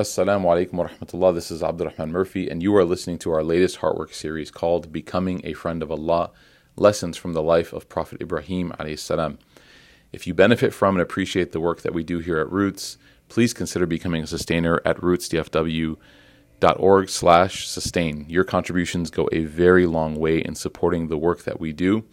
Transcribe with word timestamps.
Assalamu 0.00 0.44
alaikum 0.46 0.72
wa 0.72 0.88
rahmatullah. 0.88 1.34
This 1.34 1.50
is 1.50 1.62
Abdurrahman 1.62 2.10
Murphy, 2.10 2.48
and 2.48 2.62
you 2.62 2.74
are 2.74 2.86
listening 2.86 3.18
to 3.18 3.32
our 3.32 3.44
latest 3.44 3.80
Heartwork 3.80 4.14
series 4.14 4.50
called 4.50 4.90
Becoming 4.90 5.42
a 5.44 5.52
Friend 5.52 5.82
of 5.82 5.92
Allah 5.92 6.30
Lessons 6.74 7.18
from 7.18 7.34
the 7.34 7.42
Life 7.42 7.74
of 7.74 7.86
Prophet 7.90 8.22
Ibrahim. 8.22 8.72
Salam. 8.96 9.38
If 10.10 10.26
you 10.26 10.32
benefit 10.32 10.72
from 10.72 10.94
and 10.94 11.02
appreciate 11.02 11.52
the 11.52 11.60
work 11.60 11.82
that 11.82 11.92
we 11.92 12.02
do 12.02 12.20
here 12.20 12.38
at 12.38 12.50
Roots, 12.50 12.96
please 13.28 13.52
consider 13.52 13.84
becoming 13.84 14.22
a 14.22 14.26
sustainer 14.26 14.80
at 14.86 14.96
rootsdfw.org 14.96 15.98
slash 17.10 17.68
sustain. 17.68 18.24
Your 18.26 18.44
contributions 18.44 19.10
go 19.10 19.28
a 19.32 19.44
very 19.44 19.84
long 19.84 20.14
way 20.14 20.38
in 20.38 20.54
supporting 20.54 21.08
the 21.08 21.18
work 21.18 21.44
that 21.44 21.60
we 21.60 21.74
do. 21.74 22.06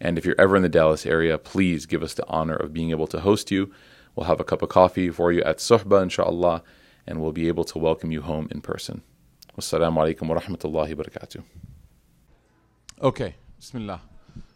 And 0.00 0.16
if 0.16 0.24
you're 0.24 0.40
ever 0.40 0.56
in 0.56 0.62
the 0.62 0.70
Dallas 0.70 1.04
area, 1.04 1.36
please 1.36 1.84
give 1.84 2.02
us 2.02 2.14
the 2.14 2.26
honor 2.26 2.56
of 2.56 2.72
being 2.72 2.88
able 2.88 3.06
to 3.08 3.20
host 3.20 3.50
you. 3.50 3.70
We'll 4.16 4.24
have 4.24 4.40
a 4.40 4.44
cup 4.44 4.62
of 4.62 4.70
coffee 4.70 5.10
for 5.10 5.30
you 5.30 5.42
at 5.42 5.58
Suhba, 5.58 6.02
inshallah 6.02 6.62
and 7.08 7.22
we'll 7.22 7.32
be 7.32 7.48
able 7.48 7.64
to 7.64 7.78
welcome 7.78 8.12
you 8.12 8.20
home 8.20 8.46
in 8.50 8.60
person. 8.60 9.02
Wassalamu 9.56 9.96
alaikum 9.96 10.28
wa 10.28 10.38
rahmatullahi 10.38 10.94
wa 10.94 11.04
barakatuh. 11.04 11.42
Okay, 13.00 13.34
Bismillah. 13.58 14.00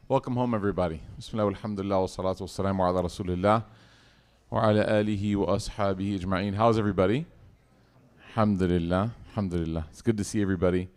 Welcome 0.06 0.34
home, 0.36 0.54
everybody. 0.54 1.00
Bismillah, 1.16 1.48
alhamdulillah, 1.48 2.00
wa 2.00 2.06
salatu 2.06 2.42
wa 2.42 2.46
salamu 2.46 2.80
ala 2.86 3.02
rasulillah 3.02 3.64
wa 4.50 4.68
ala 4.68 4.84
alihi 4.84 5.34
wa 5.34 5.46
ashabihi 5.56 6.20
ajma'in. 6.20 6.54
How's 6.54 6.78
everybody? 6.78 7.24
Alhamdulillah, 8.28 9.12
alhamdulillah. 9.30 9.86
It's 9.90 10.02
good 10.02 10.18
to 10.18 10.24
see 10.24 10.42
everybody. 10.42 10.90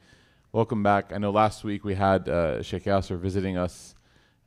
Welcome 0.52 0.84
back. 0.84 1.14
I 1.14 1.18
know 1.20 1.32
last 1.32 1.64
week 1.64 1.86
we 1.86 1.96
had 1.96 2.28
uh, 2.28 2.62
Sheikh 2.62 2.84
Yasser 2.84 3.18
visiting 3.18 3.58
us 3.58 3.96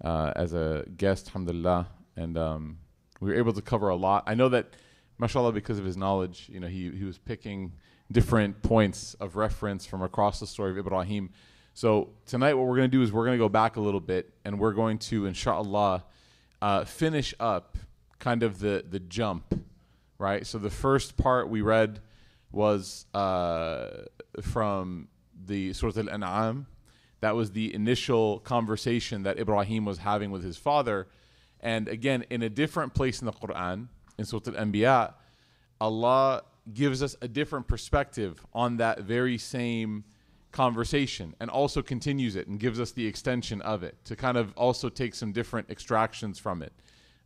uh, 0.04 0.34
as 0.36 0.52
a 0.52 0.84
guest, 0.98 1.28
alhamdulillah, 1.28 1.88
and 2.16 2.36
um, 2.36 2.78
we 3.20 3.30
were 3.30 3.36
able 3.36 3.54
to 3.54 3.62
cover 3.62 3.88
a 3.88 3.96
lot. 3.96 4.24
I 4.27 4.34
know 4.34 4.50
that 4.50 4.74
mashallah, 5.18 5.52
because 5.52 5.78
of 5.78 5.84
his 5.84 5.96
knowledge, 5.96 6.48
you 6.52 6.60
know, 6.60 6.68
he, 6.68 6.90
he 6.90 7.04
was 7.04 7.18
picking 7.18 7.72
different 8.10 8.62
points 8.62 9.14
of 9.14 9.36
reference 9.36 9.84
from 9.84 10.02
across 10.02 10.41
the 10.41 10.46
story 10.46 10.70
of 10.70 10.78
Ibrahim. 10.78 11.30
So 11.74 12.11
tonight, 12.27 12.55
what 12.55 12.66
we're 12.66 12.77
going 12.77 12.91
to 12.91 12.97
do 12.97 13.02
is 13.02 13.12
we're 13.12 13.24
going 13.24 13.39
to 13.39 13.44
go 13.44 13.48
back 13.48 13.77
a 13.77 13.80
little 13.80 14.00
bit, 14.00 14.33
and 14.44 14.58
we're 14.58 14.72
going 14.72 14.98
to, 14.98 15.27
inshallah, 15.27 16.05
uh, 16.61 16.84
finish 16.84 17.34
up 17.39 17.78
kind 18.19 18.42
of 18.42 18.58
the 18.58 18.84
the 18.89 18.98
jump, 18.98 19.55
right? 20.19 20.44
So 20.44 20.58
the 20.58 20.70
first 20.70 21.16
part 21.16 21.48
we 21.48 21.61
read 21.61 22.00
was 22.50 23.06
uh, 23.14 24.06
from 24.42 25.08
the 25.46 25.72
Surah 25.72 25.92
Al-An'am. 25.96 26.66
That 27.20 27.36
was 27.36 27.52
the 27.52 27.72
initial 27.74 28.41
conversation 28.41 29.22
that 29.22 29.39
Ibrahim 29.39 29.84
was 29.84 29.98
having 29.98 30.30
with 30.33 30.42
his 30.42 30.56
father. 30.56 31.06
And 31.61 31.89
again, 31.89 32.24
in 32.30 32.42
a 32.42 32.48
different 32.48 32.94
place 32.94 33.20
in 33.20 33.27
the 33.27 33.33
Quran, 33.33 33.89
in 34.19 34.24
Surah 34.24 34.42
Al-Anbiya, 34.47 35.14
Allah 35.80 36.42
gives 36.72 37.02
us 37.02 37.16
a 37.22 37.28
different 37.28 37.69
perspective 37.69 38.44
on 38.52 38.77
that 38.78 39.00
very 39.00 39.38
same 39.38 40.05
conversation 40.50 41.34
and 41.41 41.50
also 41.50 41.83
continues 41.83 42.36
it 42.36 42.48
and 42.48 42.58
gives 42.58 42.80
us 42.80 42.92
the 42.92 43.06
extension 43.06 43.61
of 43.62 43.83
it 43.83 43.96
to 44.05 44.16
kind 44.16 44.36
of 44.36 44.52
also 44.56 44.89
take 44.89 45.14
some 45.14 45.33
different 45.33 45.70
extractions 45.70 46.39
from 46.39 46.62
it. 46.62 46.72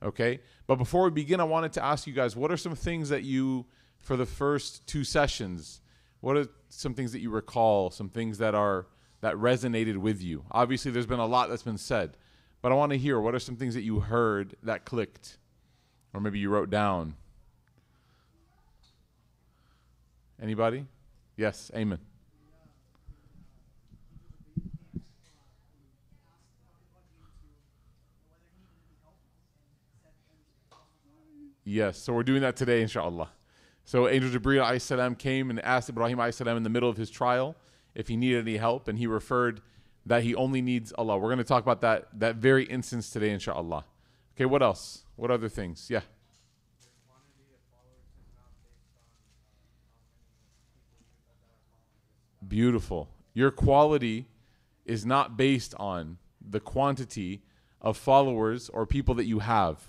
Okay? 0.02 0.40
But 0.66 0.76
before 0.76 1.04
we 1.04 1.10
begin, 1.10 1.40
I 1.40 1.44
wanted 1.44 1.72
to 1.74 1.84
ask 1.84 2.06
you 2.06 2.12
guys 2.12 2.36
what 2.36 2.50
are 2.50 2.56
some 2.56 2.74
things 2.74 3.08
that 3.08 3.22
you, 3.22 3.66
for 3.98 4.16
the 4.16 4.26
first 4.26 4.86
two 4.86 5.04
sessions, 5.04 5.80
what 6.20 6.36
are 6.36 6.46
some 6.68 6.94
things 6.94 7.12
that 7.12 7.20
you 7.20 7.30
recall, 7.30 7.90
some 7.90 8.08
things 8.08 8.38
that 8.38 8.54
are 8.54 8.86
that 9.20 9.34
resonated 9.36 9.96
with 9.96 10.20
you? 10.20 10.44
Obviously, 10.50 10.90
there's 10.90 11.06
been 11.06 11.20
a 11.20 11.26
lot 11.26 11.48
that's 11.48 11.62
been 11.62 11.78
said, 11.78 12.16
but 12.60 12.72
I 12.72 12.74
want 12.74 12.90
to 12.90 12.98
hear 12.98 13.20
what 13.20 13.34
are 13.34 13.40
some 13.40 13.56
things 13.56 13.74
that 13.74 13.82
you 13.82 14.00
heard 14.00 14.56
that 14.62 14.84
clicked 14.84 15.38
or 16.14 16.20
maybe 16.20 16.38
you 16.38 16.50
wrote 16.50 16.70
down. 16.70 17.14
Anybody? 20.40 20.86
Yes, 21.36 21.70
amen. 21.74 21.98
Yes, 31.64 31.96
so 31.98 32.12
we're 32.12 32.24
doing 32.24 32.42
that 32.42 32.56
today, 32.56 32.82
inshallah. 32.82 33.30
So 33.84 34.08
Angel 34.08 34.30
Jibreel 34.30 34.80
salam 34.80 35.14
came 35.14 35.48
and 35.48 35.60
asked 35.60 35.88
Ibrahim 35.88 36.18
salam 36.32 36.56
in 36.56 36.62
the 36.64 36.70
middle 36.70 36.88
of 36.88 36.96
his 36.96 37.08
trial 37.08 37.56
if 37.94 38.08
he 38.08 38.16
needed 38.16 38.46
any 38.48 38.56
help, 38.56 38.88
and 38.88 38.98
he 38.98 39.06
referred 39.06 39.60
that 40.04 40.24
he 40.24 40.34
only 40.34 40.60
needs 40.60 40.92
Allah. 40.98 41.18
We're 41.18 41.28
going 41.28 41.38
to 41.38 41.44
talk 41.44 41.62
about 41.62 41.80
that 41.82 42.08
that 42.18 42.36
very 42.36 42.64
instance 42.64 43.10
today, 43.10 43.30
inshallah. 43.30 43.84
Okay, 44.36 44.44
what 44.44 44.62
else? 44.62 45.04
What 45.16 45.30
other 45.30 45.48
things? 45.48 45.88
Yeah. 45.88 46.00
Beautiful. 52.46 53.08
Your 53.34 53.50
quality 53.50 54.26
is 54.84 55.06
not 55.06 55.36
based 55.36 55.74
on 55.78 56.18
the 56.40 56.60
quantity 56.60 57.42
of 57.80 57.96
followers 57.96 58.68
or 58.68 58.86
people 58.86 59.14
that 59.14 59.24
you 59.24 59.38
have. 59.38 59.88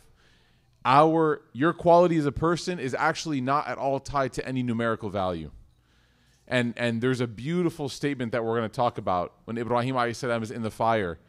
Our 0.85 1.41
your 1.53 1.73
quality 1.73 2.17
as 2.17 2.25
a 2.25 2.31
person 2.31 2.79
is 2.79 2.93
actually 2.93 3.41
not 3.41 3.67
at 3.67 3.77
all 3.77 3.99
tied 3.99 4.33
to 4.33 4.47
any 4.47 4.63
numerical 4.63 5.09
value. 5.09 5.51
And 6.47 6.73
and 6.77 7.01
there's 7.01 7.21
a 7.21 7.27
beautiful 7.27 7.87
statement 7.89 8.33
that 8.33 8.43
we're 8.43 8.57
going 8.57 8.69
to 8.69 8.75
talk 8.75 8.97
about 8.97 9.33
when 9.45 9.57
Ibrahim 9.57 9.95
is 9.97 10.51
in 10.51 10.61
the 10.61 10.71
fire 10.71 11.19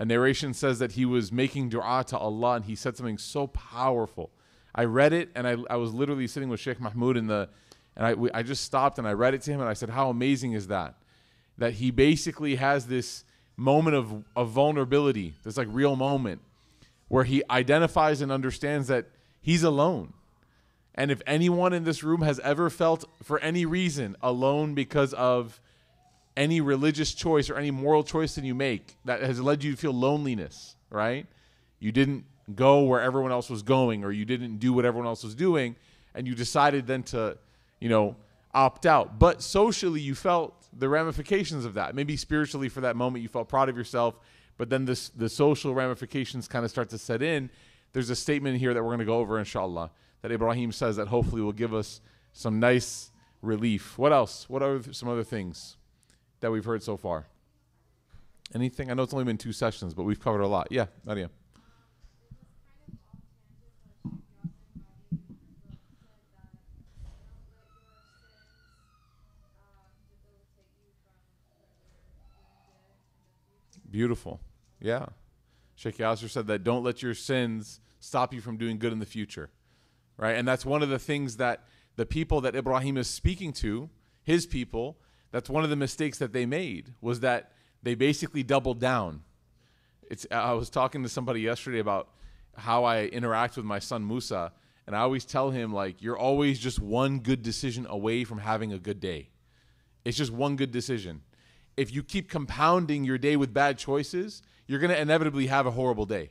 a 0.00 0.04
narration 0.06 0.54
says 0.54 0.78
that 0.78 0.92
he 0.92 1.04
was 1.04 1.30
making 1.30 1.68
dua 1.68 2.02
to 2.06 2.16
Allah 2.16 2.54
and 2.54 2.64
he 2.64 2.74
said 2.74 2.96
something 2.96 3.18
so 3.18 3.46
powerful. 3.48 4.30
I 4.74 4.84
read 4.84 5.12
it 5.12 5.28
and 5.34 5.46
I, 5.46 5.56
I 5.68 5.76
was 5.76 5.92
literally 5.92 6.26
sitting 6.26 6.48
with 6.48 6.58
Sheikh 6.58 6.80
Mahmoud 6.80 7.18
in 7.18 7.26
the, 7.26 7.50
and 7.94 8.06
I, 8.06 8.14
we, 8.14 8.30
I 8.32 8.42
just 8.42 8.64
stopped 8.64 8.98
and 8.98 9.06
I 9.06 9.12
read 9.12 9.34
it 9.34 9.42
to 9.42 9.50
him 9.50 9.60
and 9.60 9.68
I 9.68 9.74
said, 9.74 9.90
How 9.90 10.08
amazing 10.08 10.54
is 10.54 10.68
that? 10.68 10.94
That 11.58 11.74
he 11.74 11.90
basically 11.90 12.54
has 12.54 12.86
this 12.86 13.24
moment 13.58 13.94
of, 13.94 14.24
of 14.34 14.48
vulnerability, 14.48 15.34
this 15.44 15.58
like 15.58 15.68
real 15.70 15.96
moment 15.96 16.40
where 17.08 17.24
he 17.24 17.42
identifies 17.50 18.22
and 18.22 18.32
understands 18.32 18.88
that 18.88 19.04
he's 19.42 19.62
alone. 19.62 20.14
And 20.94 21.10
if 21.10 21.20
anyone 21.26 21.74
in 21.74 21.84
this 21.84 22.02
room 22.02 22.22
has 22.22 22.40
ever 22.40 22.70
felt, 22.70 23.04
for 23.22 23.38
any 23.40 23.66
reason, 23.66 24.16
alone 24.22 24.72
because 24.72 25.12
of 25.12 25.60
any 26.40 26.62
religious 26.62 27.12
choice 27.12 27.50
or 27.50 27.56
any 27.56 27.70
moral 27.70 28.02
choice 28.02 28.34
that 28.34 28.44
you 28.44 28.54
make 28.54 28.96
that 29.04 29.20
has 29.20 29.38
led 29.42 29.62
you 29.62 29.72
to 29.72 29.76
feel 29.76 29.92
loneliness, 29.92 30.74
right? 30.88 31.26
You 31.80 31.92
didn't 31.92 32.24
go 32.54 32.80
where 32.80 33.02
everyone 33.02 33.30
else 33.30 33.50
was 33.50 33.62
going 33.62 34.04
or 34.04 34.10
you 34.10 34.24
didn't 34.24 34.56
do 34.56 34.72
what 34.72 34.86
everyone 34.86 35.06
else 35.06 35.22
was 35.22 35.34
doing 35.34 35.76
and 36.14 36.26
you 36.26 36.34
decided 36.34 36.86
then 36.86 37.02
to, 37.02 37.36
you 37.78 37.90
know, 37.90 38.16
opt 38.54 38.86
out. 38.86 39.18
But 39.18 39.42
socially 39.42 40.00
you 40.00 40.14
felt 40.14 40.54
the 40.72 40.88
ramifications 40.88 41.66
of 41.66 41.74
that. 41.74 41.94
Maybe 41.94 42.16
spiritually 42.16 42.70
for 42.70 42.80
that 42.80 42.96
moment 42.96 43.22
you 43.22 43.28
felt 43.28 43.50
proud 43.50 43.68
of 43.68 43.76
yourself, 43.76 44.18
but 44.56 44.70
then 44.70 44.86
this 44.86 45.10
the 45.10 45.28
social 45.28 45.74
ramifications 45.74 46.48
kind 46.48 46.64
of 46.64 46.70
start 46.70 46.88
to 46.88 46.98
set 46.98 47.20
in. 47.20 47.50
There's 47.92 48.08
a 48.08 48.16
statement 48.16 48.56
here 48.56 48.72
that 48.72 48.82
we're 48.82 48.88
going 48.88 49.00
to 49.00 49.04
go 49.04 49.18
over 49.18 49.38
inshallah 49.38 49.90
that 50.22 50.32
Ibrahim 50.32 50.72
says 50.72 50.96
that 50.96 51.08
hopefully 51.08 51.42
will 51.42 51.52
give 51.52 51.74
us 51.74 52.00
some 52.32 52.60
nice 52.60 53.10
relief. 53.42 53.98
What 53.98 54.12
else? 54.12 54.48
What 54.48 54.62
are 54.62 54.80
some 54.90 55.10
other 55.10 55.24
things? 55.24 55.76
That 56.40 56.50
we've 56.50 56.64
heard 56.64 56.82
so 56.82 56.96
far? 56.96 57.26
Anything? 58.54 58.90
I 58.90 58.94
know 58.94 59.02
it's 59.02 59.12
only 59.12 59.24
been 59.24 59.38
two 59.38 59.52
sessions, 59.52 59.94
but 59.94 60.02
we've 60.02 60.20
covered 60.20 60.40
a 60.40 60.46
lot. 60.46 60.68
Yeah, 60.70 60.86
Nadia. 61.04 61.30
Beautiful. 73.90 74.40
Yeah. 74.80 75.06
Sheikh 75.74 75.98
Yasser 75.98 76.28
said 76.28 76.46
that 76.46 76.62
don't 76.62 76.84
let 76.84 77.02
your 77.02 77.14
sins 77.14 77.80
stop 77.98 78.32
you 78.32 78.40
from 78.40 78.56
doing 78.56 78.78
good 78.78 78.92
in 78.92 78.98
the 78.98 79.06
future. 79.06 79.50
Right? 80.16 80.36
And 80.36 80.46
that's 80.46 80.64
one 80.64 80.82
of 80.82 80.88
the 80.88 80.98
things 80.98 81.38
that 81.38 81.64
the 81.96 82.06
people 82.06 82.40
that 82.42 82.54
Ibrahim 82.54 82.96
is 82.96 83.08
speaking 83.08 83.52
to, 83.54 83.90
his 84.22 84.46
people, 84.46 84.98
that's 85.32 85.48
one 85.48 85.64
of 85.64 85.70
the 85.70 85.76
mistakes 85.76 86.18
that 86.18 86.32
they 86.32 86.46
made 86.46 86.94
was 87.00 87.20
that 87.20 87.52
they 87.82 87.94
basically 87.94 88.42
doubled 88.42 88.80
down. 88.80 89.22
It's 90.10 90.26
I 90.30 90.52
was 90.52 90.70
talking 90.70 91.02
to 91.02 91.08
somebody 91.08 91.40
yesterday 91.40 91.78
about 91.78 92.08
how 92.56 92.84
I 92.84 93.04
interact 93.04 93.56
with 93.56 93.64
my 93.64 93.78
son 93.78 94.06
Musa, 94.06 94.52
and 94.86 94.96
I 94.96 95.00
always 95.00 95.24
tell 95.24 95.50
him 95.50 95.72
like 95.72 96.02
you're 96.02 96.18
always 96.18 96.58
just 96.58 96.80
one 96.80 97.20
good 97.20 97.42
decision 97.42 97.86
away 97.88 98.24
from 98.24 98.38
having 98.38 98.72
a 98.72 98.78
good 98.78 99.00
day. 99.00 99.30
It's 100.04 100.16
just 100.16 100.32
one 100.32 100.56
good 100.56 100.72
decision. 100.72 101.22
If 101.76 101.94
you 101.94 102.02
keep 102.02 102.28
compounding 102.28 103.04
your 103.04 103.18
day 103.18 103.36
with 103.36 103.54
bad 103.54 103.78
choices, 103.78 104.42
you're 104.66 104.80
going 104.80 104.90
to 104.90 105.00
inevitably 105.00 105.46
have 105.46 105.66
a 105.66 105.70
horrible 105.70 106.06
day. 106.06 106.30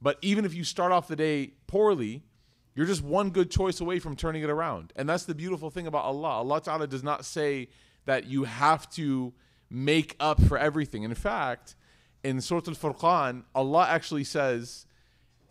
But 0.00 0.18
even 0.22 0.44
if 0.44 0.54
you 0.54 0.64
start 0.64 0.92
off 0.92 1.08
the 1.08 1.16
day 1.16 1.52
poorly, 1.66 2.22
you're 2.74 2.86
just 2.86 3.02
one 3.02 3.30
good 3.30 3.50
choice 3.50 3.80
away 3.80 3.98
from 3.98 4.14
turning 4.16 4.42
it 4.42 4.50
around. 4.50 4.92
And 4.96 5.08
that's 5.08 5.24
the 5.24 5.34
beautiful 5.34 5.70
thing 5.70 5.86
about 5.86 6.04
Allah. 6.04 6.28
Allah 6.28 6.60
Ta'ala 6.60 6.86
does 6.86 7.02
not 7.02 7.24
say 7.24 7.68
that 8.05 8.25
you 8.25 8.43
have 8.45 8.89
to 8.91 9.33
make 9.69 10.15
up 10.19 10.41
for 10.41 10.57
everything. 10.57 11.03
In 11.03 11.13
fact, 11.15 11.75
in 12.23 12.41
Surah 12.41 12.61
Al-Furqan, 12.67 13.43
Allah 13.55 13.85
actually 13.89 14.23
says, 14.23 14.85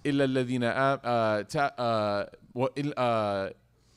إِلَّا 0.04 0.26
الَّذِينَ 0.26 0.62
إِلَّا 2.54 3.52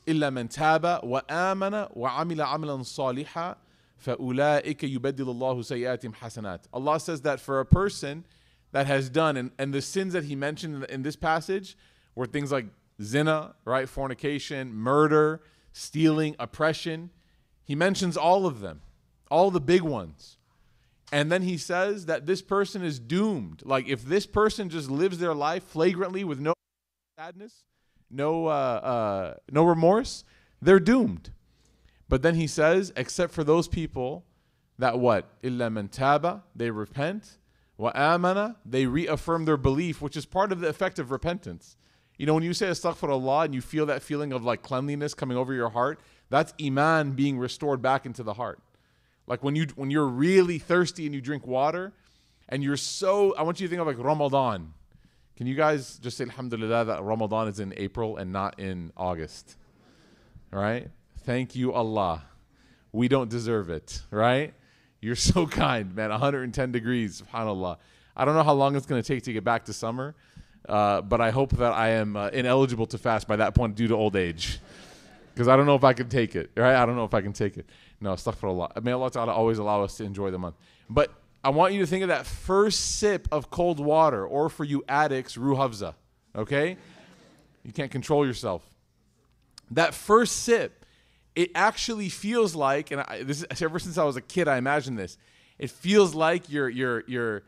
إلا 0.06 0.30
من 0.30 0.48
تاب 0.48 1.00
وآمن 1.02 1.88
وعمل 1.96 2.40
عملا 2.40 2.82
صالحا 2.82 3.56
فأولئك 3.96 4.84
يبدل 4.84 5.28
الله 5.30 5.62
سيئاتهم 5.62 6.14
حسنات. 6.14 6.60
Allah 6.72 7.00
says 7.00 7.22
that 7.22 7.40
for 7.40 7.60
a 7.60 7.64
person 7.64 8.24
that 8.72 8.86
has 8.86 9.08
done, 9.08 9.36
and, 9.36 9.50
and 9.58 9.72
the 9.72 9.80
sins 9.80 10.12
that 10.12 10.24
he 10.24 10.36
mentioned 10.36 10.84
in, 10.84 10.90
in 10.90 11.02
this 11.02 11.16
passage 11.16 11.76
were 12.14 12.26
things 12.26 12.52
like 12.52 12.66
zina, 13.00 13.54
right, 13.64 13.88
fornication, 13.88 14.74
murder, 14.74 15.40
stealing, 15.72 16.36
oppression. 16.38 17.10
he 17.69 17.75
mentions 17.75 18.17
all 18.17 18.47
of 18.47 18.61
them, 18.61 18.81
all 19.29 19.51
the 19.51 19.61
big 19.61 19.83
ones. 19.83 20.39
And 21.11 21.31
then 21.31 21.43
he 21.43 21.55
says 21.55 22.07
that 22.07 22.25
this 22.25 22.41
person 22.41 22.83
is 22.83 22.97
doomed. 22.97 23.61
Like 23.63 23.87
if 23.87 24.03
this 24.03 24.25
person 24.25 24.69
just 24.69 24.89
lives 24.89 25.19
their 25.19 25.35
life 25.35 25.63
flagrantly 25.65 26.23
with 26.23 26.39
no 26.39 26.55
sadness, 27.19 27.61
no 28.09 28.47
uh, 28.47 28.49
uh, 28.49 29.33
no 29.51 29.63
remorse, 29.63 30.23
they're 30.59 30.79
doomed. 30.79 31.29
But 32.07 32.23
then 32.23 32.33
he 32.33 32.47
says, 32.47 32.91
except 32.95 33.33
for 33.33 33.43
those 33.43 33.67
people 33.67 34.25
that 34.79 34.97
what? 34.97 35.29
Illa 35.43 36.41
they 36.55 36.71
repent. 36.71 37.37
Wa 37.77 37.91
amana, 37.93 38.55
they 38.65 38.87
reaffirm 38.87 39.45
their 39.45 39.57
belief, 39.57 40.01
which 40.01 40.17
is 40.17 40.25
part 40.25 40.51
of 40.51 40.59
the 40.59 40.69
effect 40.69 40.97
of 40.97 41.11
repentance. 41.11 41.77
You 42.17 42.25
know, 42.25 42.33
when 42.33 42.43
you 42.43 42.55
say 42.55 42.65
astaghfirullah 42.65 43.45
and 43.45 43.53
you 43.53 43.61
feel 43.61 43.85
that 43.85 44.01
feeling 44.01 44.33
of 44.33 44.43
like 44.43 44.63
cleanliness 44.63 45.13
coming 45.13 45.37
over 45.37 45.53
your 45.53 45.69
heart, 45.69 45.99
that's 46.29 46.53
iman 46.61 47.11
being 47.11 47.37
restored 47.37 47.81
back 47.81 48.05
into 48.05 48.23
the 48.23 48.33
heart. 48.33 48.59
Like 49.27 49.43
when 49.43 49.55
you 49.55 49.67
when 49.75 49.91
you're 49.91 50.07
really 50.07 50.59
thirsty 50.59 51.05
and 51.05 51.13
you 51.13 51.21
drink 51.21 51.45
water, 51.45 51.93
and 52.49 52.63
you're 52.63 52.77
so 52.77 53.35
I 53.35 53.43
want 53.43 53.59
you 53.59 53.67
to 53.67 53.69
think 53.69 53.81
of 53.81 53.87
like 53.87 54.03
Ramadan. 54.03 54.73
Can 55.37 55.47
you 55.47 55.55
guys 55.55 55.97
just 55.99 56.17
say 56.17 56.25
Alhamdulillah 56.25 56.85
that 56.85 57.01
Ramadan 57.01 57.47
is 57.47 57.61
in 57.61 57.73
April 57.77 58.17
and 58.17 58.33
not 58.33 58.59
in 58.59 58.91
August? 58.97 59.55
Right? 60.51 60.89
Thank 61.19 61.55
you, 61.55 61.71
Allah. 61.71 62.23
We 62.91 63.07
don't 63.07 63.29
deserve 63.29 63.69
it, 63.69 64.01
right? 64.11 64.53
You're 64.99 65.15
so 65.15 65.47
kind, 65.65 65.95
man. 65.95 66.09
110 66.09 66.71
degrees, 66.71 67.21
subhanAllah. 67.21 67.77
I 68.17 68.25
don't 68.25 68.35
know 68.35 68.43
how 68.43 68.53
long 68.53 68.75
it's 68.75 68.85
going 68.85 69.01
to 69.01 69.07
take 69.07 69.23
to 69.23 69.33
get 69.33 69.45
back 69.45 69.63
to 69.65 69.73
summer, 69.73 70.15
uh, 70.67 71.01
but 71.01 71.21
I 71.21 71.29
hope 71.29 71.51
that 71.51 71.71
I 71.71 71.89
am 71.91 72.17
uh, 72.17 72.27
ineligible 72.29 72.87
to 72.87 72.97
fast 72.97 73.25
by 73.25 73.37
that 73.37 73.55
point 73.55 73.75
due 73.75 73.87
to 73.87 73.95
old 73.95 74.17
age. 74.17 74.59
Because 75.39 75.47
I 75.47 75.55
don't 75.55 75.65
know 75.65 75.75
if 75.75 75.85
I 75.85 75.93
can 75.93 76.09
take 76.09 76.35
it, 76.35 76.51
right? 76.57 76.75
I 76.75 76.85
don't 76.85 76.97
know 76.97 77.05
if 77.05 77.13
I 77.13 77.21
can 77.21 77.31
take 77.31 77.55
it. 77.55 77.65
No, 78.01 78.11
astaghfirullah. 78.11 78.83
May 78.83 78.91
Allah 78.91 79.09
Ta'ala 79.09 79.31
always 79.31 79.57
allow 79.57 79.81
us 79.83 79.95
to 79.95 80.03
enjoy 80.03 80.31
the 80.31 80.37
month. 80.37 80.55
But 80.89 81.13
I 81.45 81.49
want 81.51 81.73
you 81.73 81.79
to 81.79 81.85
think 81.85 82.01
of 82.01 82.09
that 82.09 82.25
first 82.25 82.97
sip 82.97 83.25
of 83.31 83.49
cold 83.49 83.79
water, 83.79 84.27
or 84.27 84.49
for 84.49 84.65
you 84.65 84.83
addicts, 84.89 85.37
Rooh 85.37 85.55
Afza. 85.55 85.93
Okay? 86.35 86.75
You 87.63 87.71
can't 87.71 87.89
control 87.89 88.27
yourself. 88.27 88.69
That 89.71 89.93
first 89.93 90.43
sip, 90.43 90.85
it 91.37 91.51
actually 91.55 92.09
feels 92.09 92.53
like, 92.53 92.91
and 92.91 92.99
I, 92.99 93.23
this 93.23 93.41
is, 93.41 93.61
ever 93.61 93.79
since 93.79 93.97
I 93.97 94.03
was 94.03 94.17
a 94.17 94.21
kid, 94.21 94.49
I 94.49 94.57
imagine 94.57 94.97
this. 94.97 95.17
It 95.57 95.71
feels 95.71 96.13
like 96.13 96.49
you're 96.49 96.67
you're 96.67 97.05
your 97.07 97.07
your 97.07 97.43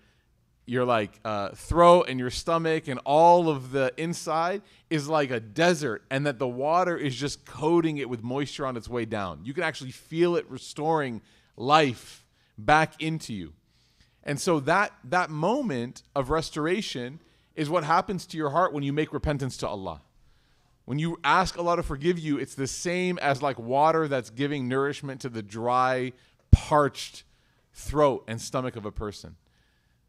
your 0.72 0.86
like 0.86 1.20
uh, 1.26 1.50
throat 1.50 2.06
and 2.08 2.18
your 2.18 2.30
stomach 2.30 2.88
and 2.88 2.98
all 3.04 3.50
of 3.50 3.72
the 3.74 3.92
inside 3.98 4.62
is 4.90 5.10
like 5.10 5.30
a 5.30 5.40
desert, 5.40 6.02
and 6.10 6.26
that 6.26 6.40
the 6.40 6.48
water 6.48 6.96
is 6.96 7.14
just 7.14 7.46
coating 7.46 7.98
it 7.98 8.10
with 8.10 8.24
moisture 8.24 8.66
on 8.66 8.78
its 8.78 8.88
way 8.88 9.04
down. 9.04 9.42
You 9.44 9.54
can 9.54 9.64
actually 9.64 9.92
feel 9.92 10.38
it 10.38 10.50
restoring 10.50 11.22
life 11.58 12.26
back 12.58 13.02
into 13.02 13.34
you. 13.34 13.52
And 14.24 14.40
so 14.40 14.62
that 14.62 14.94
that 15.04 15.30
moment 15.30 16.04
of 16.16 16.30
restoration 16.30 17.20
is 17.54 17.70
what 17.70 17.84
happens 17.84 18.26
to 18.28 18.38
your 18.38 18.52
heart 18.52 18.72
when 18.72 18.82
you 18.82 18.94
make 18.94 19.12
repentance 19.12 19.58
to 19.58 19.68
Allah. 19.68 20.02
When 20.86 21.00
you 21.00 21.20
ask 21.22 21.60
Allah 21.60 21.76
to 21.76 21.84
forgive 21.84 22.18
you, 22.18 22.38
it's 22.38 22.56
the 22.56 22.66
same 22.66 23.20
as 23.20 23.42
like 23.42 23.60
water 23.60 24.08
that's 24.08 24.30
giving 24.30 24.70
nourishment 24.70 25.20
to 25.22 25.30
the 25.30 25.44
dry, 25.44 26.14
parched 26.50 27.26
throat 27.74 28.24
and 28.30 28.40
stomach 28.40 28.78
of 28.78 28.86
a 28.86 28.92
person. 28.92 29.36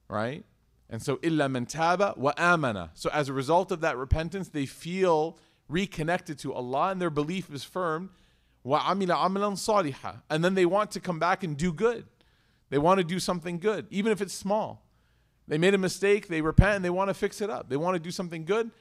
Right? 0.09 0.45
And 0.92 1.02
so 1.02 1.20
illa 1.22 1.50
man 1.50 1.66
taba 1.66 2.18
wa 2.18 2.34
amana. 2.38 2.92
So 2.94 3.10
as 3.12 3.30
a 3.30 3.34
result 3.34 3.72
of 3.72 3.82
that 3.82 3.98
repentance, 3.98 4.50
they 4.50 4.66
feel 4.66 5.38
reconnected 5.68 6.40
to 6.40 6.54
Allah 6.54 6.92
and 6.92 7.02
their 7.02 7.10
belief 7.10 7.54
is 7.54 7.64
firm. 7.64 8.12
Wa 8.64 8.82
amila 8.82 9.16
amalan 9.18 9.54
saliha. 9.54 10.22
And 10.30 10.44
then 10.44 10.56
they 10.56 10.66
want 10.66 10.92
to 10.92 11.00
come 11.00 11.20
back 11.20 11.44
and 11.44 11.58
do 11.58 11.74
good. 11.74 12.06
They 12.70 12.78
want 12.78 13.00
to 13.00 13.04
do 13.04 13.20
something 13.20 13.60
good, 13.60 13.88
even 13.90 14.12
if 14.12 14.22
it's 14.22 14.34
small. 14.34 14.84
They 15.48 15.58
made 15.58 15.74
a 15.74 15.78
mistake, 15.78 16.28
they 16.28 16.42
repent, 16.42 16.76
and 16.76 16.86
they 16.86 16.90
want 16.90 17.10
to 17.10 17.14
fix 17.14 17.40
it 17.40 17.50
up. 17.50 17.70
They 17.70 17.78
want 17.78 17.96
to 17.96 18.00
do 18.00 18.12
something 18.12 18.44
good. 18.44 18.72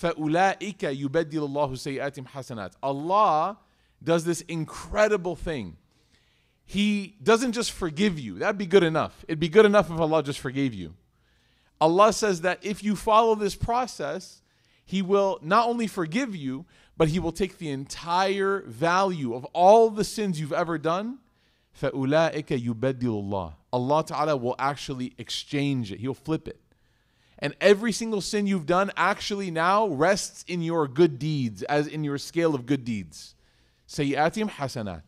فَأُولَٰئِكَ 0.00 0.78
يُبَدِّلُ 0.78 1.32
اللَّهُ 1.32 1.70
سَيِّئَاتِهِمْ 1.72 2.28
حَسَنَاتٍ 2.28 2.72
Allah 2.82 3.58
does 4.02 4.24
this 4.24 4.40
incredible 4.42 5.36
thing. 5.36 5.76
He 6.64 7.16
doesn't 7.22 7.52
just 7.52 7.72
forgive 7.72 8.18
you. 8.18 8.38
That'd 8.38 8.58
be 8.58 8.66
good 8.66 8.82
enough. 8.82 9.24
It'd 9.28 9.38
be 9.38 9.50
good 9.50 9.66
enough 9.66 9.90
if 9.90 10.00
Allah 10.00 10.22
just 10.22 10.40
forgave 10.40 10.72
you. 10.72 10.94
Allah 11.80 12.12
says 12.12 12.42
that 12.42 12.58
if 12.62 12.82
you 12.82 12.96
follow 12.96 13.34
this 13.34 13.54
process, 13.54 14.42
He 14.84 15.02
will 15.02 15.38
not 15.42 15.68
only 15.68 15.86
forgive 15.86 16.34
you, 16.34 16.66
but 16.96 17.08
He 17.08 17.18
will 17.18 17.32
take 17.32 17.58
the 17.58 17.70
entire 17.70 18.62
value 18.62 19.34
of 19.34 19.44
all 19.46 19.90
the 19.90 20.04
sins 20.04 20.40
you've 20.40 20.52
ever 20.52 20.78
done 20.78 21.18
فَأُولَٰئِكَ 21.80 22.46
يُبَدِّلُ 22.46 23.02
اللَّهِ 23.02 23.54
Allah 23.72 24.04
Ta'ala 24.04 24.36
will 24.36 24.54
actually 24.58 25.12
exchange 25.18 25.90
it. 25.90 26.00
He'll 26.00 26.14
flip 26.14 26.46
it. 26.46 26.60
And 27.40 27.54
every 27.60 27.90
single 27.90 28.20
sin 28.20 28.46
you've 28.46 28.66
done 28.66 28.92
actually 28.96 29.50
now 29.50 29.88
rests 29.88 30.44
in 30.46 30.62
your 30.62 30.86
good 30.86 31.18
deeds, 31.18 31.62
as 31.64 31.88
in 31.88 32.04
your 32.04 32.16
scale 32.16 32.54
of 32.54 32.64
good 32.64 32.84
deeds. 32.84 33.34
Sayyatim 33.88 34.50
hasanat. 34.50 35.02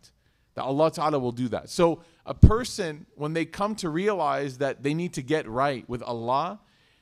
That 0.55 0.65
Allah 0.65 0.91
Ta'ala 0.91 1.19
will 1.19 1.33
do 1.33 1.49
that. 1.49 1.71
So 1.71 2.03
a 2.26 2.34
person, 2.34 3.06
when 3.16 3.34
they 3.34 3.46
come 3.46 3.76
to 3.76 3.90
realize 3.90 4.60
that 4.60 4.84
they 4.84 4.94
need 4.94 5.14
to 5.14 5.22
get 5.22 5.48
right 5.48 5.88
with 5.90 6.04
Allah, 6.04 6.60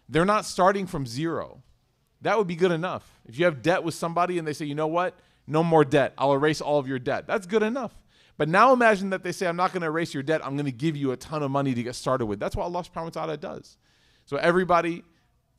they're 0.07 0.25
not 0.25 0.45
starting 0.45 0.87
from 0.87 1.05
zero. 1.05 1.61
That 2.21 2.37
would 2.37 2.47
be 2.47 2.55
good 2.55 2.71
enough. 2.71 3.19
If 3.25 3.37
you 3.37 3.45
have 3.45 3.61
debt 3.61 3.83
with 3.83 3.93
somebody 3.93 4.37
and 4.37 4.47
they 4.47 4.53
say, 4.53 4.65
you 4.65 4.75
know 4.75 4.87
what? 4.87 5.17
No 5.47 5.63
more 5.63 5.85
debt. 5.85 6.13
I'll 6.17 6.33
erase 6.33 6.61
all 6.61 6.79
of 6.79 6.87
your 6.87 6.99
debt. 6.99 7.27
That's 7.27 7.45
good 7.45 7.63
enough. 7.63 7.93
But 8.37 8.47
now 8.47 8.71
imagine 8.71 9.09
that 9.09 9.23
they 9.23 9.31
say, 9.31 9.47
I'm 9.47 9.57
not 9.57 9.73
going 9.73 9.81
to 9.81 9.87
erase 9.87 10.13
your 10.13 10.23
debt. 10.23 10.45
I'm 10.45 10.55
going 10.55 10.65
to 10.65 10.71
give 10.71 10.95
you 10.95 11.11
a 11.11 11.17
ton 11.17 11.43
of 11.43 11.51
money 11.51 11.73
to 11.73 11.83
get 11.83 11.95
started 11.95 12.25
with. 12.25 12.39
That's 12.39 12.55
what 12.55 12.63
Allah 12.63 12.83
subhanahu 12.83 13.05
wa 13.05 13.09
ta'ala 13.09 13.37
does. 13.37 13.77
So 14.25 14.37
everybody 14.37 15.03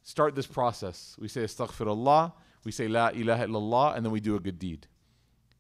start 0.03 0.35
this 0.35 0.47
process. 0.47 1.17
We 1.19 1.29
say 1.29 1.43
astaghfirullah, 1.43 2.33
we 2.65 2.73
say 2.73 2.89
la 2.89 3.09
ilaha 3.09 3.47
illallah, 3.47 3.97
and 3.97 4.05
then 4.05 4.13
we 4.13 4.21
do 4.21 4.37
a 4.37 4.41
good 4.41 4.59
deed. 4.59 4.87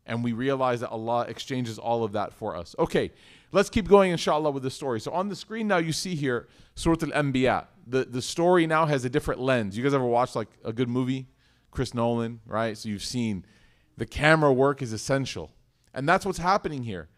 And 0.06 0.24
we 0.24 0.32
realize 0.32 0.80
that 0.80 0.90
Allah 0.90 1.26
exchanges 1.28 1.78
all 1.78 2.04
of 2.04 2.12
that 2.12 2.32
for 2.32 2.56
us. 2.56 2.74
Okay, 2.78 3.12
let's 3.52 3.70
keep 3.70 3.88
going 3.88 4.10
inshallah 4.10 4.50
with 4.50 4.62
the 4.62 4.70
story. 4.70 5.00
So 5.00 5.12
on 5.12 5.28
the 5.28 5.36
screen 5.36 5.68
now 5.68 5.78
you 5.78 5.92
see 5.92 6.14
here 6.14 6.48
Surah 6.74 6.96
Al-Anbiya. 7.02 7.66
The, 7.86 8.04
the 8.04 8.22
story 8.22 8.66
now 8.66 8.86
has 8.86 9.04
a 9.04 9.10
different 9.10 9.40
lens. 9.40 9.76
You 9.76 9.82
guys 9.82 9.94
ever 9.94 10.04
watched 10.04 10.36
like 10.36 10.48
a 10.64 10.72
good 10.72 10.88
movie? 10.88 11.28
Chris 11.70 11.94
Nolan, 11.94 12.40
right? 12.46 12.76
So 12.76 12.88
you've 12.88 13.04
seen 13.04 13.44
the 13.96 14.06
camera 14.06 14.52
work 14.52 14.82
is 14.82 14.92
essential. 14.92 15.52
And 15.92 16.08
that's 16.08 16.24
what's 16.24 16.38
happening 16.38 16.84
here. 16.84 17.08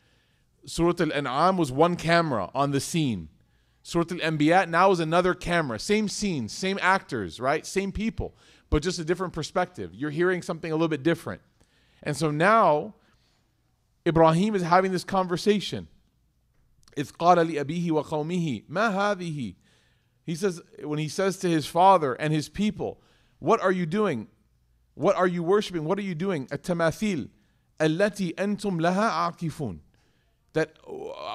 Surah 0.64 0.94
Al 1.00 1.12
An'am 1.12 1.56
was 1.56 1.72
one 1.72 1.96
camera 1.96 2.50
on 2.54 2.70
the 2.70 2.80
scene. 2.80 3.28
Surah 3.82 4.04
Al 4.10 4.18
Anbiya 4.18 4.68
now 4.68 4.90
is 4.90 5.00
another 5.00 5.34
camera. 5.34 5.78
Same 5.78 6.08
scene, 6.08 6.48
same 6.48 6.78
actors, 6.80 7.40
right? 7.40 7.66
Same 7.66 7.92
people, 7.92 8.36
but 8.70 8.82
just 8.82 8.98
a 8.98 9.04
different 9.04 9.32
perspective. 9.32 9.94
You're 9.94 10.10
hearing 10.10 10.40
something 10.40 10.70
a 10.70 10.74
little 10.74 10.88
bit 10.88 11.02
different. 11.02 11.42
And 12.02 12.16
so 12.16 12.30
now 12.30 12.94
Ibrahim 14.06 14.54
is 14.54 14.62
having 14.62 14.92
this 14.92 15.04
conversation. 15.04 15.88
إذ 16.97 17.11
قال 17.11 17.37
لأبيه 17.37 17.91
وقومه 17.91 18.63
ما 18.69 18.89
هذه 18.89 19.55
He 20.25 20.35
says, 20.35 20.61
when 20.83 20.99
he 20.99 21.07
says 21.07 21.37
to 21.37 21.49
his 21.49 21.65
father 21.65 22.13
and 22.15 22.33
his 22.33 22.49
people, 22.49 22.99
What 23.39 23.61
are 23.61 23.71
you 23.71 23.85
doing? 23.85 24.27
What 24.93 25.15
are 25.15 25.27
you 25.27 25.41
worshiping? 25.41 25.85
What 25.85 25.97
are 25.99 26.03
you 26.03 26.15
doing? 26.15 26.47
التماثيل 26.47 27.29
التي 27.79 28.35
أنتم 28.35 28.81
لها 28.81 29.09
عاكفون 29.09 29.79
that 30.57 30.75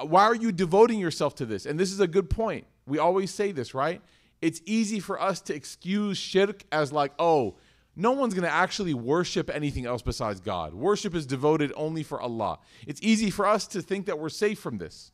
why 0.03 0.23
are 0.23 0.35
you 0.35 0.51
devoting 0.51 0.99
yourself 0.99 1.33
to 1.35 1.45
this? 1.45 1.65
And 1.65 1.79
this 1.79 1.93
is 1.93 2.01
a 2.01 2.07
good 2.07 2.29
point. 2.29 2.65
We 2.85 2.99
always 2.99 3.33
say 3.33 3.53
this, 3.53 3.73
right? 3.73 4.01
It's 4.41 4.61
easy 4.65 4.99
for 4.99 5.21
us 5.21 5.39
to 5.41 5.55
excuse 5.55 6.17
shirk 6.17 6.63
as 6.73 6.91
like, 6.91 7.13
oh, 7.17 7.55
no 7.95 8.11
one's 8.11 8.33
going 8.33 8.43
to 8.43 8.53
actually 8.53 8.93
worship 8.93 9.49
anything 9.49 9.85
else 9.85 10.01
besides 10.01 10.41
God. 10.41 10.73
Worship 10.73 11.15
is 11.15 11.25
devoted 11.25 11.71
only 11.77 12.03
for 12.03 12.19
Allah. 12.19 12.59
It's 12.85 13.01
easy 13.01 13.29
for 13.29 13.47
us 13.47 13.65
to 13.67 13.81
think 13.81 14.07
that 14.07 14.19
we're 14.19 14.27
safe 14.27 14.59
from 14.59 14.77
this. 14.77 15.13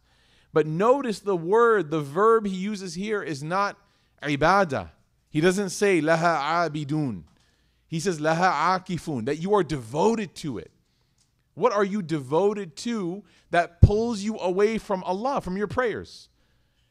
But 0.54 0.68
notice 0.68 1.18
the 1.18 1.36
word, 1.36 1.90
the 1.90 2.00
verb 2.00 2.46
he 2.46 2.54
uses 2.54 2.94
here 2.94 3.22
is 3.22 3.42
not 3.42 3.76
ibadah. 4.22 4.90
He 5.28 5.40
doesn't 5.40 5.70
say 5.70 6.00
laha 6.00 6.70
abidun. 6.70 7.24
He 7.88 7.98
says 7.98 8.20
laha 8.20 8.78
akifun, 8.78 9.26
that 9.26 9.38
you 9.38 9.52
are 9.54 9.64
devoted 9.64 10.36
to 10.36 10.58
it. 10.58 10.70
What 11.54 11.72
are 11.72 11.84
you 11.84 12.02
devoted 12.02 12.76
to 12.76 13.24
that 13.50 13.80
pulls 13.80 14.22
you 14.22 14.38
away 14.38 14.78
from 14.78 15.02
Allah, 15.02 15.40
from 15.40 15.56
your 15.56 15.66
prayers? 15.66 16.28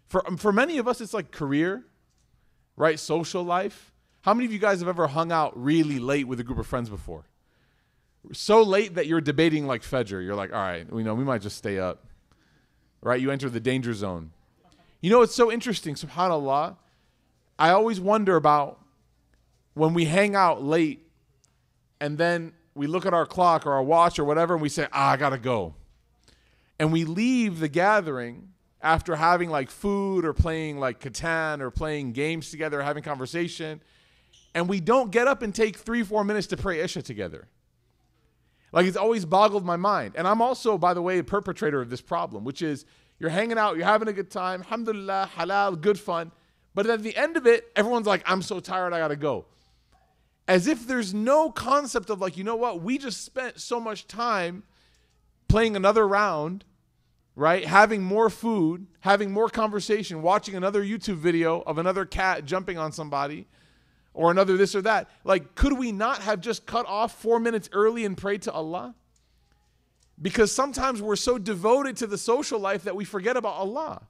For, 0.08 0.28
um, 0.28 0.36
for 0.36 0.52
many 0.52 0.78
of 0.78 0.88
us, 0.88 1.00
it's 1.00 1.14
like 1.14 1.32
career, 1.32 1.86
right? 2.76 3.00
Social 3.00 3.44
life. 3.44 3.94
How 4.22 4.34
many 4.34 4.46
of 4.46 4.52
you 4.52 4.60
guys 4.60 4.80
have 4.80 4.90
ever 4.90 5.08
hung 5.08 5.32
out 5.32 5.52
really 5.62 6.00
late 6.00 6.28
with 6.28 6.40
a 6.40 6.44
group 6.44 6.60
of 6.60 6.68
friends 6.68 6.90
before? 6.90 7.26
so 8.32 8.62
late 8.62 8.96
that 8.96 9.08
you're 9.08 9.22
debating 9.22 9.68
like 9.68 9.82
Fajr. 9.82 10.24
You're 10.24 10.36
like, 10.36 10.54
all 10.54 10.60
right, 10.60 10.90
we 10.92 11.04
know 11.04 11.14
we 11.14 11.26
might 11.26 11.42
just 11.42 11.58
stay 11.58 11.78
up. 11.78 12.06
Right? 13.04 13.22
You 13.22 13.32
enter 13.32 13.50
the 13.50 13.60
danger 13.60 13.94
zone. 13.94 14.32
You 15.02 15.10
know, 15.10 15.22
it's 15.22 15.36
so 15.36 15.52
interesting, 15.52 15.96
subhanAllah. 15.96 16.78
I 17.60 17.70
always 17.70 18.00
wonder 18.00 18.36
about 18.36 18.80
when 19.74 19.94
we 19.94 20.06
hang 20.06 20.36
out 20.36 20.64
late 20.64 21.06
and 22.00 22.18
then 22.18 22.54
we 22.74 22.88
look 22.88 23.06
at 23.06 23.14
our 23.14 23.26
clock 23.26 23.66
or 23.66 23.74
our 23.74 23.84
watch 23.84 24.18
or 24.18 24.24
whatever 24.24 24.54
and 24.54 24.62
we 24.62 24.70
say, 24.70 24.88
ah, 24.92 25.12
I 25.12 25.18
gotta 25.18 25.38
go. 25.38 25.76
And 26.80 26.92
we 26.92 27.04
leave 27.04 27.60
the 27.60 27.68
gathering 27.68 28.54
after 28.82 29.16
having 29.16 29.50
like 29.50 29.72
food 29.72 30.26
or 30.26 30.34
playing 30.34 30.80
like 30.80 31.00
Catan 31.00 31.62
or 31.62 31.72
playing 31.72 32.12
games 32.12 32.52
together, 32.52 32.82
or 32.82 32.84
having 32.84 33.02
conversation, 33.02 33.82
and 34.54 34.68
we 34.68 34.82
don't 34.82 35.10
get 35.12 35.28
up 35.28 35.42
and 35.42 35.56
take 35.56 35.78
three, 35.78 36.04
four 36.04 36.24
minutes 36.24 36.48
to 36.48 36.58
pray 36.58 36.80
Isha 36.82 37.02
together. 37.02 37.48
Like 38.74 38.88
it's 38.88 38.98
always 38.98 39.24
boggled 39.24 39.64
my 39.64 39.78
mind. 39.78 40.16
And 40.18 40.28
I'm 40.28 40.42
also, 40.42 40.78
by 40.78 40.94
the 40.94 41.02
way, 41.02 41.20
a 41.20 41.24
perpetrator 41.24 41.80
of 41.80 41.90
this 41.90 42.02
problem, 42.02 42.44
which 42.44 42.62
is 42.62 42.86
you're 43.20 43.30
hanging 43.30 43.58
out, 43.58 43.78
you're 43.78 43.86
having 43.86 44.08
a 44.08 44.14
good 44.14 44.32
time, 44.32 44.62
alhamdulillah, 44.62 45.30
halal, 45.38 45.80
good 45.80 46.00
fun. 46.00 46.32
But 46.74 46.88
at 46.88 47.04
the 47.04 47.16
end 47.16 47.38
of 47.38 47.46
it, 47.46 47.72
everyone's 47.76 48.08
like, 48.08 48.24
I'm 48.26 48.42
so 48.42 48.60
tired, 48.60 48.92
I 48.92 48.98
gotta 48.98 49.16
go. 49.16 49.46
As 50.48 50.66
if 50.68 50.88
there's 50.88 51.14
no 51.14 51.52
concept 51.52 52.10
of 52.10 52.20
like, 52.20 52.36
you 52.36 52.44
know 52.44 52.56
what, 52.56 52.82
we 52.82 52.98
just 52.98 53.24
spent 53.24 53.62
so 53.62 53.80
much 53.80 54.08
time 54.08 54.64
playing 55.48 55.76
another 55.76 56.08
round, 56.08 56.66
right? 57.36 57.64
Having 57.66 58.04
more 58.04 58.30
food, 58.32 58.88
having 59.02 59.32
more 59.32 59.50
conversation, 59.50 60.24
watching 60.24 60.56
another 60.56 60.84
YouTube 60.84 61.18
video 61.18 61.62
of 61.62 61.78
another 61.78 62.06
cat 62.06 62.44
jumping 62.44 62.80
on 62.80 62.92
somebody 62.92 63.48
or 64.14 64.32
another 64.32 64.58
this 64.58 64.76
or 64.76 64.82
that. 64.84 65.10
Like, 65.24 65.56
could 65.56 65.74
we 65.74 65.92
not 65.92 66.22
have 66.22 66.42
just 66.42 66.66
cut 66.66 66.86
off 66.86 67.20
four 67.20 67.40
minutes 67.40 67.70
early 67.72 68.06
and 68.06 68.18
prayed 68.18 68.44
to 68.44 68.52
Allah? 68.52 68.96
Because 70.22 70.52
sometimes 70.52 71.02
we're 71.02 71.16
so 71.16 71.38
devoted 71.38 71.98
to 71.98 72.08
the 72.08 72.18
social 72.18 72.60
life 72.60 72.84
that 72.84 72.96
we 72.96 73.06
forget 73.06 73.36
about 73.36 73.56
Allah. 73.56 74.04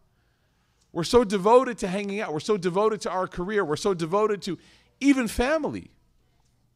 We're 0.92 1.04
so 1.04 1.24
devoted 1.24 1.80
to 1.80 1.88
hanging 1.88 2.20
out. 2.22 2.34
We're 2.34 2.40
so 2.40 2.58
devoted 2.58 3.02
to 3.02 3.10
our 3.10 3.28
career. 3.28 3.66
We're 3.66 3.78
so 3.78 3.94
devoted 3.94 4.42
to 4.44 4.60
even 5.00 5.28
family. 5.28 5.90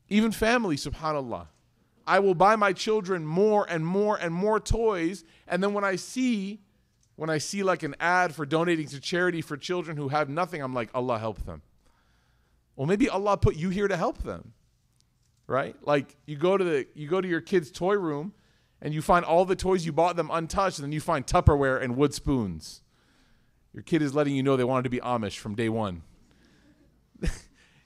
Even 0.10 0.32
family, 0.32 0.76
subhanAllah. 0.76 1.48
I 2.08 2.20
will 2.20 2.34
buy 2.34 2.56
my 2.56 2.72
children 2.72 3.26
more 3.26 3.66
and 3.70 3.86
more 3.86 4.16
and 4.16 4.34
more 4.34 4.60
toys. 4.60 5.26
And 5.48 5.62
then 5.62 5.74
when 5.74 5.84
I 5.84 5.98
see, 5.98 6.62
when 7.18 7.30
I 7.30 7.38
see 7.38 7.64
like 7.64 7.84
an 7.84 7.96
ad 8.00 8.34
for 8.34 8.46
donating 8.46 8.88
to 8.88 9.00
charity 9.02 9.42
for 9.42 9.58
children 9.58 9.98
who 9.98 10.08
have 10.08 10.30
nothing, 10.30 10.62
I'm 10.62 10.74
like, 10.74 10.90
Allah 10.96 11.20
help 11.20 11.46
them. 11.46 11.62
Well, 12.78 12.88
maybe 12.88 13.10
Allah 13.10 13.36
put 13.36 13.58
you 13.58 13.70
here 13.70 13.90
to 13.90 13.98
help 13.98 14.20
them. 14.24 14.54
Right? 15.48 15.76
Like 15.82 16.16
you 16.26 16.38
go 16.38 16.58
to 16.58 16.64
the 16.64 16.88
you 16.94 17.10
go 17.10 17.20
to 17.20 17.28
your 17.28 17.42
kid's 17.42 17.72
toy 17.72 17.96
room 17.96 18.34
and 18.82 18.94
you 18.94 19.02
find 19.02 19.26
all 19.26 19.44
the 19.44 19.56
toys 19.56 19.86
you 19.86 19.92
bought 19.92 20.16
them 20.16 20.30
untouched, 20.32 20.78
and 20.78 20.84
then 20.86 20.92
you 20.92 21.02
find 21.02 21.26
Tupperware 21.26 21.82
and 21.82 21.98
wood 21.98 22.14
spoons. 22.14 22.82
Your 23.74 23.84
kid 23.84 24.02
is 24.02 24.14
letting 24.14 24.36
you 24.36 24.44
know 24.44 24.56
they 24.56 24.64
wanted 24.64 24.84
to 24.84 24.90
be 24.90 25.00
Amish 25.00 25.38
from 25.38 25.56
day 25.56 25.70
one. 25.70 26.04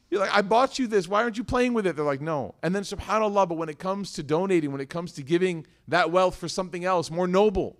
You're 0.09 0.19
like, 0.19 0.35
I 0.35 0.41
bought 0.41 0.77
you 0.77 0.87
this. 0.87 1.07
Why 1.07 1.23
aren't 1.23 1.37
you 1.37 1.43
playing 1.45 1.73
with 1.73 1.87
it? 1.87 1.95
They're 1.95 2.03
like, 2.03 2.19
no. 2.19 2.55
And 2.61 2.75
then, 2.75 2.83
subhanAllah, 2.83 3.47
but 3.47 3.55
when 3.55 3.69
it 3.69 3.79
comes 3.79 4.11
to 4.13 4.23
donating, 4.23 4.73
when 4.73 4.81
it 4.81 4.89
comes 4.89 5.13
to 5.13 5.23
giving 5.23 5.65
that 5.87 6.11
wealth 6.11 6.35
for 6.35 6.49
something 6.49 6.83
else 6.83 7.09
more 7.09 7.27
noble, 7.27 7.77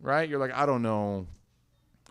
right? 0.00 0.26
You're 0.28 0.38
like, 0.38 0.54
I 0.54 0.64
don't 0.64 0.80
know. 0.80 1.26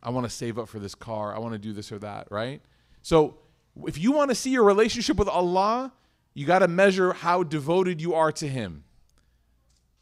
I 0.04 0.12
want 0.12 0.26
to 0.26 0.30
save 0.30 0.60
up 0.60 0.70
for 0.70 0.78
this 0.78 0.94
car. 0.94 1.36
I 1.36 1.40
want 1.40 1.54
to 1.54 1.60
do 1.60 1.74
this 1.74 1.92
or 1.92 1.98
that, 2.00 2.28
right? 2.30 2.62
So 3.02 3.38
if 3.84 3.98
you 3.98 4.12
want 4.12 4.30
to 4.30 4.36
see 4.36 4.52
your 4.52 4.64
relationship 4.64 5.18
with 5.18 5.28
Allah, 5.28 5.92
you 6.34 6.46
got 6.46 6.60
to 6.60 6.68
measure 6.68 7.14
how 7.14 7.44
devoted 7.44 8.02
you 8.02 8.14
are 8.14 8.32
to 8.34 8.48
Him. 8.48 8.84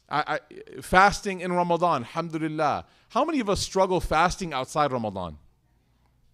I, 0.08 0.24
I, 0.34 0.80
fasting 0.80 1.40
in 1.40 1.52
Ramadan, 1.52 2.02
alhamdulillah. 2.02 2.86
How 3.08 3.24
many 3.24 3.40
of 3.40 3.48
us 3.48 3.60
struggle 3.60 4.00
fasting 4.00 4.52
outside 4.52 4.92
Ramadan? 4.92 5.38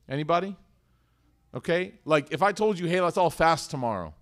Anybody? 0.09 0.57
Okay? 1.55 1.95
Like 2.05 2.33
if 2.33 2.43
I 2.43 2.53
told 2.53 2.79
you, 2.79 2.87
hey, 2.87 3.01
let's 3.01 3.17
all 3.17 3.31
fast 3.31 3.71
tomorrow. 3.71 4.15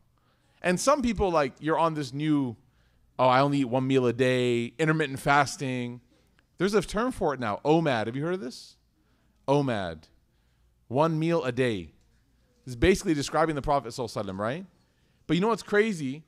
And 0.60 0.78
some 0.78 1.02
people, 1.02 1.30
like, 1.30 1.54
you're 1.60 1.78
on 1.78 1.94
this 1.94 2.12
new, 2.12 2.56
oh, 3.18 3.28
I 3.28 3.40
only 3.40 3.58
eat 3.58 3.66
one 3.66 3.86
meal 3.86 4.06
a 4.06 4.12
day, 4.12 4.72
intermittent 4.78 5.20
fasting. 5.20 6.00
There's 6.58 6.74
a 6.74 6.82
term 6.82 7.12
for 7.12 7.32
it 7.32 7.40
now, 7.40 7.60
OMAD. 7.64 8.06
Have 8.06 8.16
you 8.16 8.24
heard 8.24 8.34
of 8.34 8.40
this? 8.40 8.76
OMAD. 9.46 10.04
One 10.88 11.18
meal 11.18 11.44
a 11.44 11.52
day 11.52 11.92
is 12.68 12.76
basically 12.76 13.14
describing 13.14 13.54
the 13.54 13.62
Prophet, 13.62 13.98
right? 14.34 14.66
But 15.26 15.34
you 15.34 15.40
know 15.40 15.48
what's 15.48 15.62
crazy? 15.62 16.22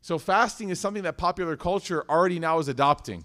So 0.00 0.18
fasting 0.18 0.70
is 0.70 0.80
something 0.80 1.02
that 1.02 1.18
popular 1.18 1.54
culture 1.54 2.04
already 2.08 2.38
now 2.38 2.58
is 2.58 2.66
adopting. 2.66 3.24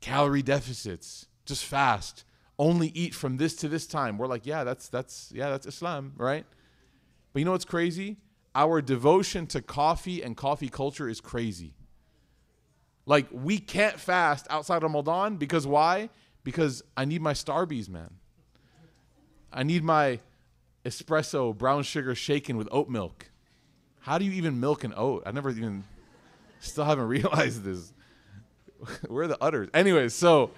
Calorie 0.00 0.42
deficits, 0.42 1.26
just 1.46 1.64
fast. 1.64 2.24
Only 2.58 2.88
eat 2.88 3.14
from 3.14 3.36
this 3.36 3.54
to 3.56 3.68
this 3.68 3.86
time. 3.86 4.18
We're 4.18 4.26
like, 4.26 4.44
yeah, 4.44 4.64
that's 4.64 4.88
that's 4.88 5.30
yeah, 5.32 5.50
that's 5.50 5.66
Islam, 5.66 6.14
right? 6.16 6.44
But 7.32 7.38
you 7.38 7.44
know 7.44 7.52
what's 7.52 7.64
crazy? 7.64 8.16
Our 8.56 8.82
devotion 8.82 9.46
to 9.48 9.62
coffee 9.62 10.22
and 10.22 10.36
coffee 10.36 10.68
culture 10.68 11.08
is 11.08 11.20
crazy. 11.20 11.74
Like 13.06 13.28
we 13.30 13.58
can't 13.58 14.00
fast 14.00 14.48
outside 14.50 14.78
of 14.78 14.82
Ramadan 14.82 15.36
because 15.36 15.64
why? 15.64 16.10
Because 16.42 16.82
I 16.96 17.04
need 17.04 17.22
my 17.22 17.34
Starbies, 17.34 17.88
man. 17.88 18.14
I 19.52 19.62
need 19.62 19.84
my 19.84 20.18
espresso 20.88 21.56
brown 21.56 21.82
sugar 21.82 22.14
shaken 22.14 22.56
with 22.56 22.68
oat 22.72 22.88
milk. 22.88 23.30
How 24.00 24.18
do 24.18 24.24
you 24.24 24.32
even 24.32 24.58
milk 24.58 24.84
an 24.84 24.94
oat? 24.96 25.22
I 25.26 25.32
never 25.32 25.50
even, 25.50 25.84
still 26.60 26.84
haven't 26.84 27.08
realized 27.08 27.62
this. 27.62 27.92
Where 29.08 29.24
are 29.24 29.28
the 29.28 29.42
udders? 29.42 29.68
Anyways, 29.74 30.14
so 30.14 30.50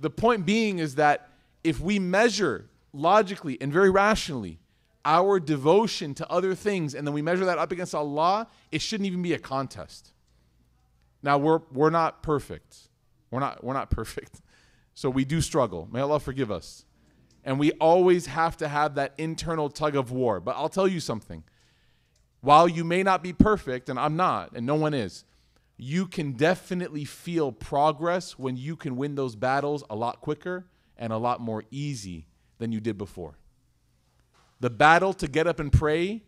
the 0.00 0.10
point 0.10 0.46
being 0.46 0.78
is 0.78 0.94
that 0.96 1.28
if 1.64 1.80
we 1.80 1.98
measure 1.98 2.66
logically 2.92 3.60
and 3.60 3.72
very 3.72 3.90
rationally 3.90 4.58
our 5.04 5.40
devotion 5.40 6.14
to 6.14 6.30
other 6.30 6.54
things 6.54 6.94
and 6.94 7.06
then 7.06 7.14
we 7.14 7.22
measure 7.22 7.44
that 7.46 7.58
up 7.58 7.72
against 7.72 7.94
Allah, 7.94 8.46
it 8.70 8.82
shouldn't 8.82 9.06
even 9.06 9.22
be 9.22 9.32
a 9.32 9.38
contest. 9.38 10.12
Now 11.22 11.38
we're 11.38 11.60
we're 11.72 11.90
not 11.90 12.22
perfect. 12.22 12.76
We're 13.30 13.40
not 13.40 13.64
we're 13.64 13.74
not 13.74 13.90
perfect. 13.98 14.40
So 14.94 15.10
we 15.10 15.24
do 15.24 15.40
struggle. 15.40 15.88
May 15.90 16.00
Allah 16.00 16.20
forgive 16.20 16.50
us. 16.50 16.84
And 17.48 17.58
we 17.58 17.72
always 17.80 18.26
have 18.26 18.58
to 18.58 18.68
have 18.68 18.96
that 18.96 19.14
internal 19.16 19.70
tug 19.70 19.96
of 19.96 20.12
war. 20.12 20.38
But 20.38 20.56
I'll 20.56 20.68
tell 20.68 20.86
you 20.86 21.00
something. 21.00 21.44
While 22.42 22.68
you 22.68 22.84
may 22.84 23.02
not 23.02 23.22
be 23.22 23.32
perfect, 23.32 23.88
and 23.88 23.98
I'm 23.98 24.16
not, 24.16 24.52
and 24.54 24.66
no 24.66 24.74
one 24.74 24.92
is, 24.92 25.24
you 25.78 26.06
can 26.06 26.32
definitely 26.32 27.06
feel 27.06 27.50
progress 27.50 28.38
when 28.38 28.58
you 28.58 28.76
can 28.76 28.96
win 28.96 29.14
those 29.14 29.34
battles 29.34 29.82
a 29.88 29.96
lot 29.96 30.20
quicker 30.20 30.66
and 30.98 31.10
a 31.10 31.16
lot 31.16 31.40
more 31.40 31.64
easy 31.70 32.26
than 32.58 32.70
you 32.70 32.80
did 32.80 32.98
before. 32.98 33.38
The 34.60 34.68
battle 34.68 35.14
to 35.14 35.26
get 35.26 35.46
up 35.46 35.58
and 35.58 35.72
pray 35.72 36.24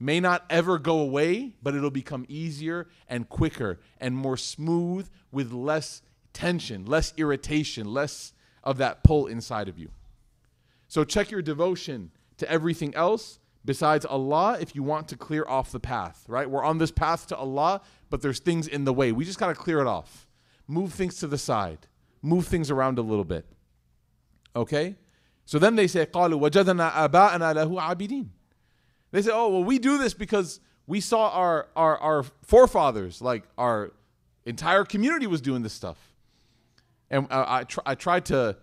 may 0.00 0.20
not 0.20 0.46
ever 0.48 0.78
go 0.78 1.00
away, 1.00 1.52
but 1.62 1.74
it'll 1.74 1.90
become 1.90 2.24
easier 2.30 2.88
and 3.10 3.28
quicker 3.28 3.78
and 4.00 4.16
more 4.16 4.38
smooth 4.38 5.06
with 5.30 5.52
less 5.52 6.00
tension, 6.32 6.86
less 6.86 7.12
irritation, 7.18 7.92
less 7.92 8.32
of 8.64 8.78
that 8.78 9.04
pull 9.04 9.26
inside 9.26 9.68
of 9.68 9.78
you. 9.78 9.90
So 10.87 11.03
check 11.03 11.31
your 11.31 11.41
devotion 11.41 12.11
to 12.37 12.49
everything 12.49 12.93
else 12.95 13.39
besides 13.63 14.05
Allah 14.05 14.57
if 14.59 14.75
you 14.75 14.83
want 14.83 15.07
to 15.09 15.17
clear 15.17 15.45
off 15.47 15.71
the 15.71 15.79
path, 15.79 16.25
right? 16.27 16.49
We're 16.49 16.63
on 16.63 16.79
this 16.79 16.91
path 16.91 17.27
to 17.27 17.37
Allah, 17.37 17.81
but 18.09 18.21
there's 18.21 18.39
things 18.39 18.67
in 18.67 18.85
the 18.85 18.93
way. 18.93 19.11
We 19.11 19.23
just 19.23 19.39
got 19.39 19.47
to 19.47 19.55
clear 19.55 19.79
it 19.79 19.87
off. 19.87 20.27
Move 20.67 20.93
things 20.93 21.17
to 21.19 21.27
the 21.27 21.37
side. 21.37 21.87
Move 22.21 22.47
things 22.47 22.71
around 22.71 22.97
a 22.97 23.01
little 23.01 23.25
bit. 23.25 23.45
Okay? 24.55 24.95
So 25.45 25.59
then 25.59 25.75
they 25.75 25.87
say, 25.87 26.05
قالوا 26.05 26.39
وجدنا 26.39 27.09
آباءنا 27.09 27.53
له 27.53 27.81
عابدين. 27.81 28.29
They 29.11 29.21
say, 29.21 29.31
oh, 29.33 29.49
well, 29.49 29.63
we 29.63 29.79
do 29.79 29.97
this 29.97 30.13
because 30.13 30.59
we 30.87 31.01
saw 31.01 31.29
our, 31.29 31.67
our, 31.75 31.97
our 31.97 32.23
forefathers, 32.43 33.21
like 33.21 33.43
our 33.57 33.91
entire 34.45 34.85
community 34.85 35.27
was 35.27 35.41
doing 35.41 35.61
this 35.61 35.73
stuff. 35.73 35.97
And 37.09 37.27
I, 37.29 37.59
I, 37.59 37.63
tr- 37.65 37.79
I 37.85 37.95
tried 37.95 38.25
to 38.25 38.57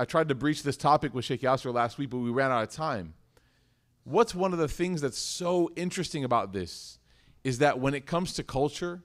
I 0.00 0.04
tried 0.04 0.28
to 0.28 0.34
breach 0.34 0.62
this 0.62 0.76
topic 0.76 1.12
with 1.14 1.24
Sheikh 1.24 1.42
Yasser 1.42 1.72
last 1.72 1.98
week, 1.98 2.10
but 2.10 2.18
we 2.18 2.30
ran 2.30 2.50
out 2.50 2.62
of 2.62 2.70
time. 2.70 3.14
What's 4.04 4.34
one 4.34 4.52
of 4.52 4.58
the 4.58 4.68
things 4.68 5.00
that's 5.00 5.18
so 5.18 5.70
interesting 5.76 6.24
about 6.24 6.52
this 6.52 6.98
is 7.44 7.58
that 7.58 7.78
when 7.80 7.94
it 7.94 8.06
comes 8.06 8.32
to 8.34 8.42
culture, 8.42 9.02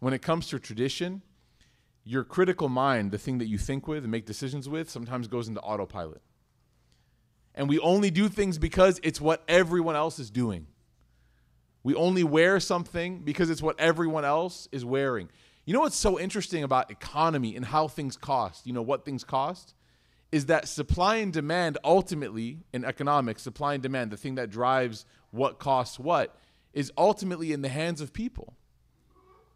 when 0.00 0.14
it 0.14 0.22
comes 0.22 0.48
to 0.48 0.58
tradition, 0.58 1.22
your 2.04 2.24
critical 2.24 2.68
mind, 2.68 3.12
the 3.12 3.18
thing 3.18 3.38
that 3.38 3.46
you 3.46 3.58
think 3.58 3.86
with 3.86 4.04
and 4.04 4.10
make 4.10 4.26
decisions 4.26 4.68
with, 4.68 4.90
sometimes 4.90 5.28
goes 5.28 5.48
into 5.48 5.60
autopilot. 5.60 6.22
And 7.54 7.68
we 7.68 7.78
only 7.78 8.10
do 8.10 8.28
things 8.28 8.58
because 8.58 8.98
it's 9.02 9.20
what 9.20 9.42
everyone 9.46 9.94
else 9.94 10.18
is 10.18 10.30
doing. 10.30 10.66
We 11.84 11.94
only 11.94 12.24
wear 12.24 12.58
something 12.58 13.20
because 13.20 13.50
it's 13.50 13.62
what 13.62 13.78
everyone 13.78 14.24
else 14.24 14.68
is 14.72 14.84
wearing. 14.84 15.28
You 15.66 15.74
know 15.74 15.80
what's 15.80 15.96
so 15.96 16.18
interesting 16.18 16.64
about 16.64 16.90
economy 16.90 17.54
and 17.54 17.64
how 17.64 17.86
things 17.86 18.16
cost? 18.16 18.66
You 18.66 18.72
know 18.72 18.82
what 18.82 19.04
things 19.04 19.22
cost? 19.22 19.74
Is 20.32 20.46
that 20.46 20.66
supply 20.66 21.16
and 21.16 21.32
demand 21.32 21.78
ultimately 21.84 22.64
in 22.72 22.84
economics, 22.84 23.42
supply 23.42 23.74
and 23.74 23.82
demand, 23.82 24.10
the 24.10 24.16
thing 24.16 24.34
that 24.34 24.50
drives 24.50 25.04
what 25.30 25.58
costs 25.58 25.98
what, 25.98 26.34
is 26.72 26.90
ultimately 26.96 27.52
in 27.52 27.62
the 27.62 27.68
hands 27.68 28.00
of 28.00 28.12
people. 28.12 28.54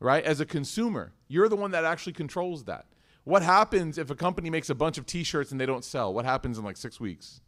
right? 0.01 0.25
As 0.25 0.41
a 0.41 0.47
consumer, 0.47 1.13
you're 1.29 1.49
the 1.49 1.57
one 1.57 1.71
that 1.73 1.85
actually 1.85 2.13
controls 2.13 2.65
that. 2.65 2.87
What 3.25 3.43
happens 3.43 3.99
if 3.99 4.11
a 4.11 4.15
company 4.15 4.51
makes 4.51 4.71
a 4.71 4.75
bunch 4.75 4.99
of 4.99 5.07
t-shirts 5.07 5.51
and 5.51 5.61
they 5.61 5.67
don't 5.67 5.85
sell? 5.85 6.15
What 6.15 6.25
happens 6.25 6.59
in 6.59 6.65
like 6.65 6.77
6 6.77 7.01
weeks? 7.01 7.41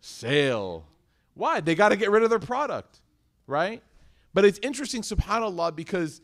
Sale. 0.00 0.86
Why? 1.34 1.60
They 1.60 1.74
got 1.74 1.88
to 1.88 1.96
get 1.96 2.10
rid 2.10 2.22
of 2.22 2.30
their 2.30 2.38
product, 2.38 3.00
right? 3.46 3.82
But 4.34 4.44
it's 4.44 4.58
interesting 4.62 5.02
subhanallah 5.02 5.74
because 5.74 6.20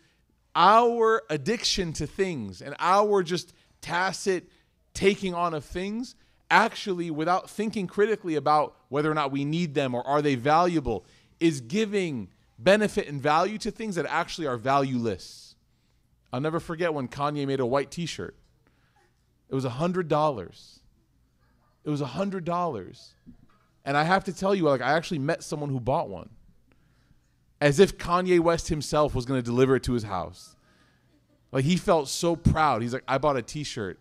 our 0.55 1.23
addiction 1.31 1.93
to 1.95 2.07
things 2.07 2.61
and 2.61 2.75
our 2.79 3.23
just 3.23 3.55
tacit 3.81 4.51
taking 4.95 5.35
on 5.35 5.55
of 5.55 5.65
things 5.65 6.15
actually 6.51 7.11
without 7.11 7.49
thinking 7.49 7.87
critically 7.87 8.35
about 8.35 8.77
whether 8.89 9.11
or 9.11 9.15
not 9.15 9.31
we 9.31 9.45
need 9.45 9.75
them 9.75 9.95
or 9.95 10.07
are 10.07 10.21
they 10.21 10.35
valuable 10.35 11.05
is 11.39 11.61
giving 11.61 12.29
benefit 12.59 13.09
and 13.09 13.21
value 13.21 13.57
to 13.59 13.71
things 13.71 13.95
that 13.95 14.07
actually 14.07 14.47
are 14.47 14.57
valueless. 14.57 15.55
I'll 16.33 16.41
never 16.41 16.61
forget 16.61 16.93
when 16.93 17.09
Kanye 17.09 17.47
made 17.47 17.61
a 17.61 17.67
white 17.67 17.91
t-shirt. 17.91 18.37
It 19.49 19.55
was 19.55 19.65
a 19.65 19.71
hundred 19.71 20.09
dollars. 20.09 20.81
It 21.85 21.91
was 21.91 22.01
a 22.01 22.07
hundred 22.07 22.45
dollars. 22.45 23.15
And 23.85 23.97
I 23.97 24.05
have 24.05 24.25
to 24.25 24.33
tell 24.33 24.55
you, 24.55 24.65
like 24.65 24.83
I 24.83 24.93
actually 24.93 25.19
met 25.19 25.43
someone 25.43 25.71
who 25.71 25.81
bought 25.81 26.09
one. 26.09 26.29
As 27.61 27.81
if 27.81 27.99
Kanye 27.99 28.41
West 28.41 28.69
himself 28.69 29.15
was 29.15 29.25
gonna 29.25 29.43
deliver 29.43 29.77
it 29.77 29.83
to 29.85 29.93
his 29.93 30.05
house. 30.05 30.55
Like 31.53 31.65
he 31.65 31.77
felt 31.77 32.09
so 32.09 32.37
proud. 32.37 32.83
He's 32.83 32.93
like, 32.93 33.05
I 33.09 33.19
bought 33.19 33.37
a 33.37 33.43
t-shirt 33.43 33.99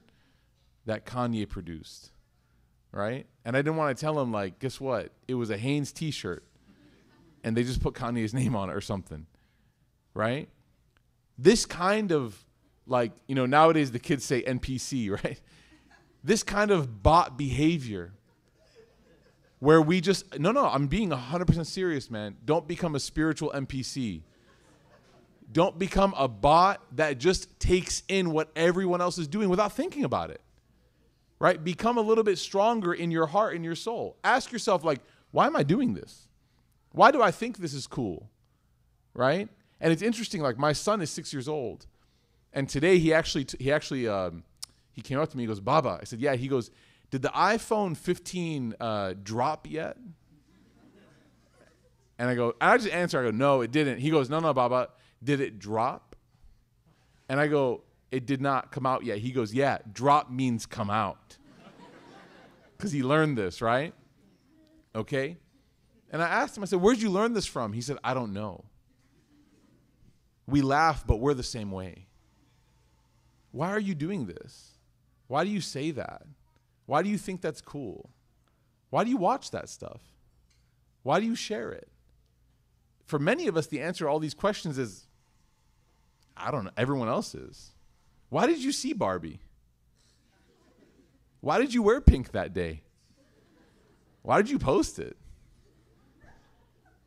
that 0.90 1.06
Kanye 1.06 1.48
produced. 1.48 2.10
Right? 2.92 3.28
And 3.46 3.56
I 3.56 3.62
didn't 3.62 3.78
want 3.78 3.96
to 3.96 4.02
tell 4.02 4.20
him, 4.20 4.32
like, 4.32 4.58
guess 4.58 4.82
what? 4.82 5.12
It 5.28 5.36
was 5.36 5.52
a 5.52 5.58
Hanes 5.58 5.92
t-shirt. 5.92 6.44
And 7.44 7.56
they 7.56 7.64
just 7.64 7.82
put 7.82 7.94
Kanye's 7.94 8.34
name 8.34 8.56
on 8.56 8.70
it 8.70 8.76
or 8.76 8.82
something. 8.82 9.28
Right? 10.16 10.50
This 11.38 11.68
kind 11.68 12.12
of 12.12 12.44
like, 12.88 13.12
you 13.28 13.36
know, 13.36 13.46
nowadays 13.46 13.92
the 13.92 14.00
kids 14.00 14.26
say 14.26 14.42
NPC, 14.42 15.12
right? 15.24 15.40
This 16.24 16.42
kind 16.42 16.72
of 16.72 17.04
bot 17.04 17.38
behavior 17.38 18.14
where 19.60 19.82
we 19.82 20.00
just 20.00 20.40
no 20.40 20.54
no 20.54 20.66
i'm 20.68 20.88
being 20.88 21.10
100% 21.10 21.66
serious 21.66 22.10
man 22.10 22.34
don't 22.46 22.66
become 22.66 22.96
a 22.96 23.00
spiritual 23.00 23.52
npc 23.52 24.22
don't 25.52 25.78
become 25.78 26.14
a 26.18 26.30
bot 26.30 26.82
that 26.94 27.18
just 27.18 27.60
takes 27.60 28.04
in 28.08 28.32
what 28.32 28.50
everyone 28.56 29.02
else 29.02 29.18
is 29.18 29.28
doing 29.28 29.50
without 29.50 29.74
thinking 29.74 30.06
about 30.06 30.30
it 30.30 30.40
right 31.40 31.64
become 31.64 31.98
a 31.98 32.02
little 32.02 32.24
bit 32.24 32.38
stronger 32.38 32.94
in 32.94 33.12
your 33.12 33.28
heart 33.28 33.56
and 33.56 33.64
your 33.64 33.76
soul 33.76 34.18
ask 34.24 34.52
yourself 34.52 34.84
like 34.84 35.00
why 35.32 35.48
am 35.48 35.56
i 35.56 35.64
doing 35.64 35.94
this 35.94 36.28
why 36.92 37.12
do 37.12 37.22
i 37.22 37.32
think 37.32 37.58
this 37.58 37.74
is 37.74 37.88
cool 37.88 38.30
right 39.14 39.50
and 39.82 39.94
it's 39.94 40.02
interesting 40.02 40.42
like 40.42 40.58
my 40.58 40.74
son 40.74 41.02
is 41.02 41.10
six 41.10 41.34
years 41.34 41.48
old 41.48 41.86
and 42.54 42.68
today 42.68 42.98
he 42.98 43.14
actually 43.14 43.46
he 43.60 43.72
actually 43.72 44.08
um, 44.08 44.44
he 44.92 45.02
came 45.02 45.20
up 45.20 45.30
to 45.30 45.38
me 45.38 45.44
he 45.44 45.48
goes 45.48 45.60
baba 45.60 46.00
i 46.02 46.04
said 46.04 46.20
yeah 46.20 46.36
he 46.36 46.48
goes 46.48 46.72
did 47.12 47.22
the 47.24 47.30
iPhone 47.30 47.98
15 47.98 48.76
uh, 48.80 49.14
drop 49.22 49.70
yet? 49.70 49.98
And 52.18 52.30
I 52.30 52.36
go, 52.36 52.54
I 52.60 52.78
just 52.78 52.90
answer, 52.90 53.20
I 53.20 53.24
go, 53.24 53.32
no, 53.32 53.62
it 53.62 53.72
didn't. 53.72 54.00
He 54.00 54.10
goes, 54.10 54.30
no, 54.30 54.40
no, 54.40 54.54
Baba, 54.54 54.90
did 55.24 55.40
it 55.40 55.58
drop? 55.58 56.18
And 57.30 57.40
I 57.40 57.48
go, 57.48 57.84
it 58.12 58.26
did 58.26 58.42
not 58.42 58.72
come 58.72 58.86
out 58.86 59.04
yet. 59.04 59.20
He 59.20 59.32
goes, 59.32 59.54
yeah, 59.54 59.80
drop 59.92 60.30
means 60.32 60.66
come 60.66 60.90
out. 60.90 61.38
Because 62.78 62.92
he 62.92 63.04
learned 63.04 63.38
this, 63.38 63.62
right? 63.62 63.94
Okay? 64.96 65.38
And 66.12 66.22
I 66.22 66.28
asked 66.28 66.58
him, 66.58 66.64
I 66.64 66.66
said, 66.66 66.82
where'd 66.82 67.02
you 67.02 67.10
learn 67.10 67.34
this 67.34 67.46
from? 67.46 67.74
He 67.74 67.82
said, 67.82 67.98
I 68.04 68.14
don't 68.14 68.34
know. 68.34 68.66
We 70.48 70.62
laugh, 70.62 71.06
but 71.06 71.18
we're 71.18 71.36
the 71.36 71.44
same 71.44 71.72
way. 71.72 72.08
Why 73.52 73.70
are 73.70 73.80
you 73.80 73.94
doing 73.94 74.26
this? 74.26 74.72
Why 75.28 75.44
do 75.44 75.50
you 75.50 75.62
say 75.62 75.92
that? 75.92 76.24
Why 76.86 77.04
do 77.04 77.10
you 77.10 77.18
think 77.18 77.42
that's 77.42 77.62
cool? 77.62 78.10
Why 78.90 79.04
do 79.04 79.12
you 79.12 79.18
watch 79.18 79.52
that 79.52 79.70
stuff? 79.70 80.02
Why 81.04 81.20
do 81.20 81.26
you 81.26 81.36
share 81.36 81.72
it? 81.72 81.88
For 83.06 83.20
many 83.20 83.48
of 83.48 83.58
us, 83.58 83.68
the 83.68 83.82
answer 83.82 84.06
to 84.06 84.10
all 84.10 84.20
these 84.20 84.34
questions 84.34 84.78
is 84.78 85.06
I 86.36 86.52
don't 86.52 86.64
know. 86.64 86.72
Everyone 86.78 87.10
else 87.10 87.36
is. 87.36 87.72
Why 88.30 88.46
did 88.48 88.60
you 88.60 88.72
see 88.72 88.94
Barbie? 88.94 89.42
Why 91.42 91.58
did 91.58 91.74
you 91.74 91.82
wear 91.82 92.02
pink 92.02 92.32
that 92.32 92.54
day? 92.54 92.84
Why 94.22 94.38
did 94.38 94.50
you 94.50 94.60
post 94.60 95.00
it? 95.00 95.18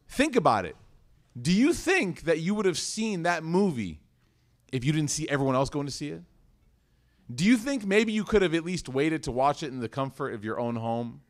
Think 0.08 0.37
about 0.37 0.66
it. 0.66 0.76
Do 1.40 1.52
you 1.52 1.72
think 1.72 2.22
that 2.22 2.40
you 2.40 2.54
would 2.54 2.66
have 2.66 2.78
seen 2.78 3.22
that 3.22 3.42
movie 3.42 4.00
if 4.72 4.85
you 4.85 4.92
didn't 4.92 5.11
see 5.11 5.28
everyone 5.28 5.54
else 5.54 5.70
going 5.70 5.87
to 5.87 5.92
see 5.92 6.11
it? 6.11 6.22
Do 7.35 7.44
you 7.44 7.56
think 7.56 7.87
maybe 7.87 8.12
you 8.12 8.24
could 8.24 8.42
have 8.42 8.54
at 8.54 8.64
least 8.64 8.88
waited 8.88 9.22
to 9.22 9.32
watch 9.32 9.62
it 9.62 9.68
in 9.68 9.80
the 9.80 9.88
comfort 9.88 10.35
of 10.35 10.44
your 10.44 10.58
own 10.58 10.76
home 10.76 11.22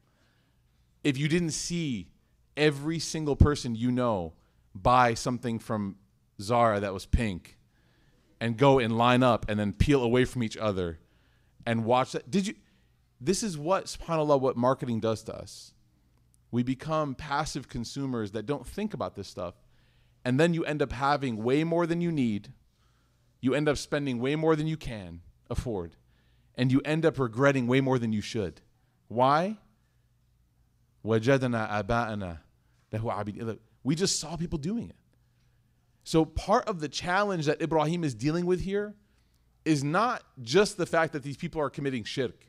if 1.04 1.16
you 1.18 1.28
didn't 1.28 1.50
see 1.50 2.08
every 2.56 2.98
single 2.98 3.36
person 3.36 3.74
you 3.74 3.90
know 3.90 4.32
buy 4.74 5.14
something 5.14 5.58
from 5.58 5.96
Zara 6.40 6.80
that 6.80 6.92
was 6.92 7.06
pink 7.06 7.58
and 8.42 8.56
go 8.56 8.80
and 8.80 8.98
line 8.98 9.22
up 9.22 9.46
and 9.48 9.60
then 9.60 9.72
peel 9.72 10.02
away 10.02 10.24
from 10.24 10.42
each 10.42 10.56
other 10.56 10.98
and 11.64 11.84
watch 11.84 12.10
that. 12.10 12.28
Did 12.28 12.48
you? 12.48 12.54
This 13.20 13.44
is 13.44 13.56
what, 13.56 13.84
subhanAllah, 13.84 14.40
what 14.40 14.56
marketing 14.56 14.98
does 14.98 15.22
to 15.22 15.34
us. 15.34 15.74
We 16.50 16.64
become 16.64 17.14
passive 17.14 17.68
consumers 17.68 18.32
that 18.32 18.44
don't 18.44 18.66
think 18.66 18.94
about 18.94 19.14
this 19.14 19.28
stuff. 19.28 19.54
And 20.24 20.40
then 20.40 20.54
you 20.54 20.64
end 20.64 20.82
up 20.82 20.90
having 20.90 21.36
way 21.36 21.62
more 21.62 21.86
than 21.86 22.00
you 22.00 22.10
need. 22.10 22.52
You 23.40 23.54
end 23.54 23.68
up 23.68 23.76
spending 23.76 24.18
way 24.18 24.34
more 24.34 24.56
than 24.56 24.66
you 24.66 24.76
can 24.76 25.20
afford. 25.48 25.94
And 26.56 26.72
you 26.72 26.80
end 26.84 27.06
up 27.06 27.20
regretting 27.20 27.68
way 27.68 27.80
more 27.80 28.00
than 28.00 28.12
you 28.12 28.20
should. 28.20 28.60
Why? 29.06 29.58
We 31.04 31.20
just 31.20 31.40
saw 34.18 34.36
people 34.36 34.58
doing 34.58 34.90
it. 34.90 34.96
So 36.04 36.24
part 36.24 36.66
of 36.66 36.80
the 36.80 36.88
challenge 36.88 37.46
that 37.46 37.62
Ibrahim 37.62 38.04
is 38.04 38.14
dealing 38.14 38.46
with 38.46 38.60
here 38.62 38.94
is 39.64 39.84
not 39.84 40.24
just 40.40 40.76
the 40.76 40.86
fact 40.86 41.12
that 41.12 41.22
these 41.22 41.36
people 41.36 41.60
are 41.60 41.70
committing 41.70 42.04
shirk, 42.04 42.46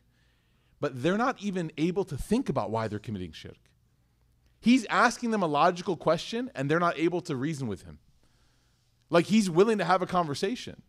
but 0.79 1.03
they're 1.03 1.17
not 1.17 1.41
even 1.41 1.71
able 1.77 2.03
to 2.05 2.17
think 2.17 2.49
about 2.49 2.71
why 2.71 2.87
they're 2.87 2.99
committing 2.99 3.31
shirk. 3.31 3.57
He's 4.59 4.85
asking 4.85 5.31
them 5.31 5.43
a 5.43 5.47
logical 5.47 5.97
question 5.97 6.49
and 6.55 6.69
they're 6.69 6.79
not 6.79 6.97
able 6.97 7.21
to 7.21 7.35
reason 7.35 7.67
with 7.67 7.83
him. 7.83 7.99
Like 9.09 9.25
he's 9.25 9.49
willing 9.49 9.77
to 9.77 9.85
have 9.85 10.01
a 10.01 10.07
conversation. 10.07 10.81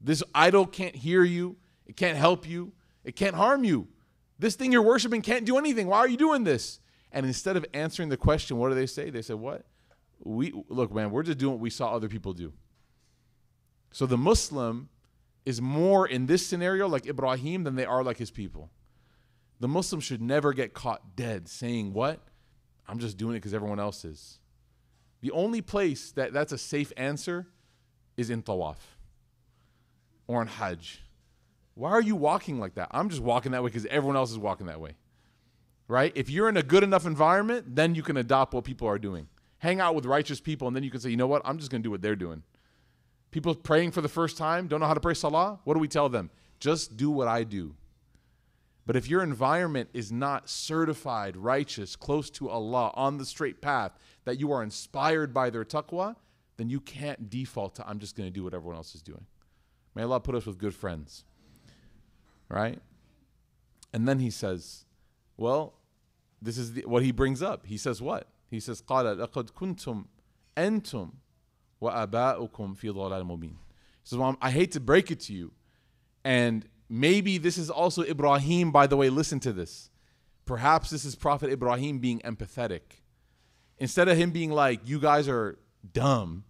This 0.00 0.22
idol 0.34 0.66
can't 0.66 0.94
hear 0.94 1.24
you, 1.24 1.56
it 1.86 1.96
can't 1.96 2.18
help 2.18 2.46
you, 2.48 2.72
it 3.02 3.16
can't 3.16 3.34
harm 3.34 3.64
you. 3.64 3.88
This 4.38 4.54
thing 4.54 4.70
you're 4.70 4.82
worshiping 4.82 5.22
can't 5.22 5.44
do 5.44 5.56
anything. 5.56 5.86
Why 5.86 5.98
are 5.98 6.08
you 6.08 6.16
doing 6.16 6.44
this? 6.44 6.80
And 7.10 7.24
instead 7.24 7.56
of 7.56 7.64
answering 7.72 8.10
the 8.10 8.16
question, 8.16 8.58
what 8.58 8.68
do 8.68 8.74
they 8.74 8.86
say? 8.86 9.10
They 9.10 9.22
say, 9.22 9.34
What? 9.34 9.64
We 10.20 10.52
look, 10.68 10.94
man, 10.94 11.10
we're 11.10 11.22
just 11.22 11.38
doing 11.38 11.52
what 11.52 11.60
we 11.60 11.70
saw 11.70 11.92
other 11.92 12.08
people 12.08 12.32
do. 12.32 12.52
So 13.90 14.06
the 14.06 14.18
Muslim 14.18 14.88
is 15.44 15.60
more 15.60 16.06
in 16.06 16.26
this 16.26 16.46
scenario 16.46 16.88
like 16.88 17.06
Ibrahim 17.06 17.64
than 17.64 17.76
they 17.76 17.84
are 17.84 18.02
like 18.02 18.18
his 18.18 18.30
people. 18.30 18.70
The 19.60 19.68
Muslim 19.68 20.00
should 20.00 20.20
never 20.20 20.52
get 20.52 20.74
caught 20.74 21.16
dead 21.16 21.48
saying, 21.48 21.92
What? 21.92 22.20
I'm 22.88 22.98
just 22.98 23.16
doing 23.16 23.34
it 23.34 23.38
because 23.38 23.54
everyone 23.54 23.80
else 23.80 24.04
is. 24.04 24.38
The 25.22 25.30
only 25.30 25.60
place 25.60 26.12
that 26.12 26.32
that's 26.32 26.52
a 26.52 26.58
safe 26.58 26.92
answer 26.96 27.46
is 28.16 28.30
in 28.30 28.42
Tawaf 28.42 28.76
or 30.26 30.42
in 30.42 30.48
Hajj. 30.48 31.02
Why 31.74 31.90
are 31.90 32.00
you 32.00 32.16
walking 32.16 32.58
like 32.58 32.74
that? 32.74 32.88
I'm 32.90 33.08
just 33.08 33.22
walking 33.22 33.52
that 33.52 33.62
way 33.62 33.68
because 33.68 33.86
everyone 33.86 34.16
else 34.16 34.30
is 34.30 34.38
walking 34.38 34.66
that 34.66 34.80
way. 34.80 34.96
Right? 35.88 36.12
If 36.14 36.30
you're 36.30 36.48
in 36.48 36.56
a 36.56 36.62
good 36.62 36.82
enough 36.82 37.06
environment, 37.06 37.76
then 37.76 37.94
you 37.94 38.02
can 38.02 38.16
adopt 38.16 38.54
what 38.54 38.64
people 38.64 38.88
are 38.88 38.98
doing. 38.98 39.28
Hang 39.58 39.80
out 39.80 39.94
with 39.94 40.06
righteous 40.06 40.40
people, 40.40 40.66
and 40.66 40.76
then 40.76 40.82
you 40.82 40.90
can 40.90 41.00
say, 41.00 41.10
you 41.10 41.16
know 41.16 41.26
what? 41.26 41.42
I'm 41.44 41.58
just 41.58 41.70
going 41.70 41.82
to 41.82 41.86
do 41.86 41.90
what 41.90 42.02
they're 42.02 42.16
doing. 42.16 42.42
People 43.30 43.54
praying 43.54 43.90
for 43.90 44.00
the 44.00 44.08
first 44.08 44.36
time, 44.36 44.66
don't 44.66 44.80
know 44.80 44.86
how 44.86 44.94
to 44.94 45.00
pray 45.00 45.14
salah. 45.14 45.60
What 45.64 45.74
do 45.74 45.80
we 45.80 45.88
tell 45.88 46.08
them? 46.08 46.30
Just 46.60 46.96
do 46.96 47.10
what 47.10 47.28
I 47.28 47.44
do. 47.44 47.74
But 48.86 48.96
if 48.96 49.08
your 49.08 49.22
environment 49.22 49.88
is 49.92 50.12
not 50.12 50.48
certified, 50.48 51.36
righteous, 51.36 51.96
close 51.96 52.30
to 52.30 52.48
Allah, 52.48 52.92
on 52.94 53.18
the 53.18 53.24
straight 53.24 53.60
path, 53.60 53.92
that 54.24 54.38
you 54.38 54.52
are 54.52 54.62
inspired 54.62 55.34
by 55.34 55.50
their 55.50 55.64
taqwa, 55.64 56.14
then 56.56 56.70
you 56.70 56.80
can't 56.80 57.28
default 57.28 57.74
to, 57.74 57.88
I'm 57.88 57.98
just 57.98 58.16
going 58.16 58.28
to 58.28 58.32
do 58.32 58.44
what 58.44 58.54
everyone 58.54 58.76
else 58.76 58.94
is 58.94 59.02
doing. 59.02 59.26
May 59.94 60.02
Allah 60.02 60.20
put 60.20 60.34
us 60.34 60.46
with 60.46 60.58
good 60.58 60.74
friends. 60.74 61.24
Right? 62.48 62.78
And 63.92 64.06
then 64.06 64.20
he 64.20 64.30
says, 64.30 64.84
well, 65.36 65.74
this 66.40 66.56
is 66.56 66.74
the, 66.74 66.82
what 66.86 67.02
he 67.02 67.10
brings 67.10 67.42
up. 67.42 67.66
He 67.66 67.76
says 67.76 68.00
what? 68.00 68.28
He 68.49 68.59
says, 68.59 68.81
قال 68.81 69.17
لقد 69.17 69.49
كنتم 69.49 70.05
أنتم 70.57 71.11
وآباؤكم 71.81 72.75
في 72.75 72.89
ضلال 72.89 73.25
مبين. 73.25 73.55
He 74.03 74.09
says, 74.09 74.19
well, 74.19 74.37
I 74.41 74.51
hate 74.51 74.71
to 74.73 74.79
break 74.79 75.11
it 75.11 75.19
to 75.21 75.33
you. 75.33 75.51
And 76.23 76.67
maybe 76.89 77.37
this 77.37 77.57
is 77.57 77.69
also 77.69 78.03
Ibrahim, 78.03 78.71
by 78.71 78.87
the 78.87 78.97
way, 78.97 79.09
listen 79.09 79.39
to 79.41 79.53
this. 79.53 79.89
Perhaps 80.45 80.89
this 80.89 81.05
is 81.05 81.15
Prophet 81.15 81.51
Ibrahim 81.51 81.99
being 81.99 82.19
empathetic. 82.19 82.81
Instead 83.77 84.07
of 84.07 84.17
him 84.17 84.31
being 84.31 84.51
like, 84.51 84.81
you 84.83 84.99
guys 84.99 85.27
are 85.27 85.57
dumb, 85.93 86.43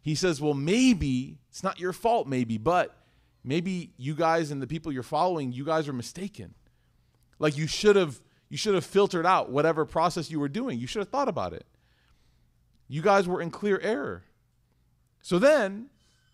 he 0.00 0.14
says, 0.14 0.40
Well, 0.40 0.54
maybe 0.54 1.38
it's 1.48 1.62
not 1.62 1.80
your 1.80 1.92
fault, 1.92 2.28
maybe, 2.28 2.58
but 2.58 2.96
maybe 3.42 3.92
you 3.96 4.14
guys 4.14 4.50
and 4.50 4.60
the 4.60 4.66
people 4.66 4.92
you're 4.92 5.02
following, 5.02 5.52
you 5.52 5.64
guys 5.64 5.88
are 5.88 5.92
mistaken. 5.92 6.54
Like 7.38 7.56
you 7.56 7.66
should 7.66 7.96
have 7.96 8.20
you 8.49 8.57
should 8.57 8.75
have 8.75 8.85
filtered 8.85 9.25
out 9.25 9.51
whatever 9.51 9.85
process 9.85 10.31
you 10.31 10.39
were 10.39 10.49
doing. 10.49 10.79
You 10.79 10.87
should 10.87 10.99
have 10.99 11.09
thought 11.09 11.29
about 11.29 11.53
it. 11.53 11.65
You 12.87 13.01
guys 13.01 13.27
were 13.27 13.41
in 13.41 13.51
clear 13.51 13.79
error. 13.79 14.23
So 15.21 15.37
then 15.37 15.89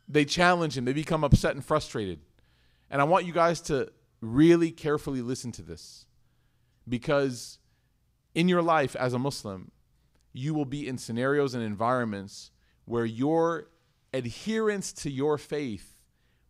they 0.07 0.25
challenge 0.25 0.77
him, 0.77 0.85
they 0.85 0.93
become 0.93 1.23
upset 1.23 1.55
and 1.55 1.65
frustrated. 1.65 2.19
And 2.89 3.01
I 3.01 3.05
want 3.05 3.25
you 3.25 3.33
guys 3.33 3.59
to 3.61 3.91
really 4.21 4.71
carefully 4.71 5.21
listen 5.21 5.51
to 5.53 5.61
this 5.61 6.05
because 6.87 7.57
in 8.33 8.47
your 8.47 8.61
life 8.61 8.95
as 8.95 9.13
a 9.13 9.19
Muslim, 9.19 9.71
you 10.33 10.53
will 10.53 10.65
be 10.65 10.87
in 10.87 10.97
scenarios 10.97 11.53
and 11.53 11.63
environments 11.63 12.51
where 12.85 13.05
your 13.05 13.69
adherence 14.13 14.93
to 14.93 15.09
your 15.09 15.37
faith 15.37 15.97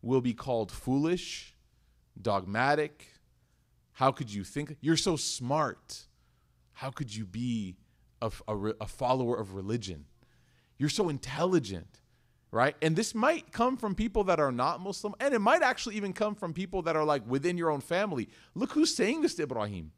will 0.02 0.20
be 0.20 0.34
called 0.34 0.70
foolish, 0.70 1.54
dogmatic. 2.20 3.08
How 3.96 4.12
could 4.12 4.32
you 4.32 4.44
think? 4.44 4.76
You're 4.80 4.96
so 4.96 5.16
smart. 5.16 6.06
How 6.72 6.90
could 6.90 7.14
you 7.14 7.24
be 7.24 7.76
a, 8.20 8.30
a, 8.46 8.56
a 8.82 8.86
follower 8.86 9.36
of 9.36 9.54
religion? 9.54 10.04
You're 10.78 10.90
so 10.90 11.08
intelligent 11.08 12.00
right? 12.56 12.74
And 12.80 12.96
this 12.96 13.14
might 13.14 13.52
come 13.52 13.76
from 13.76 13.94
people 13.94 14.24
that 14.24 14.40
are 14.40 14.52
not 14.52 14.80
Muslim, 14.80 15.14
and 15.20 15.34
it 15.34 15.40
might 15.40 15.62
actually 15.62 15.96
even 15.96 16.14
come 16.14 16.34
from 16.34 16.54
people 16.54 16.80
that 16.82 16.96
are 16.96 17.04
like 17.04 17.22
within 17.28 17.58
your 17.58 17.70
own 17.70 17.80
family. 17.80 18.28
Look 18.54 18.72
who's 18.72 18.94
saying 18.94 19.20
this 19.20 19.34
to 19.34 19.42
Ibrahim. 19.42 19.92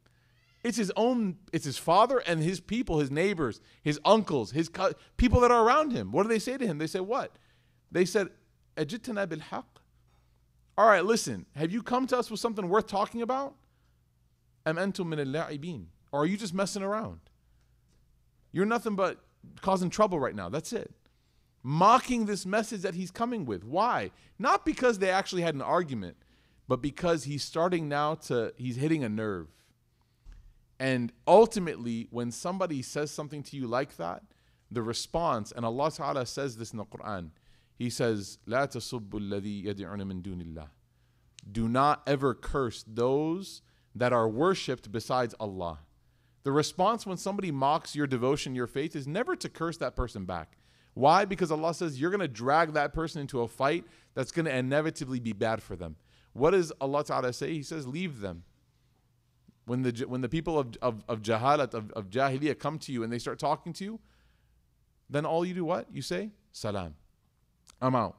It's 0.63 0.77
his 0.77 0.91
own, 0.97 1.37
it's 1.53 1.63
his 1.63 1.77
father 1.77 2.17
and 2.17 2.43
his 2.43 2.59
people, 2.59 2.99
his 2.99 3.09
neighbors, 3.09 3.61
his 3.81 3.97
uncles, 4.03 4.51
his 4.51 4.67
co- 4.67 4.91
people 5.15 5.39
that 5.39 5.51
are 5.51 5.63
around 5.63 5.93
him. 5.93 6.11
What 6.11 6.23
do 6.23 6.29
they 6.29 6.39
say 6.39 6.57
to 6.57 6.67
him? 6.67 6.79
They 6.79 6.87
say, 6.87 6.99
What? 6.99 7.37
They 7.91 8.03
said, 8.03 8.27
Ajitana 8.75 9.29
bil 9.29 9.39
haq. 9.39 9.79
All 10.77 10.87
right, 10.87 11.05
listen, 11.05 11.45
have 11.55 11.71
you 11.71 11.81
come 11.81 12.07
to 12.07 12.17
us 12.17 12.29
with 12.29 12.41
something 12.41 12.67
worth 12.67 12.87
talking 12.87 13.21
about? 13.21 13.55
Am 14.66 14.76
antum 14.76 15.06
min 15.06 15.34
al 15.34 15.80
Or 16.12 16.22
are 16.22 16.26
you 16.26 16.36
just 16.36 16.54
messing 16.54 16.82
around? 16.82 17.20
You're 18.52 18.66
nothing 18.66 18.94
but 18.94 19.18
causing 19.60 19.90
trouble 19.90 20.18
right 20.18 20.34
now. 20.34 20.48
That's 20.48 20.72
it 20.72 20.92
mocking 21.64 22.26
this 22.26 22.44
message 22.44 22.82
that 22.82 22.94
he's 22.94 23.10
coming 23.10 23.46
with. 23.46 23.64
Why? 23.64 24.10
Not 24.38 24.64
because 24.64 24.98
they 25.00 25.10
actually 25.10 25.42
had 25.42 25.54
an 25.54 25.62
argument, 25.62 26.18
but 26.68 26.80
because 26.80 27.24
he's 27.24 27.42
starting 27.42 27.88
now 27.88 28.14
to, 28.26 28.52
he's 28.56 28.76
hitting 28.76 29.02
a 29.02 29.08
nerve. 29.08 29.48
And 30.78 31.10
ultimately, 31.26 32.06
when 32.10 32.30
somebody 32.30 32.82
says 32.82 33.10
something 33.10 33.42
to 33.44 33.56
you 33.56 33.66
like 33.66 33.96
that, 33.96 34.22
the 34.70 34.82
response, 34.82 35.52
and 35.52 35.64
Allah 35.64 35.90
Ta'ala 35.90 36.26
says 36.26 36.58
this 36.58 36.72
in 36.72 36.78
the 36.78 36.84
Quran, 36.84 37.30
He 37.76 37.90
says, 37.90 38.38
لا 38.46 38.66
تسبوا 38.66 39.20
الذي 39.20 39.64
يدعون 39.64 40.06
من 40.06 40.22
دون 40.22 40.42
الله. 40.42 40.68
Do 41.50 41.68
not 41.68 42.02
ever 42.06 42.34
curse 42.34 42.84
those 42.86 43.62
that 43.95 44.13
are 44.13 44.27
worshipped 44.27 44.91
besides 44.91 45.35
Allah. 45.39 45.79
The 46.43 46.51
response 46.51 47.05
when 47.05 47.17
somebody 47.17 47.51
mocks 47.51 47.95
your 47.95 48.07
devotion, 48.07 48.55
your 48.55 48.67
faith, 48.67 48.95
is 48.95 49.07
never 49.07 49.35
to 49.35 49.49
curse 49.49 49.77
that 49.77 49.95
person 49.95 50.25
back. 50.25 50.57
Why? 50.93 51.25
Because 51.25 51.51
Allah 51.51 51.73
says 51.73 51.99
you're 51.99 52.11
going 52.11 52.19
to 52.19 52.27
drag 52.27 52.73
that 52.73 52.93
person 52.93 53.21
into 53.21 53.41
a 53.41 53.47
fight 53.47 53.85
that's 54.15 54.31
going 54.31 54.45
to 54.45 54.55
inevitably 54.55 55.19
be 55.19 55.33
bad 55.33 55.61
for 55.61 55.75
them. 55.75 55.95
What 56.33 56.51
does 56.51 56.71
Allah 56.79 57.03
Ta'ala 57.03 57.33
say? 57.33 57.53
He 57.53 57.63
says, 57.63 57.87
leave 57.87 58.21
them. 58.21 58.43
When 59.65 59.83
the, 59.83 60.05
when 60.07 60.21
the 60.21 60.29
people 60.29 60.57
of, 60.57 60.75
of, 60.81 61.03
of 61.07 61.21
jahalat, 61.21 61.73
of, 61.73 61.91
of 61.91 62.09
jahiliyyah 62.09 62.57
come 62.57 62.79
to 62.79 62.91
you 62.91 63.03
and 63.03 63.13
they 63.13 63.19
start 63.19 63.37
talking 63.37 63.71
to 63.73 63.83
you, 63.83 63.99
then 65.09 65.25
all 65.25 65.45
you 65.45 65.53
do 65.53 65.65
what? 65.65 65.87
You 65.91 66.01
say, 66.01 66.31
salam. 66.51 66.95
I'm 67.81 67.95
out. 67.95 68.17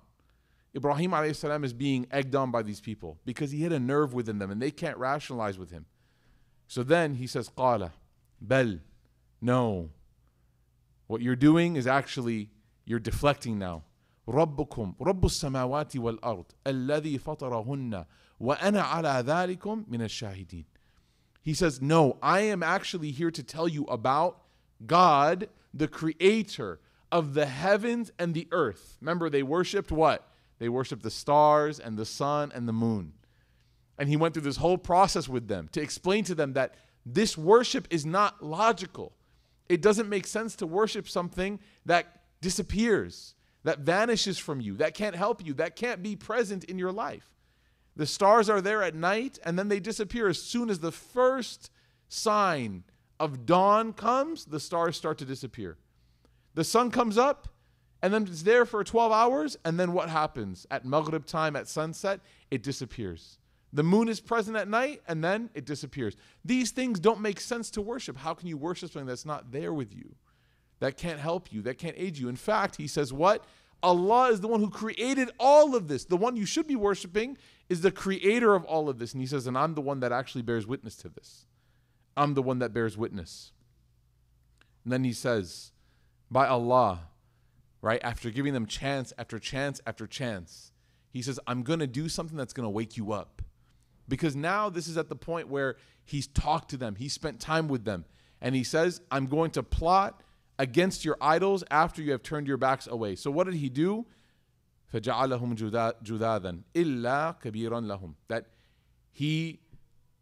Ibrahim 0.76 1.14
salam 1.34 1.64
is 1.64 1.74
being 1.74 2.06
egged 2.12 2.36
on 2.36 2.52
by 2.52 2.62
these 2.62 2.82
people 2.82 3.18
because 3.26 3.52
he 3.52 3.60
hit 3.60 3.72
a 3.72 3.80
nerve 3.80 4.14
within 4.14 4.40
them 4.40 4.52
and 4.52 4.62
they 4.62 4.72
can't 4.72 4.98
rationalize 4.98 5.58
with 5.58 5.72
him. 5.72 5.86
So 6.68 6.84
then 6.84 7.16
he 7.16 7.28
says, 7.28 7.50
qala, 7.50 7.92
bel, 8.42 8.80
no. 9.42 9.90
What 11.08 11.22
you're 11.22 11.36
doing 11.36 11.76
is 11.76 11.88
actually 11.88 12.50
you're 12.86 13.00
deflecting 13.00 13.58
now. 13.58 13.84
ربكم 14.28 14.96
رب 15.02 15.26
السماوات 15.26 15.98
والأرض 15.98 16.46
الذي 16.68 17.18
فطرهن 17.20 18.06
وأنا 18.40 18.82
على 18.82 19.24
ذلكم 19.24 19.86
من 19.88 20.02
الشاهدين. 20.02 20.66
He 21.42 21.54
says, 21.54 21.80
No, 21.80 22.18
I 22.24 22.40
am 22.42 22.64
actually 22.64 23.12
here 23.12 23.30
to 23.30 23.44
tell 23.44 23.68
you 23.68 23.84
about 23.84 24.42
God, 24.86 25.48
the 25.74 25.88
creator 25.88 26.80
of 27.12 27.36
the 27.36 27.46
heavens 27.46 28.12
and 28.18 28.34
the 28.34 28.48
earth. 28.52 28.98
Remember, 29.00 29.30
they 29.30 29.44
worshiped 29.44 29.92
what? 29.92 30.28
They 30.61 30.69
worshiped 30.69 31.03
the 31.03 31.11
stars 31.11 31.81
and 31.81 31.99
the 31.99 32.07
sun 32.07 32.53
and 32.55 32.69
the 32.69 32.73
moon. 32.73 33.15
And 33.99 34.09
he 34.09 34.17
went 34.17 34.35
through 34.35 34.45
this 34.45 34.59
whole 34.59 34.79
process 34.79 35.29
with 35.29 35.49
them 35.49 35.69
to 35.73 35.81
explain 35.81 36.23
to 36.25 36.35
them 36.35 36.53
that 36.53 36.75
this 37.05 37.37
worship 37.37 37.89
is 37.91 38.07
not 38.07 38.45
logical. 38.45 39.13
It 39.69 39.83
doesn't 39.83 40.09
make 40.09 40.27
sense 40.27 40.55
to 40.57 40.67
worship 40.67 41.09
something 41.09 41.61
that 41.87 42.23
disappears, 42.41 43.35
that 43.65 43.81
vanishes 43.81 44.39
from 44.39 44.61
you, 44.61 44.77
that 44.77 44.95
can't 44.95 45.17
help 45.17 45.45
you, 45.45 45.55
that 45.55 45.77
can't 45.77 46.03
be 46.03 46.15
present 46.15 46.65
in 46.65 46.79
your 46.79 46.93
life. 46.93 47.31
The 47.97 48.07
stars 48.07 48.49
are 48.49 48.61
there 48.61 48.83
at 48.83 48.95
night 48.95 49.39
and 49.45 49.59
then 49.59 49.69
they 49.69 49.81
disappear 49.81 50.29
as 50.29 50.41
soon 50.41 50.71
as 50.71 50.81
the 50.81 50.93
first 50.93 51.71
sign 52.09 52.85
of 53.19 53.47
dawn 53.47 53.93
comes, 53.93 54.45
the 54.45 54.61
stars 54.61 54.97
start 54.97 55.19
to 55.19 55.25
disappear. 55.25 55.79
The 56.55 56.65
sun 56.65 56.91
comes 56.91 57.17
up 57.17 57.49
and 58.03 58.13
then 58.13 58.23
it's 58.23 58.43
there 58.43 58.65
for 58.65 58.83
12 58.83 59.13
hours 59.13 59.57
and 59.65 59.79
then 59.79 59.93
what 59.93 60.09
happens? 60.09 60.67
At 60.71 60.85
Maghrib 60.85 61.27
time 61.27 61.57
at 61.57 61.69
sunset, 61.69 62.21
it 62.51 62.63
disappears. 62.63 63.39
The 63.73 63.83
moon 63.83 64.09
is 64.09 64.21
present 64.21 64.57
at 64.57 64.69
night 64.69 65.03
and 65.07 65.23
then 65.23 65.51
it 65.55 65.65
disappears. 65.65 66.17
These 66.45 66.73
things 66.73 66.99
don't 66.99 67.21
make 67.21 67.41
sense 67.41 67.71
to 67.73 67.81
worship. 67.81 68.17
How 68.17 68.35
can 68.35 68.49
you 68.49 68.57
worship 68.57 68.91
something 68.91 69.07
that's 69.07 69.27
not 69.27 69.53
there 69.53 69.73
with 69.73 69.95
you? 69.95 70.15
that 70.81 70.97
can't 70.97 71.21
help 71.21 71.53
you, 71.53 71.63
that 71.63 71.79
can't 71.79 71.95
aid 71.97 72.19
you. 72.19 72.29
In 72.29 72.37
fact, 72.37 72.77
he 72.77 72.87
says, 72.87 73.13
What? 73.13 73.45
Allah 73.83 74.31
is 74.31 74.43
the 74.43 74.49
one 74.49 74.61
who 74.61 74.69
created 74.69 75.31
all 75.39 75.75
of 75.75 75.89
this. 75.89 76.05
The 76.05 76.17
one 76.17 76.37
you 76.37 76.45
should 76.45 76.67
be 76.67 76.77
worshiping 76.77 77.39
is 77.71 77.81
the 77.81 77.91
creator 77.91 78.55
of 78.55 78.63
all 78.65 78.91
of 78.91 78.99
this. 78.99 79.15
And 79.15 79.23
he 79.23 79.27
says, 79.27 79.47
And 79.47 79.57
I'm 79.57 79.75
the 79.75 79.81
one 79.81 80.01
that 80.01 80.13
actually 80.13 80.43
bears 80.43 80.67
witness 80.67 80.97
to 80.97 81.09
this. 81.09 81.47
I'm 82.17 82.35
the 82.35 82.43
one 82.43 82.59
that 82.59 82.75
bears 82.75 82.99
witness. 82.99 83.53
And 84.85 84.93
then 84.93 85.05
he 85.05 85.13
says, 85.13 85.73
By 86.31 86.47
Allah, 86.47 87.09
right? 87.82 88.00
After 88.04 88.30
giving 88.32 88.54
them 88.54 88.66
chance 88.66 89.14
after 89.18 89.40
chance 89.40 89.82
after 89.86 90.08
chance, 90.08 90.72
he 91.12 91.22
says, 91.22 91.40
I'm 91.48 91.64
going 91.64 91.80
to 91.80 91.88
do 91.88 92.10
something 92.10 92.38
that's 92.38 92.54
going 92.54 92.66
to 92.66 92.70
wake 92.70 92.98
you 92.98 93.12
up. 93.12 93.42
Because 94.08 94.36
now 94.36 94.70
this 94.70 94.88
is 94.88 94.98
at 94.98 95.10
the 95.10 95.16
point 95.16 95.48
where 95.48 95.78
he's 96.04 96.28
talked 96.28 96.70
to 96.72 96.78
them, 96.78 96.96
he 96.96 97.10
spent 97.10 97.40
time 97.40 97.68
with 97.68 97.86
them. 97.86 98.06
And 98.42 98.54
he 98.54 98.64
says, 98.64 99.02
I'm 99.10 99.26
going 99.28 99.52
to 99.52 99.64
plot 99.64 100.22
against 100.60 101.04
your 101.04 101.18
idols 101.20 101.64
after 101.72 102.02
you 102.02 102.12
have 102.12 102.22
turned 102.22 102.48
your 102.48 102.58
backs 102.58 102.88
away. 102.88 103.16
So 103.16 103.32
what 103.32 103.46
did 103.46 103.56
he 103.56 103.70
do? 103.70 104.06
فَجَعَلَهُمْ 104.94 105.56
جُذَاذًا 106.04 106.62
إِلَّا 106.74 107.42
كَبِيرًا 107.42 107.82
لَهُمْ 107.86 108.14
That 108.28 108.46
he 109.12 109.60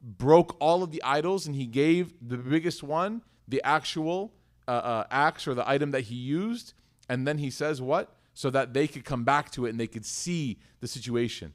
broke 0.01 0.55
all 0.59 0.83
of 0.83 0.91
the 0.91 1.01
idols 1.03 1.45
and 1.47 1.55
he 1.55 1.65
gave 1.65 2.13
the 2.21 2.37
biggest 2.37 2.83
one 2.83 3.21
the 3.47 3.61
actual 3.63 4.33
uh, 4.67 4.71
uh, 4.71 5.07
axe 5.11 5.47
or 5.47 5.53
the 5.53 5.67
item 5.67 5.91
that 5.91 6.01
he 6.01 6.15
used. 6.15 6.73
And 7.09 7.27
then 7.27 7.37
he 7.37 7.49
says 7.49 7.81
what? 7.81 8.15
So 8.33 8.49
that 8.49 8.73
they 8.73 8.87
could 8.87 9.05
come 9.05 9.23
back 9.23 9.51
to 9.51 9.65
it 9.65 9.69
and 9.69 9.79
they 9.79 9.87
could 9.87 10.05
see 10.05 10.59
the 10.79 10.87
situation. 10.87 11.53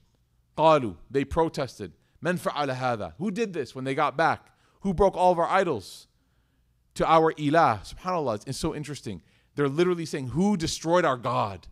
قالوا, 0.56 0.96
they 1.10 1.24
protested. 1.24 1.92
من 2.24 2.38
فعل 2.38 2.76
هذا? 2.76 3.14
Who 3.18 3.30
did 3.30 3.52
this 3.52 3.74
when 3.74 3.84
they 3.84 3.94
got 3.94 4.16
back? 4.16 4.52
Who 4.80 4.94
broke 4.94 5.16
all 5.16 5.32
of 5.32 5.38
our 5.38 5.48
idols? 5.48 6.08
to 6.98 7.08
our 7.08 7.32
ilah. 7.34 7.94
SubhanAllah, 7.94 8.46
it's 8.46 8.58
so 8.58 8.74
interesting. 8.74 9.22
They're 9.54 9.68
literally 9.68 10.04
saying, 10.04 10.28
Who 10.28 10.56
destroyed 10.56 11.04
our 11.04 11.16
God? 11.16 11.68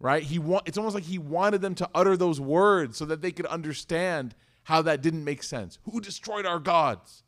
Right? 0.00 0.22
He 0.22 0.38
wa- 0.38 0.62
it's 0.64 0.78
almost 0.78 0.94
like 0.94 1.04
he 1.04 1.18
wanted 1.18 1.60
them 1.60 1.74
to 1.76 1.88
utter 1.94 2.16
those 2.16 2.40
words 2.40 2.96
so 2.96 3.04
that 3.04 3.20
they 3.20 3.32
could 3.32 3.46
understand 3.46 4.34
how 4.64 4.80
that 4.82 5.02
didn't 5.02 5.24
make 5.24 5.42
sense. 5.42 5.78
Who 5.84 6.00
destroyed 6.00 6.46
our 6.46 6.58
gods? 6.58 7.22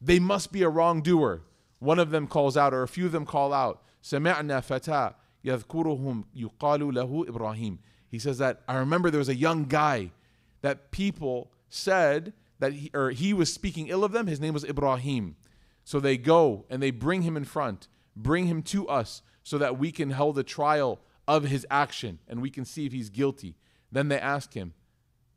They 0.00 0.18
must 0.18 0.50
be 0.50 0.62
a 0.62 0.68
wrongdoer. 0.68 1.42
One 1.78 1.98
of 1.98 2.10
them 2.10 2.26
calls 2.26 2.56
out, 2.56 2.72
or 2.72 2.82
a 2.82 2.88
few 2.88 3.06
of 3.06 3.12
them 3.12 3.26
call 3.26 3.52
out, 3.52 3.82
سمعنا 4.02 4.62
فتى 4.62 5.14
يذكرهم 5.44 6.24
يقال 6.36 6.94
له 6.94 7.26
إبراهيم. 7.26 7.78
He 8.08 8.18
says 8.18 8.38
that 8.38 8.62
I 8.68 8.76
remember 8.76 9.10
there 9.10 9.18
was 9.18 9.28
a 9.28 9.34
young 9.34 9.64
guy 9.64 10.12
that 10.60 10.90
people 10.90 11.50
said 11.68 12.32
that 12.58 12.74
he, 12.74 12.90
or 12.94 13.10
he 13.10 13.32
was 13.32 13.52
speaking 13.52 13.88
ill 13.88 14.04
of 14.04 14.12
them. 14.12 14.26
His 14.26 14.40
name 14.40 14.54
was 14.54 14.64
Ibrahim. 14.64 15.36
So 15.84 15.98
they 15.98 16.16
go 16.16 16.64
and 16.70 16.82
they 16.82 16.92
bring 16.92 17.22
him 17.22 17.36
in 17.36 17.44
front, 17.44 17.88
bring 18.14 18.46
him 18.46 18.62
to 18.64 18.86
us 18.86 19.22
so 19.42 19.58
that 19.58 19.78
we 19.78 19.90
can 19.90 20.10
hold 20.10 20.38
a 20.38 20.44
trial 20.44 21.00
of 21.26 21.44
his 21.44 21.66
action 21.70 22.20
and 22.28 22.40
we 22.40 22.50
can 22.50 22.64
see 22.64 22.86
if 22.86 22.92
he's 22.92 23.10
guilty. 23.10 23.56
Then 23.90 24.08
they 24.08 24.20
ask 24.20 24.54
him, 24.54 24.74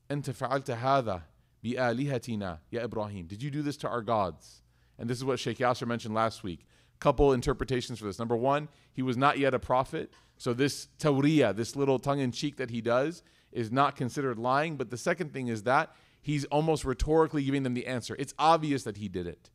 أنت 0.10 0.26
فعلت 0.26 0.70
هذا 0.78 1.22
بآلهتنا 1.64 2.60
يا 2.72 2.88
إبراهيم. 2.88 3.28
Did 3.28 3.42
you 3.42 3.50
do 3.50 3.64
this 3.64 3.78
to 3.78 3.90
our 3.90 4.02
gods? 4.02 4.59
And 5.01 5.09
this 5.09 5.17
is 5.17 5.25
what 5.25 5.41
Sheikh 5.41 5.59
Yasser 5.59 5.87
mentioned 5.87 6.15
last 6.15 6.45
week. 6.45 6.67
couple 7.01 7.33
interpretations 7.33 7.99
for 7.99 8.05
this. 8.05 8.19
Number 8.19 8.37
one, 8.37 8.69
he 8.93 9.01
was 9.01 9.17
not 9.17 9.39
yet 9.39 9.55
a 9.55 9.59
prophet. 9.59 10.13
So 10.37 10.53
this 10.53 10.89
tawriya, 10.99 11.57
this 11.57 11.75
little 11.75 11.99
tongue 11.99 12.21
in 12.21 12.31
cheek 12.31 12.59
that 12.59 12.69
he 12.69 12.83
does, 12.83 13.23
is 13.53 13.73
not 13.73 13.97
considered 13.97 14.39
lying. 14.39 14.77
But 14.77 14.91
the 14.91 14.99
second 14.99 15.33
thing 15.33 15.49
is 15.49 15.63
that 15.63 15.97
he's 16.21 16.45
almost 16.47 16.85
rhetorically 16.85 17.43
giving 17.43 17.63
them 17.63 17.73
the 17.73 17.87
answer. 17.87 18.15
It's 18.19 18.35
obvious 18.39 18.85
that 18.85 18.99
he 18.99 19.09
did 19.09 19.27
it. 19.27 19.49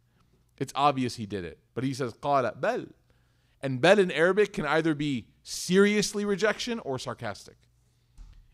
It's 0.57 0.73
obvious 0.75 1.17
he 1.17 1.27
did 1.27 1.45
it. 1.45 1.59
But 1.75 1.83
he 1.83 1.93
says, 1.93 2.13
qala 2.13 2.59
bel. 2.59 2.85
And 3.61 3.79
bel 3.79 3.99
in 3.99 4.09
Arabic 4.09 4.51
can 4.51 4.65
either 4.65 4.95
be 4.95 5.27
seriously 5.43 6.25
rejection 6.25 6.79
or 6.79 6.97
sarcastic. 6.97 7.57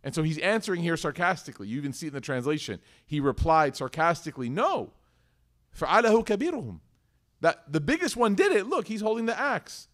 And 0.03 0.13
so 0.13 0.23
he's 0.23 0.39
answering 0.39 0.81
here 0.81 0.97
sarcastically. 0.97 1.67
You 1.67 1.77
even 1.77 1.93
see 1.93 2.07
it 2.07 2.09
in 2.09 2.15
the 2.15 2.21
translation. 2.21 2.81
He 3.05 3.21
replied 3.21 3.77
sarcastically, 3.77 4.49
No. 4.49 4.91
فَعَلَهُ 5.78 6.24
كَبِيرُهُمْ 6.24 6.80
That 7.40 7.70
the 7.70 7.80
biggest 7.80 8.16
one 8.16 8.34
did 8.34 8.52
it. 8.52 8.66
Look, 8.66 8.88
he's 8.88 9.00
holding 9.00 9.26
the 9.26 9.38
axe. 9.38 9.88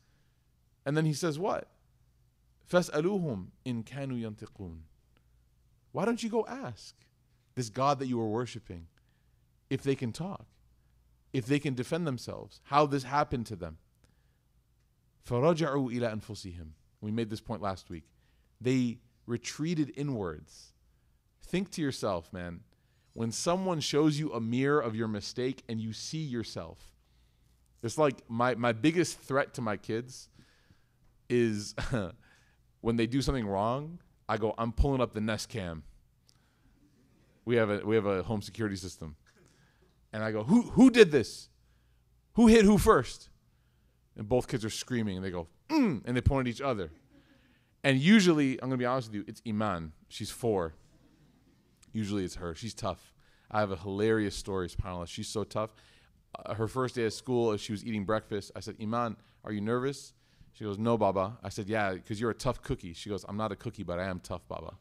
And 0.84 0.96
then 0.96 1.04
he 1.04 1.12
says 1.12 1.38
what? 1.38 1.68
فَاسْأَلُوهُمْ 2.70 3.46
إِن 3.66 3.84
كَانُوا 3.84 4.20
يَنْتِقُونَ 4.20 4.78
Why 5.92 6.04
don't 6.04 6.22
you 6.22 6.30
go 6.30 6.46
ask 6.46 6.94
this 7.54 7.68
God 7.68 7.98
that 7.98 8.06
you 8.06 8.20
are 8.20 8.28
worshiping 8.28 8.86
if 9.68 9.82
they 9.82 9.94
can 9.94 10.12
talk, 10.12 10.46
if 11.32 11.46
they 11.46 11.58
can 11.58 11.74
defend 11.74 12.06
themselves, 12.06 12.60
how 12.64 12.86
this 12.86 13.04
happened 13.04 13.46
to 13.46 13.56
them? 13.56 13.78
فَرَجَعُوا 15.28 15.92
إِلَى 15.92 16.20
أَنفُسِهِمْ 16.20 16.68
We 17.00 17.10
made 17.10 17.30
this 17.30 17.40
point 17.40 17.62
last 17.62 17.90
week. 17.90 18.04
They 18.60 18.98
retreated 19.26 19.92
inwards. 19.96 20.72
Think 21.42 21.70
to 21.72 21.82
yourself, 21.82 22.32
man, 22.32 22.60
when 23.17 23.31
someone 23.31 23.79
shows 23.79 24.19
you 24.19 24.31
a 24.31 24.39
mirror 24.39 24.79
of 24.79 24.95
your 24.95 25.07
mistake 25.07 25.63
and 25.67 25.81
you 25.81 25.91
see 25.91 26.19
yourself, 26.19 26.77
it's 27.81 27.97
like 27.97 28.17
my, 28.29 28.53
my 28.53 28.71
biggest 28.71 29.19
threat 29.19 29.55
to 29.55 29.61
my 29.61 29.75
kids 29.75 30.29
is 31.27 31.73
when 32.81 32.95
they 32.95 33.07
do 33.07 33.23
something 33.23 33.47
wrong, 33.47 33.97
I 34.29 34.37
go, 34.37 34.53
I'm 34.55 34.71
pulling 34.71 35.01
up 35.01 35.13
the 35.13 35.21
Nest 35.21 35.49
Cam. 35.49 35.81
We 37.43 37.55
have 37.55 37.71
a 37.71 37.79
we 37.83 37.95
have 37.95 38.05
a 38.05 38.21
home 38.21 38.43
security 38.43 38.75
system. 38.75 39.15
And 40.13 40.23
I 40.23 40.31
go, 40.31 40.43
Who 40.43 40.61
who 40.61 40.91
did 40.91 41.09
this? 41.09 41.49
Who 42.33 42.45
hit 42.45 42.65
who 42.65 42.77
first? 42.77 43.29
And 44.15 44.29
both 44.29 44.47
kids 44.47 44.63
are 44.63 44.69
screaming 44.69 45.15
and 45.15 45.25
they 45.25 45.31
go, 45.31 45.47
mm, 45.69 46.03
and 46.05 46.15
they 46.15 46.21
point 46.21 46.47
at 46.47 46.51
each 46.51 46.61
other. 46.61 46.91
And 47.83 47.97
usually, 47.97 48.61
I'm 48.61 48.69
gonna 48.69 48.77
be 48.77 48.85
honest 48.85 49.07
with 49.07 49.15
you, 49.15 49.23
it's 49.27 49.41
Iman. 49.47 49.93
She's 50.07 50.29
four. 50.29 50.75
Usually 51.97 52.23
it's 52.23 52.35
her. 52.35 52.53
She's 52.53 52.75
tough. 52.75 53.11
I 53.49 53.59
have 53.59 53.71
a 53.71 53.75
hilarious 53.75 54.35
story, 54.35 54.69
subhanAllah. 54.69 55.07
She's 55.07 55.27
so 55.27 55.43
tough. 55.43 55.71
Uh, 56.37 56.53
her 56.53 56.67
first 56.67 56.93
day 56.93 57.07
at 57.07 57.13
school, 57.13 57.53
as 57.53 57.59
she 57.59 57.71
was 57.71 57.83
eating 57.83 58.05
breakfast. 58.05 58.51
I 58.55 58.59
said, 58.59 58.75
Iman, 58.79 59.17
are 59.43 59.51
you 59.51 59.61
nervous? 59.61 60.13
She 60.53 60.63
goes, 60.63 60.77
No, 60.77 60.95
Baba. 60.95 61.39
I 61.43 61.49
said, 61.49 61.67
Yeah, 61.67 61.93
because 61.93 62.21
you're 62.21 62.29
a 62.29 62.35
tough 62.35 62.61
cookie. 62.61 62.93
She 62.93 63.09
goes, 63.09 63.25
I'm 63.27 63.35
not 63.35 63.51
a 63.51 63.55
cookie, 63.55 63.81
but 63.81 63.97
I 63.97 64.05
am 64.05 64.19
tough, 64.19 64.41
Baba. 64.47 64.75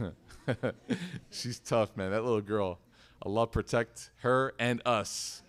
She's 1.30 1.60
tough, 1.60 1.96
man. 1.96 2.10
That 2.10 2.24
little 2.24 2.40
girl. 2.40 2.80
Allah 3.22 3.46
protect 3.46 4.10
her 4.22 4.54
and 4.58 4.82
us. 4.84 5.42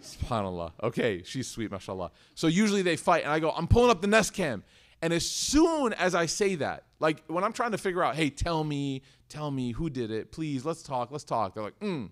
SubhanAllah. 0.00 0.74
Okay, 0.80 1.22
she's 1.24 1.48
sweet, 1.48 1.72
mashallah. 1.72 2.12
So 2.36 2.46
usually 2.46 2.82
they 2.82 2.96
fight, 2.96 3.24
and 3.24 3.32
I 3.32 3.40
go, 3.40 3.50
I'm 3.50 3.66
pulling 3.66 3.90
up 3.90 4.00
the 4.00 4.06
Nest 4.06 4.32
Cam. 4.32 4.62
And 5.02 5.12
as 5.12 5.28
soon 5.28 5.92
as 5.94 6.14
I 6.14 6.26
say 6.26 6.54
that, 6.56 6.84
like 7.00 7.24
when 7.26 7.42
I'm 7.42 7.52
trying 7.52 7.72
to 7.72 7.78
figure 7.78 8.04
out, 8.04 8.14
hey, 8.14 8.30
tell 8.30 8.62
me, 8.62 9.02
tell 9.28 9.50
me 9.50 9.72
who 9.72 9.90
did 9.90 10.12
it, 10.12 10.30
please, 10.30 10.64
let's 10.64 10.82
talk, 10.82 11.10
let's 11.10 11.24
talk. 11.24 11.54
They're 11.54 11.64
like, 11.64 11.78
mm. 11.80 12.08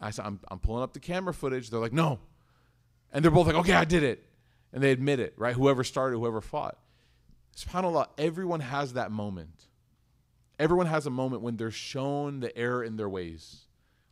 I 0.00 0.10
said, 0.10 0.24
I'm, 0.24 0.38
I'm 0.48 0.60
pulling 0.60 0.84
up 0.84 0.92
the 0.92 1.00
camera 1.00 1.34
footage. 1.34 1.70
They're 1.70 1.80
like, 1.80 1.92
no. 1.92 2.20
And 3.12 3.24
they're 3.24 3.32
both 3.32 3.48
like, 3.48 3.56
okay, 3.56 3.74
I 3.74 3.84
did 3.84 4.04
it. 4.04 4.24
And 4.72 4.82
they 4.82 4.92
admit 4.92 5.18
it, 5.18 5.34
right? 5.36 5.54
Whoever 5.54 5.82
started, 5.82 6.18
whoever 6.18 6.40
fought. 6.40 6.78
SubhanAllah, 7.56 8.06
everyone 8.16 8.60
has 8.60 8.92
that 8.92 9.10
moment. 9.10 9.66
Everyone 10.58 10.86
has 10.86 11.06
a 11.06 11.10
moment 11.10 11.42
when 11.42 11.56
they're 11.56 11.72
shown 11.72 12.40
the 12.40 12.56
error 12.56 12.84
in 12.84 12.96
their 12.96 13.08
ways. 13.08 13.62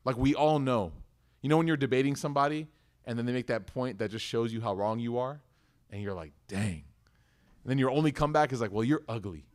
Like 0.04 0.16
we 0.16 0.34
all 0.34 0.58
know. 0.58 0.92
You 1.40 1.48
know 1.48 1.56
when 1.56 1.68
you're 1.68 1.76
debating 1.76 2.16
somebody 2.16 2.66
and 3.04 3.16
then 3.16 3.26
they 3.26 3.32
make 3.32 3.46
that 3.48 3.66
point 3.66 3.98
that 3.98 4.10
just 4.10 4.24
shows 4.24 4.52
you 4.52 4.60
how 4.60 4.74
wrong 4.74 4.98
you 4.98 5.18
are? 5.18 5.40
And 5.90 6.02
you're 6.02 6.14
like, 6.14 6.32
dang. 6.48 6.84
And 7.63 7.71
then 7.71 7.77
your 7.77 7.91
only 7.91 8.11
comeback 8.11 8.53
is 8.53 8.61
like, 8.61 8.71
well, 8.71 8.83
you're 8.83 9.03
ugly. 9.09 9.45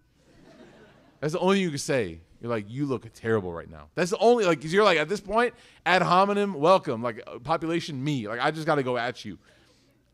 That's 1.21 1.33
the 1.33 1.39
only 1.39 1.57
thing 1.57 1.63
you 1.65 1.71
can 1.71 1.79
say. 1.79 2.21
You're 2.41 2.51
like, 2.51 2.67
you 2.69 2.87
look 2.87 3.07
terrible 3.15 3.53
right 3.53 3.71
now. 3.71 3.89
That's 3.95 4.11
the 4.11 4.19
only, 4.19 4.45
like, 4.45 4.59
because 4.59 4.73
you're 4.73 4.83
like, 4.83 4.99
at 4.99 5.09
this 5.09 5.21
point, 5.21 5.55
ad 5.87 6.03
hominem, 6.03 6.55
welcome. 6.55 7.01
Like, 7.01 7.23
uh, 7.27 7.39
population 7.39 8.03
me. 8.03 8.27
Like, 8.27 8.41
I 8.41 8.51
just 8.51 8.67
got 8.67 8.75
to 8.75 8.83
go 8.83 8.99
at 8.99 9.25
you. 9.25 9.39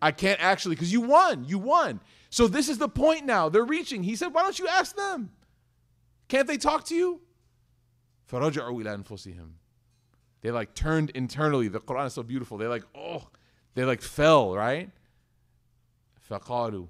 I 0.03 0.13
can't 0.13 0.39
actually, 0.43 0.75
because 0.75 0.93
you 0.93 1.01
won. 1.01 1.47
You 1.49 1.59
won. 1.59 2.01
So 2.31 2.47
this 2.47 2.69
is 2.69 2.77
the 2.77 2.89
point 2.89 3.25
now. 3.25 3.49
They're 3.49 3.65
reaching. 3.65 4.03
He 4.03 4.15
said, 4.15 4.35
why 4.35 4.43
don't 4.43 4.59
you 4.59 4.69
ask 4.69 4.95
them? 4.95 5.31
Can't 6.29 6.47
they 6.47 6.59
talk 6.59 6.85
to 6.85 6.95
you? 6.95 7.21
They 10.43 10.51
like 10.51 10.75
turned 10.75 11.11
internally. 11.11 11.69
The 11.69 11.81
Quran 11.81 12.07
is 12.07 12.13
so 12.13 12.23
beautiful. 12.23 12.59
They 12.59 12.67
like, 12.67 12.85
oh, 12.95 13.27
they 13.75 13.85
like 13.85 14.03
fell, 14.03 14.55
right? 14.55 14.91
فقالوا 16.31 16.87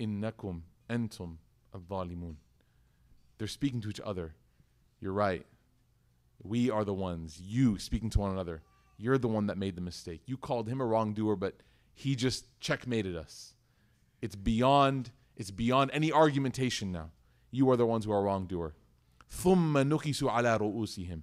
إنكم 0.00 0.60
أنتم 0.90 1.36
الظالمون. 1.74 2.36
They're 3.38 3.46
speaking 3.46 3.80
to 3.82 3.88
each 3.88 4.00
other. 4.00 4.34
You're 5.00 5.12
right. 5.12 5.46
We 6.42 6.70
are 6.70 6.84
the 6.84 6.94
ones. 6.94 7.40
You 7.40 7.78
speaking 7.78 8.10
to 8.10 8.20
one 8.20 8.32
another. 8.32 8.62
You're 8.96 9.18
the 9.18 9.28
one 9.28 9.46
that 9.46 9.58
made 9.58 9.76
the 9.76 9.80
mistake. 9.80 10.22
You 10.26 10.36
called 10.36 10.68
him 10.68 10.80
a 10.80 10.84
wrongdoer, 10.84 11.36
but 11.36 11.54
he 11.94 12.16
just 12.16 12.46
checkmated 12.60 13.16
us. 13.16 13.54
It's 14.20 14.34
beyond. 14.34 15.10
It's 15.36 15.52
beyond 15.52 15.90
any 15.92 16.12
argumentation 16.12 16.90
now. 16.90 17.10
You 17.50 17.70
are 17.70 17.76
the 17.76 17.86
ones 17.86 18.04
who 18.04 18.12
are 18.12 18.22
wrongdoer. 18.22 18.74
ثم 19.30 19.76
نكسوا 19.76 20.30
على 20.30 20.58
رؤوسهم. 20.58 21.22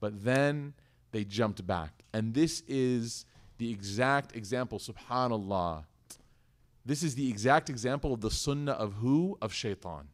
But 0.00 0.24
then 0.24 0.74
they 1.12 1.24
jumped 1.24 1.66
back. 1.66 2.04
And 2.12 2.34
this 2.34 2.62
is 2.66 3.26
the 3.58 3.70
exact 3.70 4.34
example, 4.34 4.78
subhanallah. 4.78 5.84
this 6.87 7.03
is 7.03 7.15
the 7.15 7.29
exact 7.29 7.69
example 7.69 8.13
of 8.13 8.21
the 8.21 8.31
sunnah 8.31 8.71
of 8.71 8.93
who? 8.93 9.37
Of 9.41 9.53
shaitan. 9.53 10.07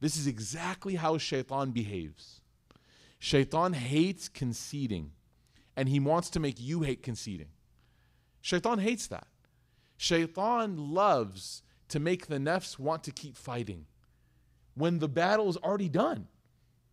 This 0.00 0.16
is 0.16 0.26
exactly 0.26 0.94
how 0.94 1.18
shaitan 1.18 1.72
behaves. 1.72 2.40
Shaitan 3.18 3.74
hates 3.74 4.30
conceding, 4.30 5.10
and 5.76 5.86
he 5.86 6.00
wants 6.00 6.30
to 6.30 6.40
make 6.40 6.58
you 6.58 6.82
hate 6.82 7.02
conceding. 7.02 7.48
Shaitan 8.40 8.78
hates 8.78 9.08
that. 9.08 9.26
Shaitan 9.98 10.94
loves 10.94 11.62
to 11.90 12.00
make 12.00 12.28
the 12.28 12.38
nafs 12.38 12.78
want 12.78 13.04
to 13.04 13.10
keep 13.10 13.36
fighting 13.36 13.84
when 14.74 15.00
the 15.00 15.08
battle 15.08 15.50
is 15.50 15.58
already 15.58 15.90
done. 15.90 16.28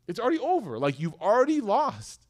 It's 0.05 0.19
already 0.19 0.39
over. 0.39 0.79
Like 0.79 0.99
you've 0.99 1.21
already 1.21 1.61
lost. 1.61 2.24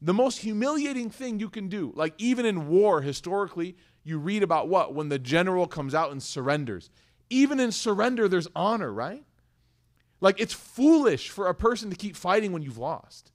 The 0.00 0.14
most 0.14 0.38
humiliating 0.38 1.10
thing 1.10 1.40
you 1.40 1.48
can 1.48 1.68
do, 1.68 1.92
like 1.96 2.14
even 2.18 2.46
in 2.46 2.68
war 2.68 3.02
historically, 3.02 3.76
you 4.04 4.18
read 4.18 4.42
about 4.42 4.68
what? 4.68 4.94
When 4.94 5.08
the 5.08 5.18
general 5.18 5.66
comes 5.66 5.94
out 5.94 6.12
and 6.12 6.22
surrenders. 6.22 6.90
Even 7.30 7.60
in 7.60 7.72
surrender, 7.72 8.28
there's 8.28 8.48
honor, 8.54 8.92
right? 8.92 9.24
Like 10.20 10.40
it's 10.40 10.54
foolish 10.54 11.30
for 11.30 11.48
a 11.48 11.54
person 11.54 11.90
to 11.90 11.96
keep 11.96 12.16
fighting 12.16 12.52
when 12.52 12.62
you've 12.62 12.78
lost. 12.78 13.32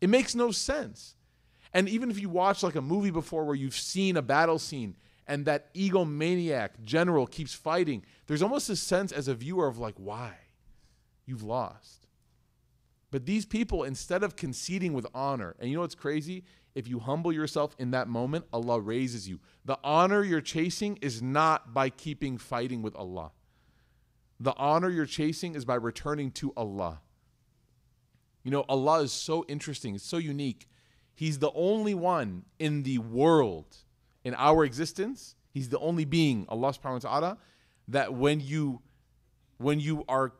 It 0.00 0.08
makes 0.08 0.34
no 0.34 0.50
sense. 0.50 1.16
And 1.74 1.88
even 1.88 2.10
if 2.10 2.20
you 2.20 2.28
watch 2.28 2.62
like 2.62 2.76
a 2.76 2.80
movie 2.80 3.10
before 3.10 3.44
where 3.44 3.54
you've 3.54 3.74
seen 3.74 4.16
a 4.16 4.22
battle 4.22 4.58
scene 4.58 4.96
and 5.26 5.44
that 5.44 5.72
egomaniac 5.74 6.70
general 6.84 7.26
keeps 7.26 7.52
fighting, 7.52 8.04
there's 8.26 8.42
almost 8.42 8.70
a 8.70 8.76
sense 8.76 9.12
as 9.12 9.28
a 9.28 9.34
viewer 9.34 9.66
of 9.66 9.78
like, 9.78 9.94
why? 9.96 10.32
You've 11.26 11.42
lost. 11.42 12.07
But 13.10 13.26
these 13.26 13.46
people, 13.46 13.84
instead 13.84 14.22
of 14.22 14.36
conceding 14.36 14.92
with 14.92 15.06
honor, 15.14 15.54
and 15.58 15.70
you 15.70 15.76
know 15.76 15.80
what's 15.80 15.94
crazy? 15.94 16.44
If 16.74 16.86
you 16.86 16.98
humble 16.98 17.32
yourself 17.32 17.74
in 17.78 17.90
that 17.92 18.06
moment, 18.08 18.44
Allah 18.52 18.80
raises 18.80 19.28
you. 19.28 19.40
The 19.64 19.78
honor 19.82 20.22
you're 20.22 20.40
chasing 20.40 20.98
is 21.00 21.22
not 21.22 21.72
by 21.72 21.90
keeping 21.90 22.38
fighting 22.38 22.82
with 22.82 22.94
Allah. 22.94 23.32
The 24.38 24.54
honor 24.56 24.90
you're 24.90 25.06
chasing 25.06 25.54
is 25.54 25.64
by 25.64 25.74
returning 25.74 26.30
to 26.32 26.52
Allah. 26.56 27.00
You 28.44 28.50
know, 28.50 28.64
Allah 28.68 29.02
is 29.02 29.12
so 29.12 29.44
interesting, 29.48 29.94
it's 29.94 30.04
so 30.04 30.18
unique. 30.18 30.68
He's 31.14 31.38
the 31.38 31.50
only 31.54 31.94
one 31.94 32.44
in 32.58 32.84
the 32.84 32.98
world, 32.98 33.76
in 34.24 34.34
our 34.34 34.64
existence, 34.64 35.34
He's 35.50 35.70
the 35.70 35.78
only 35.80 36.04
being, 36.04 36.46
Allah 36.48 36.72
subhanahu 36.72 37.04
wa 37.04 37.10
ta'ala, 37.10 37.38
that 37.88 38.14
when 38.14 38.38
you 38.38 38.80
when 39.56 39.80
you 39.80 40.04
are 40.08 40.32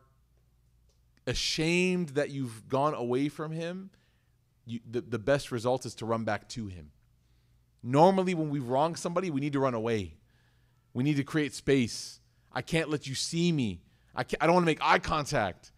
ashamed 1.29 2.09
that 2.09 2.31
you've 2.31 2.67
gone 2.67 2.93
away 2.93 3.29
from 3.29 3.51
him, 3.51 3.91
you, 4.65 4.79
the, 4.89 5.01
the 5.01 5.19
best 5.19 5.51
result 5.51 5.85
is 5.85 5.95
to 5.95 6.05
run 6.05 6.23
back 6.25 6.49
to 6.49 6.67
him. 6.67 6.91
Normally, 7.81 8.33
when 8.33 8.49
we 8.49 8.59
wrong 8.59 8.95
somebody, 8.95 9.29
we 9.29 9.39
need 9.39 9.53
to 9.53 9.59
run 9.59 9.73
away. 9.73 10.15
We 10.93 11.03
need 11.03 11.17
to 11.17 11.23
create 11.23 11.53
space. 11.53 12.19
I 12.51 12.61
can't 12.61 12.89
let 12.89 13.07
you 13.07 13.15
see 13.15 13.51
me. 13.51 13.81
I, 14.15 14.25
I 14.41 14.45
don't 14.45 14.55
want 14.55 14.63
to 14.63 14.69
make 14.71 14.79
eye 14.81 14.99
contact. 14.99 15.71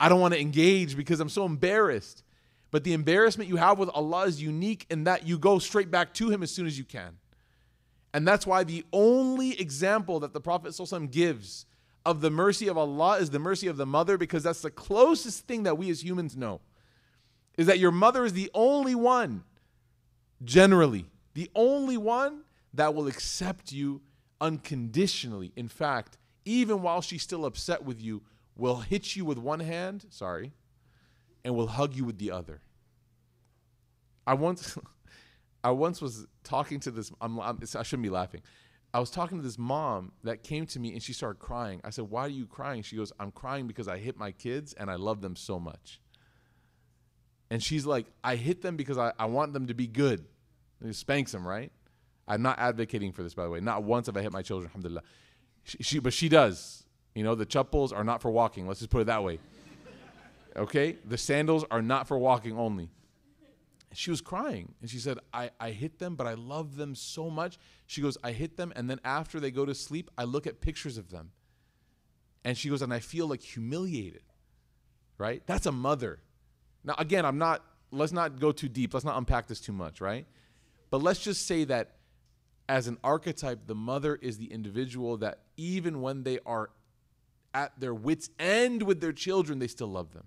I 0.00 0.08
don't 0.08 0.20
want 0.20 0.34
to 0.34 0.40
engage 0.40 0.96
because 0.96 1.20
I'm 1.20 1.28
so 1.28 1.44
embarrassed. 1.44 2.22
But 2.70 2.84
the 2.84 2.94
embarrassment 2.94 3.50
you 3.50 3.56
have 3.56 3.78
with 3.78 3.90
Allah 3.90 4.26
is 4.26 4.40
unique 4.40 4.86
in 4.88 5.04
that 5.04 5.26
you 5.26 5.38
go 5.38 5.58
straight 5.58 5.90
back 5.90 6.14
to 6.14 6.30
Him 6.30 6.42
as 6.42 6.50
soon 6.50 6.66
as 6.66 6.78
you 6.78 6.84
can. 6.84 7.18
And 8.14 8.26
that's 8.26 8.46
why 8.46 8.64
the 8.64 8.84
only 8.92 9.60
example 9.60 10.20
that 10.20 10.32
the 10.32 10.40
Prophet 10.40 10.74
gives 11.10 11.66
of 12.04 12.20
the 12.20 12.30
mercy 12.30 12.68
of 12.68 12.76
Allah 12.76 13.18
is 13.18 13.30
the 13.30 13.38
mercy 13.38 13.68
of 13.68 13.76
the 13.76 13.86
mother 13.86 14.18
because 14.18 14.42
that's 14.42 14.62
the 14.62 14.70
closest 14.70 15.46
thing 15.46 15.62
that 15.64 15.78
we 15.78 15.90
as 15.90 16.02
humans 16.02 16.36
know. 16.36 16.60
Is 17.56 17.66
that 17.66 17.78
your 17.78 17.92
mother 17.92 18.24
is 18.24 18.32
the 18.32 18.50
only 18.54 18.94
one, 18.94 19.44
generally, 20.42 21.06
the 21.34 21.50
only 21.54 21.96
one 21.96 22.42
that 22.74 22.94
will 22.94 23.06
accept 23.06 23.72
you 23.72 24.00
unconditionally. 24.40 25.52
In 25.54 25.68
fact, 25.68 26.18
even 26.44 26.82
while 26.82 27.00
she's 27.00 27.22
still 27.22 27.44
upset 27.44 27.84
with 27.84 28.00
you, 28.00 28.22
will 28.56 28.76
hit 28.76 29.16
you 29.16 29.24
with 29.24 29.38
one 29.38 29.60
hand, 29.60 30.06
sorry, 30.10 30.52
and 31.44 31.54
will 31.54 31.68
hug 31.68 31.94
you 31.94 32.04
with 32.04 32.18
the 32.18 32.30
other. 32.30 32.60
I 34.26 34.34
once 34.34 34.78
I 35.64 35.70
once 35.70 36.02
was 36.02 36.26
talking 36.42 36.80
to 36.80 36.90
this 36.90 37.12
I'm, 37.20 37.38
I'm, 37.38 37.58
I 37.62 37.82
shouldn't 37.82 38.02
be 38.02 38.10
laughing. 38.10 38.42
I 38.94 39.00
was 39.00 39.10
talking 39.10 39.38
to 39.38 39.44
this 39.44 39.58
mom 39.58 40.12
that 40.22 40.42
came 40.42 40.66
to 40.66 40.78
me 40.78 40.92
and 40.92 41.02
she 41.02 41.12
started 41.12 41.38
crying. 41.38 41.80
I 41.82 41.90
said, 41.90 42.10
"Why 42.10 42.22
are 42.22 42.28
you 42.28 42.46
crying?" 42.46 42.82
She 42.82 42.96
goes, 42.96 43.12
"I'm 43.18 43.30
crying 43.30 43.66
because 43.66 43.88
I 43.88 43.98
hit 43.98 44.18
my 44.18 44.32
kids 44.32 44.74
and 44.74 44.90
I 44.90 44.96
love 44.96 45.22
them 45.22 45.34
so 45.34 45.58
much." 45.58 46.00
And 47.50 47.62
she's 47.62 47.86
like, 47.86 48.06
"I 48.22 48.36
hit 48.36 48.62
them 48.62 48.76
because 48.76 48.98
I, 48.98 49.12
I 49.18 49.26
want 49.26 49.52
them 49.54 49.66
to 49.66 49.74
be 49.74 49.86
good." 49.86 50.26
And 50.80 50.94
spanks 50.94 51.32
them, 51.32 51.46
right? 51.46 51.72
I'm 52.26 52.42
not 52.42 52.58
advocating 52.58 53.12
for 53.12 53.22
this, 53.22 53.34
by 53.34 53.44
the 53.44 53.50
way. 53.50 53.60
Not 53.60 53.84
once 53.84 54.06
have 54.06 54.16
I 54.16 54.22
hit 54.22 54.32
my 54.32 54.42
children, 54.42 54.68
alhamdulillah. 54.68 55.02
She, 55.64 55.78
she, 55.80 55.98
but 55.98 56.12
she 56.12 56.28
does. 56.28 56.84
You 57.14 57.24
know, 57.24 57.34
the 57.34 57.46
chappals 57.46 57.92
are 57.92 58.04
not 58.04 58.20
for 58.20 58.30
walking. 58.30 58.66
Let's 58.66 58.80
just 58.80 58.90
put 58.90 59.02
it 59.02 59.06
that 59.06 59.22
way. 59.22 59.38
Okay? 60.56 60.96
The 61.04 61.18
sandals 61.18 61.64
are 61.70 61.82
not 61.82 62.08
for 62.08 62.18
walking 62.18 62.56
only. 62.58 62.90
She 63.94 64.10
was 64.10 64.20
crying 64.20 64.74
and 64.80 64.90
she 64.90 64.98
said, 64.98 65.18
I, 65.32 65.50
I 65.60 65.70
hit 65.70 65.98
them, 65.98 66.16
but 66.16 66.26
I 66.26 66.34
love 66.34 66.76
them 66.76 66.94
so 66.94 67.28
much. 67.30 67.58
She 67.86 68.00
goes, 68.00 68.16
I 68.24 68.32
hit 68.32 68.56
them, 68.56 68.72
and 68.74 68.88
then 68.88 69.00
after 69.04 69.38
they 69.38 69.50
go 69.50 69.66
to 69.66 69.74
sleep, 69.74 70.10
I 70.16 70.24
look 70.24 70.46
at 70.46 70.60
pictures 70.60 70.96
of 70.98 71.10
them. 71.10 71.32
And 72.44 72.56
she 72.56 72.68
goes, 72.68 72.82
and 72.82 72.92
I 72.92 73.00
feel 73.00 73.26
like 73.26 73.42
humiliated. 73.42 74.22
Right? 75.18 75.42
That's 75.46 75.66
a 75.66 75.72
mother. 75.72 76.20
Now, 76.84 76.94
again, 76.98 77.24
I'm 77.24 77.38
not, 77.38 77.64
let's 77.90 78.12
not 78.12 78.40
go 78.40 78.50
too 78.50 78.68
deep. 78.68 78.94
Let's 78.94 79.04
not 79.04 79.16
unpack 79.16 79.46
this 79.46 79.60
too 79.60 79.72
much, 79.72 80.00
right? 80.00 80.26
But 80.90 81.02
let's 81.02 81.20
just 81.20 81.46
say 81.46 81.64
that 81.64 81.96
as 82.68 82.88
an 82.88 82.98
archetype, 83.04 83.66
the 83.66 83.74
mother 83.74 84.18
is 84.20 84.38
the 84.38 84.46
individual 84.46 85.18
that 85.18 85.40
even 85.56 86.00
when 86.00 86.22
they 86.22 86.38
are 86.46 86.70
at 87.54 87.78
their 87.78 87.94
wits' 87.94 88.30
end 88.38 88.82
with 88.82 89.00
their 89.00 89.12
children, 89.12 89.58
they 89.58 89.68
still 89.68 89.88
love 89.88 90.12
them. 90.12 90.24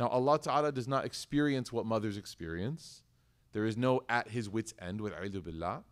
Now, 0.00 0.08
Allah 0.08 0.40
Ta'ala 0.40 0.72
does 0.72 0.88
not 0.88 1.04
experience 1.04 1.70
what 1.70 1.84
mothers 1.84 2.16
experience. 2.16 3.02
There 3.52 3.66
is 3.66 3.76
no 3.76 4.00
at 4.08 4.28
his 4.28 4.48
wits' 4.48 4.72
end 4.80 5.02
with 5.02 5.12
billah. 5.12 5.84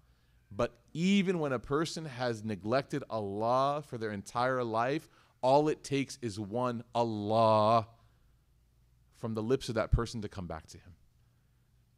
But 0.51 0.79
even 0.95 1.39
when 1.41 1.53
a 1.53 1.59
person 1.59 2.07
has 2.07 2.43
neglected 2.43 3.05
Allah 3.11 3.83
for 3.87 3.99
their 3.99 4.11
entire 4.11 4.65
life, 4.65 5.11
all 5.43 5.69
it 5.69 5.85
takes 5.85 6.19
is 6.23 6.41
one 6.41 6.85
Allah 6.95 7.87
from 9.19 9.35
the 9.35 9.43
lips 9.43 9.69
of 9.69 9.75
that 9.75 9.93
person 9.93 10.23
to 10.23 10.29
come 10.29 10.47
back 10.47 10.67
to 10.69 10.79
him. 10.79 10.95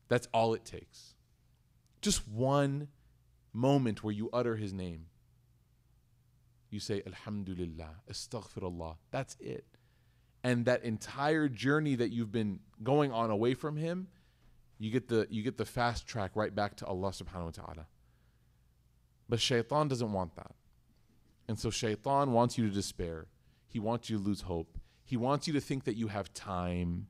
That's 0.09 0.27
all 0.35 0.55
it 0.55 0.65
takes. 0.65 1.15
Just 2.03 2.27
one 2.27 2.89
moment 3.53 4.03
where 4.03 4.13
you 4.13 4.29
utter 4.33 4.57
his 4.57 4.73
name. 4.73 5.07
You 6.71 6.81
say, 6.81 7.03
Alhamdulillah, 7.07 8.03
Astaghfirullah. 8.11 8.97
That's 9.13 9.37
it. 9.39 9.70
And 10.43 10.65
that 10.65 10.85
entire 10.85 11.49
journey 11.49 11.97
that 11.97 12.11
you've 12.11 12.33
been 12.33 12.61
going 12.83 13.13
on 13.13 13.31
away 13.31 13.55
from 13.55 13.77
him, 13.77 14.09
you 14.79 14.91
get 14.91 15.09
the 15.09 15.27
you 15.31 15.43
get 15.43 15.59
the 15.59 15.67
fast 15.67 16.07
track 16.07 16.33
right 16.35 16.55
back 16.55 16.77
to 16.77 16.87
Allah 16.87 17.11
subhanahu 17.11 17.45
wa 17.45 17.51
ta'ala. 17.51 17.87
But 19.29 19.41
shaitan 19.41 19.89
doesn't 19.89 20.13
want 20.13 20.35
that. 20.37 20.53
And 21.47 21.59
so 21.59 21.71
shaitan 21.71 22.33
wants 22.33 22.57
you 22.57 22.69
to 22.69 22.75
despair. 22.75 23.27
He 23.67 23.79
wants 23.79 24.09
you 24.09 24.17
to 24.17 24.23
lose 24.23 24.43
hope. 24.43 24.79
He 25.05 25.17
wants 25.17 25.47
you 25.47 25.53
to 25.55 25.61
think 25.61 25.85
that 25.85 25.97
you 25.97 26.09
have 26.09 26.33
time. 26.33 27.09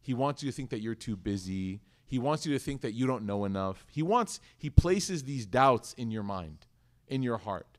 He 0.00 0.14
wants 0.14 0.42
you 0.42 0.50
to 0.50 0.56
think 0.56 0.70
that 0.70 0.80
you're 0.80 0.94
too 0.94 1.16
busy. 1.16 1.80
He 2.06 2.18
wants 2.18 2.44
you 2.44 2.52
to 2.52 2.58
think 2.58 2.82
that 2.82 2.92
you 2.92 3.06
don't 3.06 3.24
know 3.24 3.44
enough. 3.44 3.86
He 3.90 4.02
wants, 4.02 4.40
he 4.58 4.68
places 4.68 5.24
these 5.24 5.46
doubts 5.46 5.94
in 5.94 6.10
your 6.10 6.22
mind, 6.22 6.66
in 7.08 7.22
your 7.22 7.38
heart. 7.38 7.78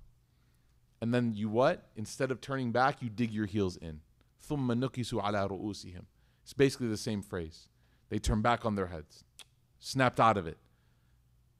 And 1.01 1.13
then 1.13 1.33
you 1.33 1.49
what? 1.49 1.87
Instead 1.95 2.31
of 2.31 2.41
turning 2.41 2.71
back, 2.71 3.01
you 3.01 3.09
dig 3.09 3.31
your 3.31 3.45
heels 3.45 3.75
in. 3.77 4.01
It's 6.42 6.52
basically 6.56 6.88
the 6.88 6.96
same 6.96 7.22
phrase. 7.22 7.68
They 8.08 8.18
turn 8.18 8.42
back 8.42 8.64
on 8.66 8.74
their 8.74 8.86
heads, 8.86 9.24
snapped 9.78 10.18
out 10.18 10.36
of 10.36 10.46
it. 10.46 10.58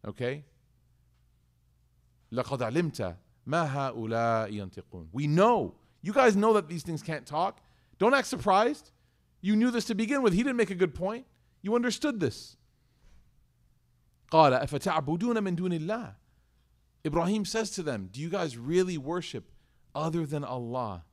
Okay? 0.07 0.45
We 5.12 5.27
know. 5.27 5.75
You 6.03 6.12
guys 6.12 6.37
know 6.37 6.53
that 6.55 6.69
these 6.69 6.83
things 6.83 7.03
can't 7.03 7.27
talk. 7.27 7.61
Don't 7.99 8.14
act 8.14 8.29
surprised. 8.29 8.90
You 9.40 9.57
knew 9.57 9.71
this 9.71 9.85
to 9.87 9.95
begin 9.95 10.23
with. 10.23 10.33
He 10.33 10.43
didn't 10.43 10.57
make 10.57 10.71
a 10.71 10.75
good 10.75 10.95
point. 10.95 11.27
You 11.62 11.75
understood 11.75 12.21
this. 12.21 12.57
قال 14.31 14.53
أفتعبدون 14.53 15.43
من 15.43 15.57
دون 15.57 15.73
الله 15.73 16.14
Ibrahim 17.05 17.45
says 17.45 17.71
to 17.73 17.83
them, 17.83 18.11
Do 18.12 18.21
you 18.21 18.29
guys 18.29 18.57
really 18.57 18.99
worship 18.99 19.51
other 19.95 20.27
than 20.27 20.45
Allah? 20.45 21.05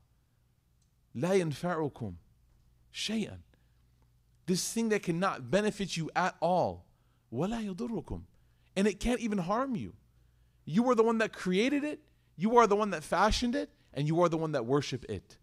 لا 1.16 1.34
ينفعكم 1.34 2.16
شيئا 2.92 3.40
This 4.46 4.72
thing 4.72 4.90
that 4.90 5.04
cannot 5.04 5.52
benefit 5.52 5.98
you 5.98 6.10
at 6.16 6.36
all. 6.42 6.86
ولا 7.32 7.62
يضركم 7.62 8.22
And 8.76 8.88
it 8.88 9.00
can't 9.00 9.20
even 9.20 9.40
harm 9.40 9.76
you. 9.76 9.94
You 10.66 10.90
are 10.90 10.96
the 10.96 11.04
one 11.04 11.18
that 11.18 11.34
created 11.34 11.84
it, 11.84 12.02
you 12.36 12.58
are 12.58 12.68
the 12.68 12.76
one 12.76 12.92
that 12.92 13.04
fashioned 13.04 13.56
it, 13.56 13.72
and 13.94 14.08
you 14.08 14.22
are 14.22 14.30
the 14.30 14.38
one 14.38 14.52
that 14.52 14.66
worship 14.66 15.06
it. 15.10 15.38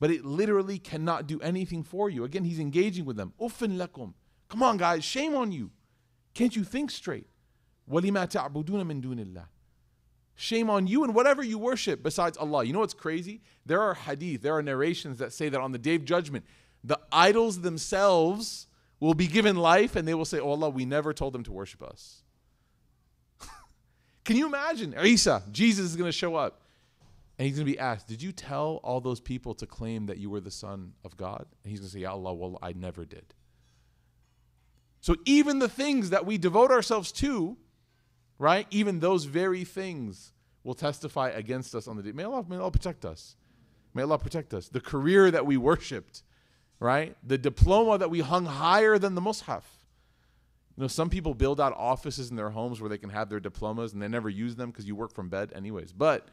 But 0.00 0.10
it 0.10 0.24
literally 0.24 0.78
cannot 0.78 1.26
do 1.26 1.40
anything 1.40 1.82
for 1.82 2.08
you. 2.10 2.24
Again, 2.24 2.44
he's 2.44 2.58
engaging 2.58 3.04
with 3.04 3.16
them. 3.16 3.34
Uffin 3.40 3.76
lakum. 3.76 4.14
Come 4.48 4.62
on, 4.62 4.76
guys, 4.76 5.04
shame 5.04 5.34
on 5.34 5.52
you. 5.52 5.70
Can't 6.34 6.56
you 6.56 6.64
think 6.64 6.90
straight? 6.90 7.26
وَلِمَا 7.88 8.26
تَعْبُدُونَ 8.26 8.84
مِن 8.86 9.02
دُونِ 9.02 9.20
اللَّهِ 9.20 9.46
Shame 10.39 10.69
on 10.69 10.85
you 10.85 11.03
and 11.03 11.15
whatever 11.15 11.43
you 11.43 11.57
worship 11.57 12.03
besides 12.03 12.37
Allah. 12.37 12.63
You 12.63 12.71
know 12.71 12.79
what's 12.79 12.93
crazy? 12.93 13.41
There 13.65 13.81
are 13.81 13.95
hadith, 13.95 14.43
there 14.43 14.55
are 14.55 14.61
narrations 14.61 15.17
that 15.17 15.33
say 15.33 15.49
that 15.49 15.59
on 15.59 15.71
the 15.71 15.79
day 15.79 15.95
of 15.95 16.05
judgment, 16.05 16.45
the 16.83 16.99
idols 17.11 17.61
themselves 17.61 18.67
will 18.99 19.15
be 19.15 19.25
given 19.25 19.55
life 19.55 19.95
and 19.95 20.07
they 20.07 20.13
will 20.13 20.25
say, 20.25 20.39
Oh 20.39 20.51
Allah, 20.51 20.69
we 20.69 20.85
never 20.85 21.11
told 21.11 21.33
them 21.33 21.43
to 21.43 21.51
worship 21.51 21.81
us. 21.81 22.21
Can 24.25 24.37
you 24.37 24.45
imagine? 24.45 24.93
Isa, 25.03 25.41
Jesus 25.51 25.85
is 25.85 25.95
going 25.95 26.07
to 26.07 26.15
show 26.15 26.35
up 26.35 26.61
and 27.39 27.47
he's 27.47 27.57
going 27.57 27.65
to 27.65 27.71
be 27.71 27.79
asked, 27.79 28.07
Did 28.07 28.21
you 28.21 28.31
tell 28.31 28.79
all 28.83 29.01
those 29.01 29.19
people 29.19 29.55
to 29.55 29.65
claim 29.65 30.05
that 30.05 30.19
you 30.19 30.29
were 30.29 30.39
the 30.39 30.51
Son 30.51 30.93
of 31.03 31.17
God? 31.17 31.47
And 31.63 31.71
he's 31.71 31.79
going 31.79 31.89
to 31.89 31.93
say, 31.93 32.01
Ya 32.01 32.11
Allah, 32.11 32.35
well, 32.35 32.59
I 32.61 32.73
never 32.73 33.05
did. 33.05 33.33
So 35.01 35.15
even 35.25 35.57
the 35.57 35.69
things 35.69 36.11
that 36.11 36.27
we 36.27 36.37
devote 36.37 36.69
ourselves 36.69 37.11
to, 37.13 37.57
right? 38.39 38.67
Even 38.71 38.99
those 38.99 39.25
very 39.25 39.63
things 39.63 40.33
will 40.63 40.73
testify 40.73 41.29
against 41.29 41.75
us 41.75 41.87
on 41.87 41.97
the 41.97 42.03
day. 42.03 42.11
May 42.11 42.23
Allah, 42.23 42.45
may 42.47 42.57
Allah 42.57 42.71
protect 42.71 43.05
us. 43.05 43.35
May 43.93 44.03
Allah 44.03 44.17
protect 44.17 44.53
us. 44.53 44.67
The 44.69 44.81
career 44.81 45.31
that 45.31 45.45
we 45.45 45.57
worshipped, 45.57 46.23
right? 46.79 47.15
The 47.25 47.37
diploma 47.37 47.97
that 47.97 48.09
we 48.09 48.19
hung 48.19 48.45
higher 48.45 48.97
than 48.97 49.15
the 49.15 49.21
mushaf. 49.21 49.63
You 50.75 50.83
know, 50.83 50.87
some 50.87 51.09
people 51.09 51.33
build 51.33 51.59
out 51.59 51.73
offices 51.75 52.29
in 52.29 52.35
their 52.35 52.51
homes 52.51 52.79
where 52.79 52.89
they 52.89 52.99
can 52.99 53.09
have 53.09 53.29
their 53.29 53.39
diplomas 53.39 53.93
and 53.93 54.01
they 54.01 54.07
never 54.07 54.29
use 54.29 54.55
them 54.55 54.69
because 54.69 54.85
you 54.85 54.95
work 54.95 55.13
from 55.13 55.29
bed 55.29 55.51
anyways. 55.55 55.91
But 55.91 56.27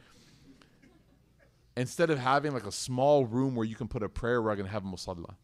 instead 1.77 2.11
of 2.11 2.19
having 2.19 2.53
like 2.53 2.67
a 2.67 2.73
small 2.73 3.25
room 3.25 3.55
where 3.55 3.65
you 3.65 3.75
can 3.75 3.89
put 3.89 4.03
a 4.03 4.09
prayer 4.09 4.43
rug 4.43 4.59
and 4.59 4.69
have 4.69 4.85
a 4.85 4.87
musalla, 4.87 5.37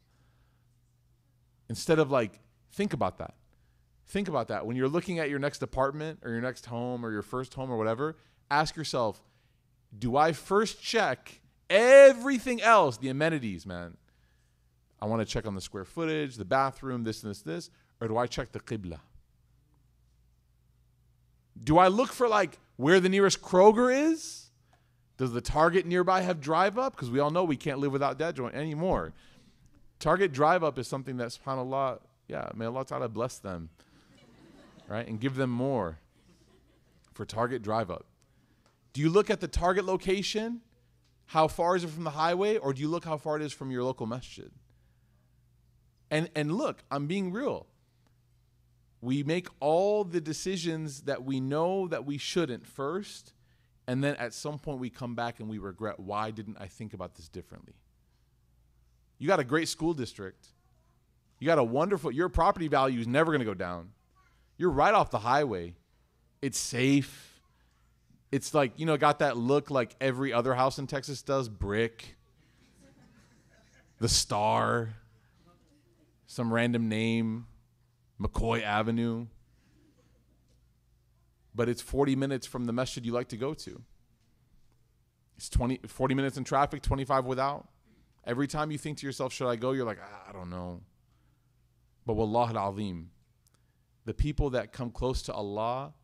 instead 1.70 1.98
of 1.98 2.10
like 2.10 2.40
Think 2.72 2.92
about 2.92 3.18
that. 3.18 3.34
Think 4.10 4.26
about 4.26 4.48
that. 4.48 4.66
When 4.66 4.76
you're 4.76 4.88
looking 4.88 5.20
at 5.20 5.30
your 5.30 5.38
next 5.38 5.62
apartment 5.62 6.18
or 6.24 6.32
your 6.32 6.40
next 6.40 6.66
home 6.66 7.06
or 7.06 7.12
your 7.12 7.22
first 7.22 7.54
home 7.54 7.70
or 7.70 7.76
whatever, 7.76 8.16
ask 8.50 8.74
yourself, 8.74 9.22
do 9.96 10.16
I 10.16 10.32
first 10.32 10.82
check 10.82 11.40
everything 11.68 12.60
else, 12.60 12.96
the 12.96 13.08
amenities, 13.08 13.64
man? 13.64 13.96
I 15.00 15.06
want 15.06 15.20
to 15.20 15.32
check 15.32 15.46
on 15.46 15.54
the 15.54 15.60
square 15.60 15.84
footage, 15.84 16.34
the 16.34 16.44
bathroom, 16.44 17.04
this 17.04 17.22
and 17.22 17.30
this, 17.30 17.42
this, 17.42 17.70
or 18.00 18.08
do 18.08 18.16
I 18.16 18.26
check 18.26 18.50
the 18.50 18.58
qibla? 18.58 18.98
Do 21.62 21.78
I 21.78 21.86
look 21.86 22.12
for 22.12 22.26
like 22.26 22.58
where 22.76 22.98
the 22.98 23.08
nearest 23.08 23.40
Kroger 23.40 23.94
is? 24.10 24.50
Does 25.18 25.30
the 25.32 25.40
Target 25.40 25.86
nearby 25.86 26.22
have 26.22 26.40
drive 26.40 26.78
up? 26.78 26.96
Because 26.96 27.12
we 27.12 27.20
all 27.20 27.30
know 27.30 27.44
we 27.44 27.56
can't 27.56 27.78
live 27.78 27.92
without 27.92 28.18
that 28.18 28.34
joint 28.34 28.56
anymore. 28.56 29.12
Target 30.00 30.32
drive 30.32 30.64
up 30.64 30.80
is 30.80 30.88
something 30.88 31.16
that 31.18 31.28
subhanAllah 31.28 32.00
yeah, 32.30 32.48
may 32.54 32.64
Allah 32.66 32.86
Ta'ala 32.86 33.08
bless 33.08 33.38
them, 33.38 33.70
right? 34.90 35.06
And 35.06 35.20
give 35.20 35.36
them 35.36 35.50
more 35.50 35.98
for 37.14 37.24
Target 37.24 37.62
drive 37.62 37.90
up. 37.90 38.04
Do 38.92 39.00
you 39.00 39.08
look 39.08 39.30
at 39.30 39.40
the 39.40 39.48
Target 39.48 39.84
location? 39.84 40.60
How 41.26 41.46
far 41.46 41.76
is 41.76 41.84
it 41.84 41.90
from 41.90 42.02
the 42.04 42.10
highway? 42.10 42.56
Or 42.56 42.72
do 42.72 42.82
you 42.82 42.88
look 42.88 43.04
how 43.04 43.16
far 43.16 43.36
it 43.36 43.42
is 43.42 43.52
from 43.52 43.70
your 43.70 43.84
local 43.84 44.06
masjid? 44.06 44.50
And, 46.10 46.28
and 46.34 46.52
look, 46.52 46.82
I'm 46.90 47.06
being 47.06 47.32
real. 47.32 47.66
we 49.00 49.22
make 49.22 49.48
all 49.60 50.04
the 50.04 50.20
decisions 50.20 51.02
that 51.02 51.24
we 51.24 51.40
know 51.40 51.88
that 51.88 52.04
we 52.04 52.18
shouldn't 52.18 52.66
first, 52.66 53.32
and 53.86 54.04
then 54.04 54.14
at 54.16 54.34
some 54.34 54.58
point 54.58 54.78
we 54.78 54.90
come 54.90 55.14
back 55.14 55.40
and 55.40 55.48
we 55.48 55.58
regret 55.58 55.98
why 55.98 56.30
didn't 56.30 56.58
I 56.60 56.66
think 56.66 56.92
about 56.92 57.14
this 57.14 57.28
differently? 57.28 57.74
You 59.18 59.26
got 59.26 59.40
a 59.40 59.44
great 59.44 59.68
school 59.68 59.94
district. 59.94 60.48
You 61.38 61.46
got 61.46 61.58
a 61.58 61.64
wonderful 61.64 62.10
your 62.10 62.28
property 62.28 62.68
value 62.68 63.00
is 63.00 63.06
never 63.06 63.30
going 63.32 63.40
to 63.40 63.46
go 63.46 63.54
down. 63.54 63.90
You're 64.60 64.68
right 64.68 64.92
off 64.92 65.10
the 65.10 65.20
highway. 65.20 65.72
It's 66.42 66.58
safe. 66.58 67.40
It's 68.30 68.52
like, 68.52 68.72
you 68.76 68.84
know, 68.84 68.98
got 68.98 69.20
that 69.20 69.38
look 69.38 69.70
like 69.70 69.96
every 70.02 70.34
other 70.34 70.52
house 70.52 70.78
in 70.78 70.86
Texas 70.86 71.22
does, 71.22 71.48
brick. 71.48 72.18
the 74.00 74.08
star. 74.10 74.90
Some 76.26 76.52
random 76.52 76.90
name, 76.90 77.46
McCoy 78.20 78.62
Avenue. 78.62 79.28
But 81.54 81.70
it's 81.70 81.80
40 81.80 82.14
minutes 82.14 82.46
from 82.46 82.66
the 82.66 82.74
masjid 82.74 83.06
you 83.06 83.12
like 83.12 83.28
to 83.28 83.38
go 83.38 83.54
to. 83.54 83.80
It's 85.38 85.48
20 85.48 85.80
40 85.86 86.14
minutes 86.14 86.36
in 86.36 86.44
traffic, 86.44 86.82
25 86.82 87.24
without. 87.24 87.66
Every 88.26 88.46
time 88.46 88.70
you 88.70 88.76
think 88.76 88.98
to 88.98 89.06
yourself, 89.06 89.32
should 89.32 89.48
I 89.48 89.56
go? 89.56 89.72
You're 89.72 89.86
like, 89.86 90.00
ah, 90.02 90.28
I 90.28 90.32
don't 90.32 90.50
know. 90.50 90.82
But 92.04 92.12
wallah 92.12 92.52
al-azim, 92.54 93.08
the 94.10 94.14
people 94.14 94.50
that 94.50 94.72
come 94.72 94.90
close 94.90 95.22
to 95.22 95.32
Allah, 95.32 95.94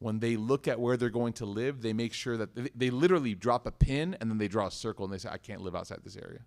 when 0.00 0.18
they 0.18 0.34
look 0.34 0.66
at 0.66 0.80
where 0.80 0.96
they're 0.96 1.08
going 1.08 1.34
to 1.34 1.46
live, 1.46 1.82
they 1.82 1.92
make 1.92 2.12
sure 2.12 2.36
that 2.36 2.52
they, 2.56 2.68
they 2.74 2.90
literally 2.90 3.32
drop 3.36 3.64
a 3.64 3.70
pin 3.70 4.16
and 4.20 4.28
then 4.28 4.38
they 4.38 4.48
draw 4.48 4.66
a 4.66 4.72
circle 4.72 5.04
and 5.04 5.14
they 5.14 5.18
say, 5.18 5.28
I 5.30 5.38
can't 5.38 5.60
live 5.60 5.76
outside 5.76 6.00
this 6.02 6.16
area. 6.16 6.40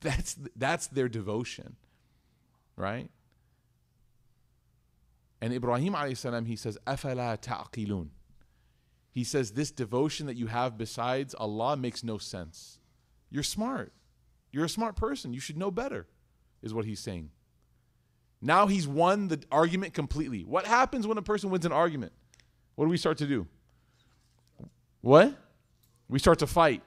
That's 0.00 0.36
that's 0.56 0.88
their 0.88 1.08
devotion. 1.08 1.76
Right? 2.74 3.08
And 5.40 5.52
Ibrahim 5.52 5.94
salam, 6.16 6.46
he 6.46 6.56
says, 6.56 6.76
Afala 6.84 7.40
ta'qilun. 7.40 8.08
He 9.12 9.22
says, 9.22 9.52
This 9.52 9.70
devotion 9.70 10.26
that 10.26 10.36
you 10.36 10.48
have 10.48 10.76
besides 10.76 11.36
Allah 11.36 11.76
makes 11.76 12.02
no 12.02 12.18
sense. 12.18 12.80
You're 13.30 13.44
smart. 13.44 13.92
You're 14.50 14.64
a 14.64 14.68
smart 14.68 14.96
person. 14.96 15.32
You 15.32 15.40
should 15.40 15.56
know 15.56 15.70
better, 15.70 16.08
is 16.64 16.74
what 16.74 16.84
he's 16.84 16.98
saying. 16.98 17.30
Now 18.41 18.67
he's 18.67 18.87
won 18.87 19.27
the 19.27 19.41
argument 19.51 19.93
completely. 19.93 20.43
What 20.43 20.65
happens 20.65 21.05
when 21.05 21.17
a 21.17 21.21
person 21.21 21.49
wins 21.49 21.65
an 21.65 21.71
argument? 21.71 22.11
What 22.75 22.85
do 22.85 22.91
we 22.91 22.97
start 22.97 23.17
to 23.19 23.27
do? 23.27 23.47
What? 25.01 25.35
We 26.09 26.19
start 26.19 26.39
to 26.39 26.47
fight. 26.47 26.81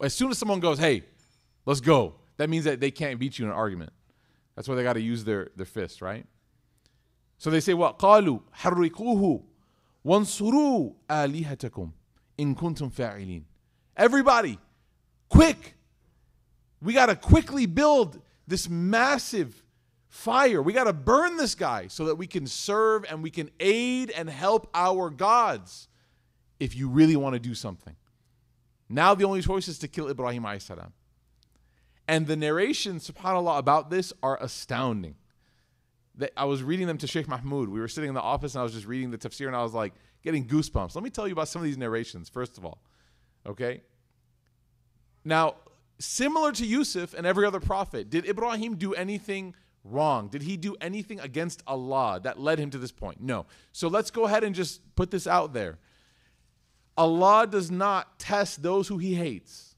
As 0.00 0.14
soon 0.14 0.30
as 0.30 0.38
someone 0.38 0.60
goes, 0.60 0.78
hey, 0.78 1.02
let's 1.64 1.80
go, 1.80 2.14
that 2.36 2.48
means 2.50 2.64
that 2.64 2.80
they 2.80 2.90
can't 2.90 3.18
beat 3.18 3.38
you 3.38 3.46
in 3.46 3.50
an 3.50 3.56
argument. 3.56 3.92
That's 4.54 4.68
why 4.68 4.74
they 4.74 4.82
got 4.82 4.94
to 4.94 5.00
use 5.00 5.24
their, 5.24 5.50
their 5.56 5.66
fist, 5.66 6.00
right? 6.00 6.26
So 7.38 7.50
they 7.50 7.60
say, 7.60 7.74
what? 7.74 7.98
قالوا 7.98 8.40
حرقوه 8.54 9.42
وانصروا 10.04 10.92
آلهتكم 11.10 11.90
إن 12.40 12.54
كنتم 12.54 12.90
فاعلين. 12.90 13.42
Everybody, 13.96 14.58
quick. 15.28 15.74
We 16.82 16.92
got 16.92 17.06
to 17.06 17.16
quickly 17.16 17.66
build 17.66 18.20
this 18.46 18.68
massive 18.68 19.62
fire. 20.11 20.61
We 20.61 20.73
got 20.73 20.83
to 20.83 20.93
burn 20.93 21.37
this 21.37 21.55
guy 21.55 21.87
so 21.87 22.05
that 22.05 22.15
we 22.15 22.27
can 22.27 22.45
serve 22.45 23.05
and 23.09 23.23
we 23.23 23.31
can 23.31 23.49
aid 23.61 24.11
and 24.11 24.29
help 24.29 24.69
our 24.75 25.09
gods 25.09 25.87
if 26.59 26.75
you 26.75 26.89
really 26.89 27.15
want 27.15 27.33
to 27.33 27.39
do 27.39 27.55
something. 27.55 27.95
Now 28.89 29.15
the 29.15 29.23
only 29.23 29.41
choice 29.41 29.69
is 29.69 29.79
to 29.79 29.87
kill 29.87 30.09
Ibrahim 30.09 30.45
salam. 30.59 30.91
And 32.09 32.27
the 32.27 32.35
narrations, 32.35 33.09
subhanAllah, 33.09 33.57
about 33.57 33.89
this 33.89 34.11
are 34.21 34.37
astounding. 34.43 35.15
That 36.15 36.33
I 36.35 36.43
was 36.43 36.61
reading 36.61 36.87
them 36.87 36.97
to 36.97 37.07
Sheikh 37.07 37.29
Mahmoud. 37.29 37.69
We 37.69 37.79
were 37.79 37.87
sitting 37.87 38.09
in 38.09 38.13
the 38.13 38.21
office 38.21 38.53
and 38.53 38.59
I 38.59 38.63
was 38.63 38.73
just 38.73 38.85
reading 38.85 39.11
the 39.11 39.17
tafsir 39.17 39.47
and 39.47 39.55
I 39.55 39.63
was 39.63 39.73
like 39.73 39.93
getting 40.23 40.45
goosebumps. 40.45 40.93
Let 40.93 41.05
me 41.05 41.09
tell 41.09 41.25
you 41.25 41.31
about 41.31 41.47
some 41.47 41.61
of 41.61 41.65
these 41.65 41.77
narrations, 41.77 42.27
first 42.27 42.57
of 42.57 42.65
all. 42.65 42.83
Okay? 43.47 43.81
Now, 45.23 45.55
similar 45.99 46.51
to 46.51 46.65
Yusuf 46.65 47.13
and 47.13 47.25
every 47.25 47.45
other 47.45 47.61
prophet, 47.61 48.09
did 48.09 48.27
Ibrahim 48.27 48.75
do 48.75 48.93
anything 48.93 49.55
wrong? 49.83 50.27
Did 50.27 50.43
he 50.43 50.57
do 50.57 50.75
anything 50.81 51.19
against 51.19 51.63
Allah 51.67 52.19
that 52.23 52.39
led 52.39 52.59
him 52.59 52.69
to 52.71 52.77
this 52.77 52.91
point? 52.91 53.21
No. 53.21 53.45
So 53.71 53.87
let's 53.87 54.11
go 54.11 54.25
ahead 54.25 54.43
and 54.43 54.55
just 54.55 54.81
put 54.95 55.11
this 55.11 55.27
out 55.27 55.53
there. 55.53 55.79
Allah 56.97 57.47
does 57.47 57.71
not 57.71 58.19
test 58.19 58.61
those 58.61 58.87
who 58.87 58.97
he 58.97 59.15
hates. 59.15 59.75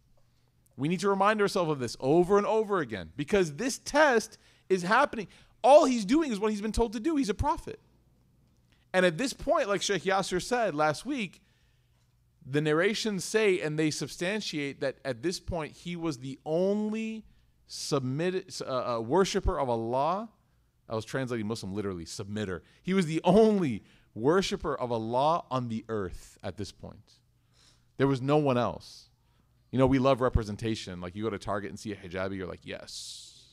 We 0.75 0.87
need 0.87 0.99
to 1.01 1.09
remind 1.09 1.41
ourselves 1.41 1.71
of 1.71 1.79
this 1.79 1.95
over 1.99 2.37
and 2.37 2.47
over 2.47 2.79
again 2.79 3.11
because 3.15 3.53
this 3.55 3.77
test 3.77 4.37
is 4.69 4.81
happening. 4.83 5.27
All 5.63 5.85
he's 5.85 6.05
doing 6.05 6.31
is 6.31 6.39
what 6.39 6.51
he's 6.51 6.61
been 6.61 6.71
told 6.71 6.93
to 6.93 6.99
do. 6.99 7.15
He's 7.15 7.29
a 7.29 7.35
prophet. 7.35 7.79
And 8.93 9.05
at 9.05 9.17
this 9.17 9.33
point, 9.33 9.69
like 9.69 9.81
Sheikh 9.81 10.03
Yasser 10.03 10.41
said 10.41 10.75
last 10.75 11.05
week, 11.05 11.41
the 12.45 12.61
narrations 12.61 13.23
say 13.23 13.59
and 13.61 13.79
they 13.79 13.89
substantiate 13.89 14.81
that 14.81 14.97
at 15.05 15.23
this 15.23 15.39
point 15.39 15.71
he 15.71 15.95
was 15.95 16.19
the 16.19 16.39
only 16.45 17.23
submitted 17.67 18.53
uh, 18.61 18.97
uh, 18.97 18.99
worshiper 18.99 19.59
of 19.59 19.69
Allah. 19.69 20.29
I 20.89 20.95
was 20.95 21.05
translating 21.05 21.47
Muslim 21.47 21.73
literally, 21.73 22.05
submitter. 22.05 22.61
He 22.81 22.93
was 22.93 23.05
the 23.05 23.21
only 23.23 23.83
worshiper 24.13 24.75
of 24.75 24.91
Allah 24.91 25.43
on 25.49 25.69
the 25.69 25.85
earth 25.89 26.37
at 26.43 26.57
this 26.57 26.71
point. 26.71 27.13
There 27.97 28.07
was 28.07 28.21
no 28.21 28.37
one 28.37 28.57
else. 28.57 29.09
You 29.71 29.79
know, 29.79 29.87
we 29.87 29.97
love 29.99 30.21
representation. 30.21 31.01
Like 31.01 31.15
you 31.15 31.23
go 31.23 31.29
to 31.29 31.39
Target 31.39 31.69
and 31.69 31.79
see 31.79 31.93
a 31.93 31.95
hijabi, 31.95 32.37
you're 32.37 32.47
like, 32.47 32.61
yes. 32.63 33.43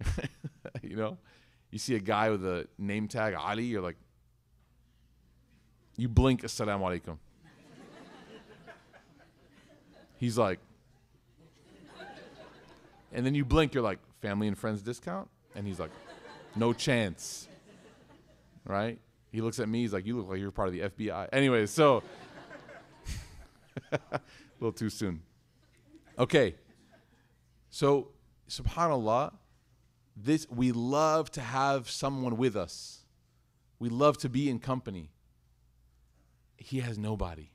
you 0.82 0.96
know, 0.96 1.18
you 1.70 1.78
see 1.78 1.96
a 1.96 2.00
guy 2.00 2.30
with 2.30 2.44
a 2.44 2.66
name 2.78 3.08
tag 3.08 3.34
Ali, 3.34 3.64
you're 3.64 3.82
like, 3.82 3.96
you 5.96 6.08
blink, 6.08 6.42
assalamu 6.42 6.80
alaikum. 6.80 7.18
He's 10.16 10.38
like, 10.38 10.60
and 13.12 13.24
then 13.24 13.34
you 13.34 13.44
blink, 13.44 13.74
you're 13.74 13.82
like, 13.82 13.98
family 14.20 14.48
and 14.48 14.56
friends 14.56 14.82
discount? 14.82 15.28
And 15.54 15.66
he's 15.66 15.80
like, 15.80 15.90
no 16.56 16.72
chance. 16.72 17.48
Right? 18.64 18.98
He 19.32 19.40
looks 19.40 19.58
at 19.58 19.68
me, 19.68 19.82
he's 19.82 19.92
like, 19.92 20.06
you 20.06 20.16
look 20.16 20.28
like 20.28 20.38
you're 20.38 20.50
part 20.50 20.68
of 20.68 20.74
the 20.74 20.80
FBI. 20.80 21.28
Anyway, 21.32 21.66
so, 21.66 22.02
a 23.92 24.20
little 24.60 24.72
too 24.72 24.90
soon. 24.90 25.22
Okay. 26.18 26.54
So, 27.70 28.08
subhanAllah, 28.48 29.32
this, 30.16 30.46
we 30.50 30.72
love 30.72 31.30
to 31.32 31.40
have 31.40 31.88
someone 31.88 32.36
with 32.36 32.56
us. 32.56 33.04
We 33.78 33.88
love 33.88 34.18
to 34.18 34.28
be 34.28 34.50
in 34.50 34.58
company. 34.58 35.10
He 36.56 36.80
has 36.80 36.98
nobody. 36.98 37.50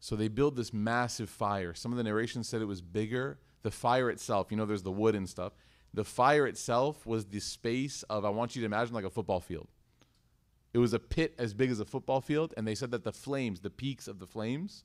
So 0.00 0.16
they 0.16 0.28
build 0.28 0.56
this 0.56 0.72
massive 0.72 1.28
fire. 1.28 1.74
Some 1.74 1.92
of 1.92 1.98
the 1.98 2.04
narrations 2.04 2.48
said 2.48 2.62
it 2.62 2.66
was 2.66 2.80
bigger 2.80 3.38
the 3.62 3.70
fire 3.70 4.10
itself, 4.10 4.48
you 4.50 4.56
know, 4.56 4.66
there's 4.66 4.82
the 4.82 4.90
wood 4.90 5.14
and 5.14 5.28
stuff. 5.28 5.52
The 5.94 6.04
fire 6.04 6.46
itself 6.46 7.06
was 7.06 7.26
the 7.26 7.40
space 7.40 8.02
of, 8.04 8.24
I 8.24 8.30
want 8.30 8.56
you 8.56 8.62
to 8.62 8.66
imagine 8.66 8.94
like 8.94 9.04
a 9.04 9.10
football 9.10 9.40
field. 9.40 9.68
It 10.72 10.78
was 10.78 10.94
a 10.94 10.98
pit 10.98 11.34
as 11.38 11.52
big 11.52 11.70
as 11.70 11.80
a 11.80 11.84
football 11.84 12.20
field, 12.20 12.54
and 12.56 12.66
they 12.66 12.74
said 12.74 12.90
that 12.92 13.04
the 13.04 13.12
flames, 13.12 13.60
the 13.60 13.70
peaks 13.70 14.08
of 14.08 14.18
the 14.18 14.26
flames, 14.26 14.84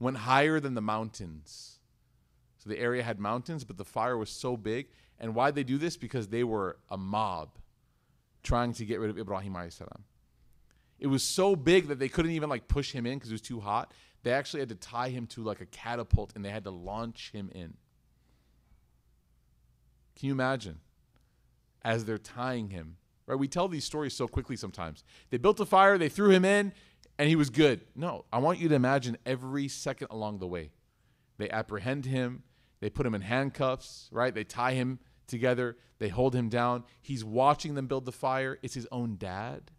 went 0.00 0.18
higher 0.18 0.58
than 0.58 0.74
the 0.74 0.80
mountains. 0.80 1.78
So 2.58 2.68
the 2.68 2.78
area 2.78 3.04
had 3.04 3.20
mountains, 3.20 3.64
but 3.64 3.76
the 3.76 3.84
fire 3.84 4.18
was 4.18 4.30
so 4.30 4.56
big. 4.56 4.88
And 5.20 5.34
why 5.34 5.52
they 5.52 5.62
do 5.62 5.78
this? 5.78 5.96
Because 5.96 6.28
they 6.28 6.42
were 6.42 6.78
a 6.90 6.96
mob 6.96 7.50
trying 8.42 8.72
to 8.72 8.84
get 8.84 8.98
rid 8.98 9.10
of 9.10 9.18
Ibrahim 9.18 9.56
salam. 9.70 10.04
It 10.98 11.06
was 11.06 11.22
so 11.22 11.54
big 11.54 11.88
that 11.88 12.00
they 12.00 12.08
couldn't 12.08 12.32
even 12.32 12.48
like 12.48 12.66
push 12.66 12.92
him 12.92 13.06
in 13.06 13.14
because 13.18 13.30
it 13.30 13.34
was 13.34 13.40
too 13.40 13.60
hot. 13.60 13.92
They 14.24 14.32
actually 14.32 14.60
had 14.60 14.68
to 14.70 14.74
tie 14.74 15.10
him 15.10 15.26
to 15.28 15.44
like 15.44 15.60
a 15.60 15.66
catapult 15.66 16.32
and 16.34 16.44
they 16.44 16.50
had 16.50 16.64
to 16.64 16.70
launch 16.70 17.30
him 17.32 17.50
in. 17.54 17.74
Can 20.18 20.26
you 20.26 20.32
imagine? 20.32 20.80
As 21.82 22.04
they're 22.04 22.18
tying 22.18 22.70
him, 22.70 22.96
right? 23.26 23.38
We 23.38 23.46
tell 23.48 23.68
these 23.68 23.84
stories 23.84 24.14
so 24.14 24.26
quickly 24.26 24.56
sometimes. 24.56 25.04
They 25.30 25.38
built 25.38 25.60
a 25.60 25.66
fire, 25.66 25.96
they 25.96 26.08
threw 26.08 26.30
him 26.30 26.44
in, 26.44 26.72
and 27.18 27.28
he 27.28 27.36
was 27.36 27.50
good. 27.50 27.82
No, 27.94 28.24
I 28.32 28.38
want 28.38 28.58
you 28.58 28.68
to 28.68 28.74
imagine 28.74 29.16
every 29.24 29.68
second 29.68 30.08
along 30.10 30.38
the 30.38 30.46
way. 30.46 30.70
They 31.38 31.48
apprehend 31.50 32.06
him, 32.06 32.42
they 32.80 32.90
put 32.90 33.06
him 33.06 33.14
in 33.14 33.20
handcuffs, 33.20 34.08
right? 34.10 34.34
They 34.34 34.44
tie 34.44 34.72
him 34.72 34.98
together, 35.28 35.76
they 35.98 36.08
hold 36.08 36.34
him 36.34 36.48
down. 36.48 36.84
He's 37.00 37.24
watching 37.24 37.74
them 37.74 37.86
build 37.86 38.04
the 38.04 38.12
fire. 38.12 38.58
It's 38.62 38.74
his 38.74 38.88
own 38.90 39.16
dad, 39.16 39.70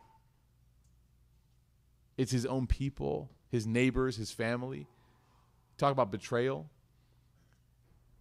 it's 2.17 2.31
his 2.31 2.45
own 2.45 2.65
people, 2.65 3.29
his 3.49 3.67
neighbors, 3.67 4.15
his 4.15 4.31
family. 4.31 4.87
Talk 5.77 5.91
about 5.91 6.11
betrayal. 6.11 6.69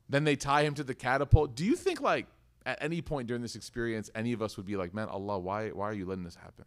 Then 0.08 0.24
they 0.24 0.36
tie 0.36 0.62
him 0.62 0.74
to 0.74 0.84
the 0.84 0.94
catapult. 0.94 1.54
Do 1.54 1.64
you 1.64 1.76
think 1.76 2.00
like 2.00 2.26
at 2.64 2.78
any 2.80 3.02
point 3.02 3.28
during 3.28 3.42
this 3.42 3.56
experience, 3.56 4.10
any 4.14 4.32
of 4.32 4.42
us 4.42 4.56
would 4.56 4.66
be 4.66 4.76
like, 4.76 4.94
"Man, 4.94 5.08
Allah, 5.08 5.38
why 5.38 5.68
why 5.70 5.86
are 5.86 5.94
you 5.94 6.06
letting 6.06 6.24
this 6.24 6.36
happen? 6.36 6.64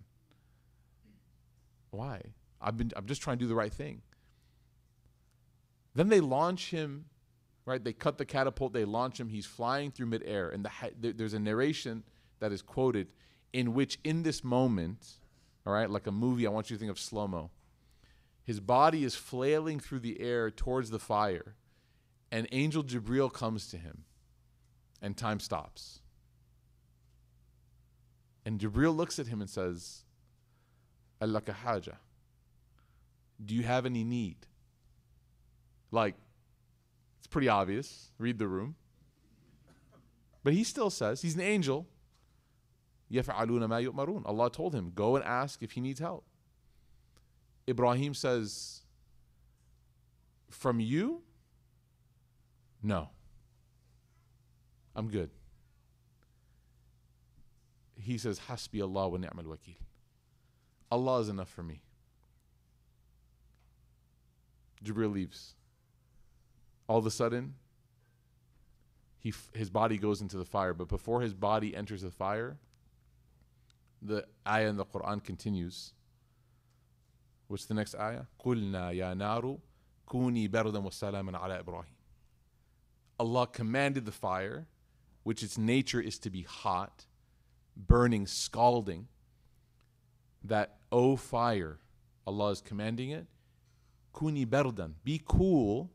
Why? 1.90 2.22
I've 2.62 2.78
been 2.78 2.92
I'm 2.96 3.06
just 3.06 3.22
trying 3.22 3.38
to 3.38 3.44
do 3.44 3.48
the 3.48 3.56
right 3.56 3.74
thing." 3.74 4.02
Then 5.94 6.10
they 6.10 6.22
launch 6.22 6.72
him, 6.72 7.06
right? 7.66 7.84
They 7.84 7.94
cut 7.94 8.18
the 8.18 8.26
catapult. 8.26 8.74
They 8.74 8.86
launch 8.86 9.20
him. 9.20 9.30
He's 9.30 9.46
flying 9.46 9.92
through 9.92 10.08
midair, 10.08 10.50
and 10.50 10.68
the, 11.00 11.12
there's 11.12 11.34
a 11.34 11.40
narration 11.40 12.04
that 12.40 12.52
is 12.52 12.62
quoted 12.62 13.08
in 13.54 13.74
which, 13.74 14.00
in 14.04 14.24
this 14.24 14.44
moment, 14.44 15.20
all 15.66 15.74
right, 15.74 15.90
like 15.90 16.08
a 16.08 16.12
movie, 16.12 16.48
I 16.48 16.50
want 16.50 16.70
you 16.70 16.76
to 16.76 16.80
think 16.80 16.92
of 16.92 17.00
slow 17.00 17.28
mo. 17.28 17.52
His 18.44 18.60
body 18.60 19.04
is 19.04 19.16
flailing 19.16 19.80
through 19.80 20.00
the 20.00 20.20
air 20.20 20.50
towards 20.50 20.90
the 20.90 21.00
fire, 21.00 21.56
and 22.31 22.47
Angel 22.53 22.83
Jibril 22.83 23.33
comes 23.33 23.69
to 23.69 23.77
him, 23.77 24.05
and 25.01 25.17
time 25.17 25.41
stops. 25.41 26.01
And 28.45 28.61
Jibril 28.61 28.97
looks 28.97 29.19
at 29.19 29.27
him 29.27 29.41
and 29.41 29.51
says, 29.51 30.05
Allaka 31.21 31.53
haja. 31.53 31.95
Do 33.45 33.55
you 33.55 33.63
have 33.63 33.87
any 33.87 34.05
need? 34.05 34.47
Like, 35.91 36.15
it's 37.19 37.27
pretty 37.27 37.49
obvious. 37.49 38.11
Read 38.19 38.39
the 38.39 38.47
room. 38.47 38.77
But 40.45 40.53
he 40.53 40.63
still 40.63 40.91
says, 40.91 41.23
he's 41.23 41.35
an 41.35 41.41
angel. 41.41 41.87
يَفْعَلُونَ 43.11 43.67
مَا 43.67 43.85
يُؤْمَرُونَ 43.85 44.23
Allah 44.25 44.51
told 44.51 44.75
him, 44.75 44.93
go 44.95 45.17
and 45.17 45.25
ask 45.25 45.63
if 45.63 45.73
he 45.73 45.81
needs 45.81 46.01
help. 46.01 46.25
Ibrahim 47.69 48.15
says, 48.15 48.83
from 50.51 50.81
you? 50.81 51.23
No. 52.83 53.09
I'm 54.95 55.09
good. 55.09 55.31
He 57.99 58.19
says, 58.19 58.41
Hasbi 58.49 58.83
Allah 58.83 59.09
wa 59.09 59.19
ni'mal 59.19 59.45
wakil. 59.45 59.77
Allah 60.91 61.21
is 61.21 61.29
enough 61.29 61.49
for 61.49 61.63
me. 61.63 61.83
Jibril 64.85 65.13
leaves. 65.13 65.55
All 66.89 66.99
of 66.99 67.07
a 67.07 67.11
sudden, 67.11 67.55
he 69.19 69.35
his 69.55 69.71
body 69.71 69.99
goes 69.99 70.21
into 70.21 70.37
the 70.37 70.45
fire. 70.45 70.73
But 70.73 70.89
before 70.89 71.21
his 71.21 71.35
body 71.35 71.75
enters 71.75 72.03
the 72.03 72.11
fire, 72.11 72.59
the 74.01 74.25
ayah 74.47 74.69
in 74.69 74.77
the 74.77 74.85
Quran 74.85 75.23
continues. 75.25 75.93
What's 77.49 77.65
the 77.65 77.75
next 77.75 77.95
ayah? 77.97 78.25
قُلْنَا 78.45 78.95
يَا 78.95 79.15
نَارُ 79.17 79.59
كُونِي 80.09 80.49
بَرْدًا 80.49 80.83
وَسَلَامًا 80.83 81.39
عَلَى 81.39 81.65
إِبْرَاهِيمَ 81.65 81.97
Allah 83.22 83.46
commanded 83.46 84.06
the 84.06 84.12
fire, 84.12 84.66
which 85.22 85.44
its 85.44 85.56
nature 85.56 86.02
is 86.02 86.18
to 86.18 86.32
be 86.32 86.42
hot, 86.42 87.06
burning, 87.78 88.26
scalding, 88.26 89.10
that, 90.44 90.78
O 90.92 91.16
fire, 91.16 91.78
Allah 92.26 92.50
is 92.50 92.62
commanding 92.62 93.12
it, 93.12 93.28
kuni 94.12 94.44
berdan, 94.44 94.94
be 95.04 95.22
cool, 95.24 95.92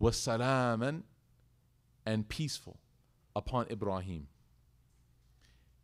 wasalaman, 0.00 1.02
and 2.06 2.26
peaceful 2.30 2.78
upon 3.36 3.66
Ibrahim. 3.70 4.28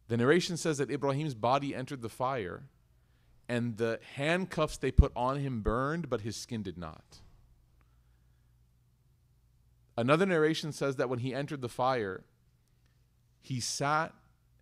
The 0.09 0.17
narration 0.17 0.57
says 0.57 0.79
that 0.79 0.91
Ibrahim's 0.91 1.35
body 1.35 1.75
entered 1.75 2.01
the 2.01 2.09
fire, 2.09 2.71
and 3.51 3.77
the 3.77 4.01
handcuffs 4.15 4.79
they 4.79 4.91
put 4.91 5.13
on 5.15 5.41
him 5.41 5.61
burned, 5.61 6.09
but 6.09 6.23
his 6.23 6.37
skin 6.37 6.63
did 6.63 6.79
not. 6.79 7.21
Another 9.97 10.27
narration 10.27 10.73
says 10.73 10.97
that 10.97 11.09
when 11.09 11.21
he 11.21 11.35
entered 11.35 11.61
the 11.61 11.69
fire, 11.69 12.25
he 13.41 13.61
sat 13.61 14.13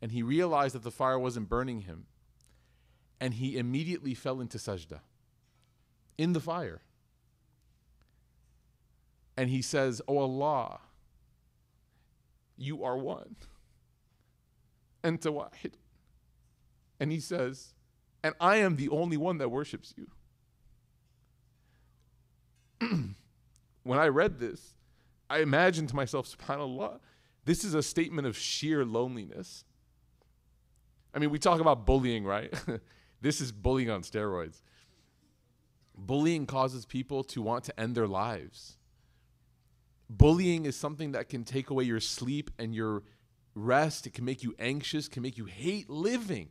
and 0.01 0.13
he 0.13 0.23
realized 0.23 0.75
that 0.75 0.83
the 0.83 0.91
fire 0.91 1.19
wasn't 1.19 1.49
burning 1.49 1.83
him. 1.83 2.07
And 3.21 3.35
he 3.35 3.57
immediately 3.57 4.15
fell 4.15 4.41
into 4.41 4.59
sajda 4.59 5.01
in 6.19 6.33
the 6.33 6.41
fire. 6.41 6.83
And 9.37 9.49
he 9.49 9.63
says, 9.63 10.03
Oh 10.09 10.19
Allah, 10.19 10.81
you 12.57 12.85
are 12.85 12.99
one. 12.99 13.37
And 15.05 15.21
wahid. 15.21 15.73
And 17.01 17.11
he 17.11 17.19
says, 17.19 17.75
and 18.23 18.35
I 18.41 18.59
am 18.59 18.77
the 18.77 18.89
only 18.89 19.17
one 19.17 19.39
that 19.39 19.49
worships 19.51 19.95
you. 19.97 20.07
when 23.83 23.99
I 23.99 24.07
read 24.07 24.39
this, 24.39 24.75
I 25.33 25.39
imagined 25.39 25.89
to 25.89 25.97
myself, 25.97 26.29
subhanAllah, 26.29 27.01
this 27.47 27.65
is 27.65 27.73
a 27.73 27.83
statement 27.83 28.27
of 28.27 28.37
sheer 28.37 28.85
loneliness. 28.85 29.65
I 31.15 31.19
mean, 31.19 31.31
we 31.31 31.39
talk 31.39 31.59
about 31.59 31.87
bullying, 31.87 32.27
right? 32.27 32.53
this 33.23 33.41
is 33.41 33.51
bullying 33.51 33.89
on 33.89 34.03
steroids. 34.03 34.61
Bullying 35.97 36.45
causes 36.45 36.85
people 36.85 37.25
to 37.25 37.41
want 37.41 37.65
to 37.65 37.81
end 37.81 37.95
their 37.95 38.07
lives. 38.07 38.77
Bullying 40.11 40.67
is 40.67 40.77
something 40.77 41.13
that 41.13 41.31
can 41.31 41.45
take 41.45 41.71
away 41.71 41.85
your 41.85 42.01
sleep 42.01 42.51
and 42.59 42.75
your 42.75 43.03
rest. 43.55 44.07
It 44.07 44.13
can 44.13 44.27
make 44.27 44.43
you 44.43 44.55
anxious, 44.59 45.09
can 45.09 45.23
make 45.23 45.39
you 45.39 45.47
hate 45.47 45.89
living. 45.89 46.51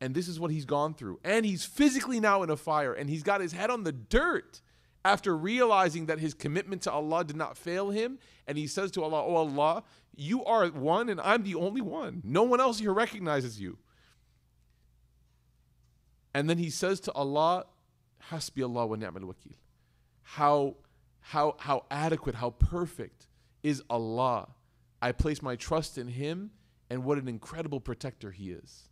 And 0.00 0.14
this 0.14 0.28
is 0.28 0.38
what 0.38 0.52
he's 0.52 0.64
gone 0.64 0.94
through. 0.94 1.18
And 1.24 1.44
he's 1.44 1.64
physically 1.64 2.20
now 2.20 2.44
in 2.44 2.50
a 2.50 2.56
fire 2.56 2.92
and 2.92 3.10
he's 3.10 3.24
got 3.24 3.40
his 3.40 3.50
head 3.50 3.70
on 3.70 3.82
the 3.82 3.90
dirt 3.90 4.60
after 5.04 5.36
realizing 5.36 6.06
that 6.06 6.18
his 6.18 6.32
commitment 6.32 6.82
to 6.82 6.92
Allah 6.92 7.24
did 7.24 7.36
not 7.36 7.58
fail 7.58 7.90
him, 7.90 8.18
and 8.46 8.56
he 8.56 8.66
says 8.66 8.90
to 8.92 9.02
Allah, 9.02 9.22
Oh 9.24 9.36
Allah, 9.36 9.82
you 10.16 10.44
are 10.44 10.66
one 10.68 11.08
and 11.08 11.20
I'm 11.20 11.42
the 11.42 11.54
only 11.56 11.80
one. 11.80 12.22
No 12.24 12.42
one 12.44 12.60
else 12.60 12.78
here 12.78 12.92
recognizes 12.92 13.60
you. 13.60 13.78
And 16.32 16.48
then 16.48 16.58
he 16.58 16.70
says 16.70 17.00
to 17.00 17.12
Allah, 17.12 17.66
Hasbi 18.30 18.62
Allah 18.62 18.86
wa 18.86 18.96
ni'mal 18.96 19.22
wakil. 19.22 19.54
How, 20.22 20.76
how, 21.20 21.56
how 21.58 21.84
adequate, 21.90 22.36
how 22.36 22.50
perfect 22.50 23.26
is 23.62 23.82
Allah. 23.90 24.48
I 25.02 25.12
place 25.12 25.42
my 25.42 25.56
trust 25.56 25.98
in 25.98 26.08
Him, 26.08 26.50
and 26.88 27.04
what 27.04 27.18
an 27.18 27.28
incredible 27.28 27.80
protector 27.80 28.30
He 28.30 28.50
is. 28.50 28.88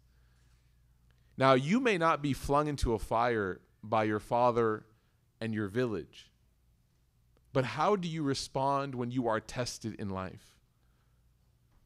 Now, 1.38 1.54
you 1.54 1.80
may 1.80 1.96
not 1.96 2.22
be 2.22 2.34
flung 2.34 2.68
into 2.68 2.92
a 2.92 2.98
fire 2.98 3.60
by 3.82 4.04
your 4.04 4.20
father 4.20 4.84
and 5.42 5.52
your 5.52 5.66
village. 5.66 6.30
But 7.52 7.64
how 7.64 7.96
do 7.96 8.08
you 8.08 8.22
respond 8.22 8.94
when 8.94 9.10
you 9.10 9.26
are 9.26 9.40
tested 9.40 9.96
in 9.98 10.08
life? 10.08 10.56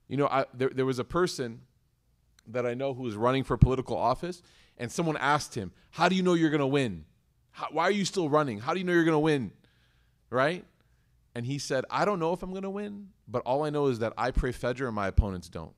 You 0.09 0.19
know, 0.19 0.27
I, 0.27 0.45
there, 0.53 0.69
there 0.69 0.85
was 0.85 0.99
a 0.99 1.05
person 1.05 1.63
that 2.47 2.67
I 2.67 2.75
know 2.75 2.93
who 2.93 3.03
was 3.03 3.17
running 3.17 3.45
for 3.45 3.57
political 3.57 3.97
office, 3.97 4.43
and 4.77 4.93
someone 4.93 5.17
asked 5.17 5.55
him, 5.55 5.73
How 5.91 6.11
do 6.11 6.15
you 6.15 6.23
know 6.23 6.35
you're 6.35 6.51
going 6.51 6.61
to 6.61 6.67
win? 6.67 7.07
How, 7.51 7.69
why 7.73 7.85
are 7.85 7.91
you 7.91 8.05
still 8.05 8.29
running? 8.29 8.61
How 8.61 8.75
do 8.75 8.79
you 8.79 8.85
know 8.85 8.93
you're 8.93 9.05
going 9.05 9.15
to 9.15 9.19
win? 9.19 9.51
Right? 10.29 10.65
And 11.35 11.47
he 11.47 11.59
said, 11.59 11.85
I 11.91 12.05
don't 12.05 12.21
know 12.21 12.35
if 12.35 12.43
I'm 12.43 12.51
going 12.51 12.63
to 12.63 12.71
win, 12.71 13.09
but 13.27 13.41
all 13.47 13.65
I 13.65 13.71
know 13.71 13.87
is 13.87 14.01
that 14.01 14.13
I 14.19 14.33
pray 14.33 14.53
Fajr 14.53 14.87
and 14.87 14.95
my 14.95 15.09
opponents 15.09 15.49
don't. 15.49 15.75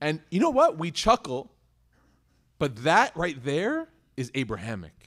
And 0.00 0.20
you 0.30 0.40
know 0.40 0.50
what? 0.50 0.78
We 0.78 0.90
chuckle, 0.90 1.50
but 2.58 2.84
that 2.84 3.16
right 3.16 3.42
there 3.42 3.88
is 4.16 4.30
Abrahamic. 4.34 4.97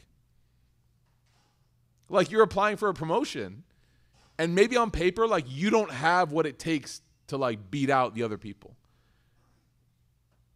Like 2.12 2.30
you're 2.30 2.44
applying 2.44 2.78
for 2.78 2.90
a 2.90 2.94
promotion, 2.94 3.64
and 4.38 4.54
maybe 4.54 4.76
on 4.76 4.92
paper, 4.92 5.28
like 5.28 5.46
you 5.48 5.70
don't 5.70 5.92
have 5.92 6.32
what 6.32 6.46
it 6.46 6.60
takes 6.60 7.02
to 7.28 7.38
like 7.38 7.72
beat 7.72 7.90
out 7.90 8.14
the 8.14 8.24
other 8.24 8.38
people. 8.38 8.76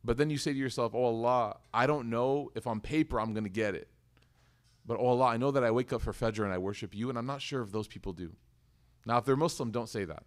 But 0.03 0.18
then 0.18 0.30
you 0.30 0.38
say 0.38 0.53
to 0.53 0.60
yourself, 0.60 0.93
Oh 0.93 1.06
Allah, 1.06 1.58
I 1.74 1.88
don't 1.88 2.10
know 2.10 2.51
if 2.56 2.68
on 2.68 2.80
paper 2.80 3.20
I'm 3.20 3.34
to 3.34 3.49
get 3.49 3.74
it. 3.74 3.88
But 4.86 4.97
oh 4.99 5.08
Allah, 5.08 5.26
I 5.26 5.38
know 5.38 5.51
that 5.51 5.64
I 5.64 5.72
wake 5.72 5.93
up 5.93 6.01
for 6.01 6.14
Fajr 6.14 6.43
and 6.43 6.53
I 6.53 6.58
worship 6.58 6.93
you, 6.93 7.10
and 7.10 7.18
I'm 7.18 7.26
not 7.26 7.41
sure 7.41 7.64
if 7.64 7.72
those 7.72 7.88
people 7.88 8.14
do. 8.14 8.34
Now, 9.06 9.18
if 9.18 9.26
they're 9.26 9.36
Muslim, 9.36 9.72
don't 9.72 9.89
say 9.89 10.06
that. 10.06 10.24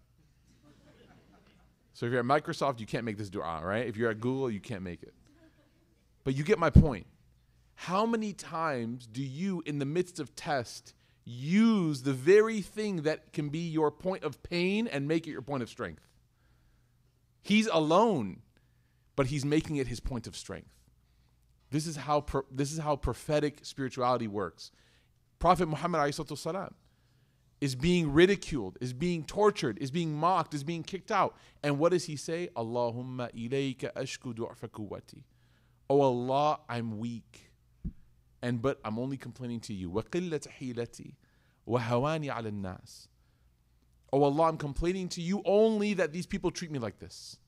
So 1.93 2.05
if 2.05 2.11
you're 2.11 2.21
at 2.21 2.25
Microsoft, 2.25 2.79
you 2.79 2.85
can't 2.85 3.03
make 3.03 3.17
this 3.17 3.29
dua, 3.29 3.61
right? 3.63 3.85
If 3.85 3.97
you're 3.97 4.09
at 4.09 4.19
Google, 4.19 4.49
you 4.49 4.61
can't 4.61 4.83
make 4.83 5.03
it. 5.03 5.13
But 6.23 6.35
you 6.35 6.43
get 6.43 6.57
my 6.57 6.69
point. 6.69 7.07
How 7.75 8.05
many 8.05 8.33
times 8.33 9.05
do 9.05 9.21
you, 9.21 9.61
in 9.65 9.79
the 9.79 9.85
midst 9.85 10.19
of 10.19 10.35
test, 10.35 10.93
use 11.28 12.02
the 12.02 12.12
very 12.12 12.60
thing 12.60 13.02
that 13.02 13.32
can 13.32 13.48
be 13.48 13.60
your 13.60 13.90
point 13.90 14.24
of 14.24 14.42
pain 14.42 14.86
and 14.86 15.08
make 15.08 15.26
it 15.26 15.30
your 15.30 15.42
point 15.42 15.62
of 15.62 15.68
strength. 15.68 16.06
He's 17.42 17.66
alone, 17.66 18.42
but 19.16 19.26
he's 19.26 19.44
making 19.44 19.76
it 19.76 19.86
his 19.86 20.00
point 20.00 20.26
of 20.26 20.36
strength. 20.36 20.68
This 21.70 21.86
is 21.86 21.96
how 21.96 22.20
pro- 22.20 22.46
this 22.50 22.72
is 22.72 22.78
how 22.78 22.96
prophetic 22.96 23.60
spirituality 23.62 24.28
works. 24.28 24.70
Prophet 25.38 25.66
Muhammad 25.66 26.00
والسلام, 26.00 26.72
is 27.60 27.74
being 27.74 28.12
ridiculed, 28.12 28.78
is 28.80 28.92
being 28.92 29.24
tortured, 29.24 29.78
is 29.78 29.90
being 29.90 30.14
mocked, 30.14 30.54
is 30.54 30.64
being 30.64 30.82
kicked 30.82 31.10
out. 31.10 31.36
And 31.62 31.78
what 31.78 31.92
does 31.92 32.04
he 32.04 32.16
say? 32.16 32.48
Allahumma 32.56 33.32
ilayka 33.34 33.92
ashku 33.94 34.34
du'fa 34.34 35.02
Oh 35.90 36.00
Allah, 36.00 36.60
I'm 36.68 36.98
weak. 36.98 37.47
And 38.42 38.60
but 38.60 38.78
I'm 38.84 38.98
only 38.98 39.16
complaining 39.16 39.60
to 39.60 39.74
you. 39.74 39.90
وَقِلَّةَ 39.90 40.48
حِيلَتِي 40.60 41.14
وَهَوَانِي 41.66 42.30
عَلَى 42.30 42.50
النَّاسِ 42.50 43.08
Oh 44.12 44.22
Allah, 44.22 44.44
I'm 44.44 44.58
complaining 44.58 45.08
to 45.10 45.20
you 45.20 45.42
only 45.44 45.94
that 45.94 46.12
these 46.12 46.26
people 46.26 46.50
treat 46.50 46.70
me 46.70 46.78
like 46.78 46.98
this. 46.98 47.38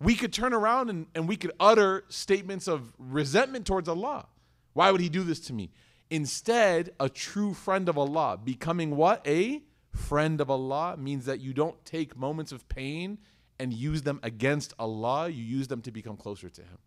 We 0.00 0.14
could 0.14 0.32
turn 0.32 0.52
around 0.52 0.90
and, 0.90 1.06
and 1.14 1.26
we 1.26 1.36
could 1.36 1.52
utter 1.58 2.04
statements 2.08 2.68
of 2.68 2.92
resentment 2.98 3.66
towards 3.66 3.88
Allah. 3.88 4.26
Why 4.74 4.90
would 4.90 5.00
He 5.00 5.08
do 5.08 5.22
this 5.22 5.40
to 5.46 5.54
me? 5.54 5.70
Instead, 6.10 6.90
a 7.00 7.08
true 7.08 7.54
friend 7.54 7.88
of 7.88 7.96
Allah, 7.96 8.38
becoming 8.42 8.94
what? 8.94 9.26
A 9.26 9.62
friend 9.94 10.40
of 10.40 10.50
Allah 10.50 10.96
means 10.98 11.24
that 11.24 11.40
you 11.40 11.54
don't 11.54 11.82
take 11.84 12.16
moments 12.16 12.52
of 12.52 12.68
pain 12.68 13.18
and 13.58 13.72
use 13.72 14.02
them 14.02 14.20
against 14.22 14.74
Allah, 14.78 15.28
you 15.28 15.42
use 15.42 15.68
them 15.68 15.80
to 15.82 15.90
become 15.90 16.16
closer 16.16 16.48
to 16.50 16.60
Him. 16.60 16.78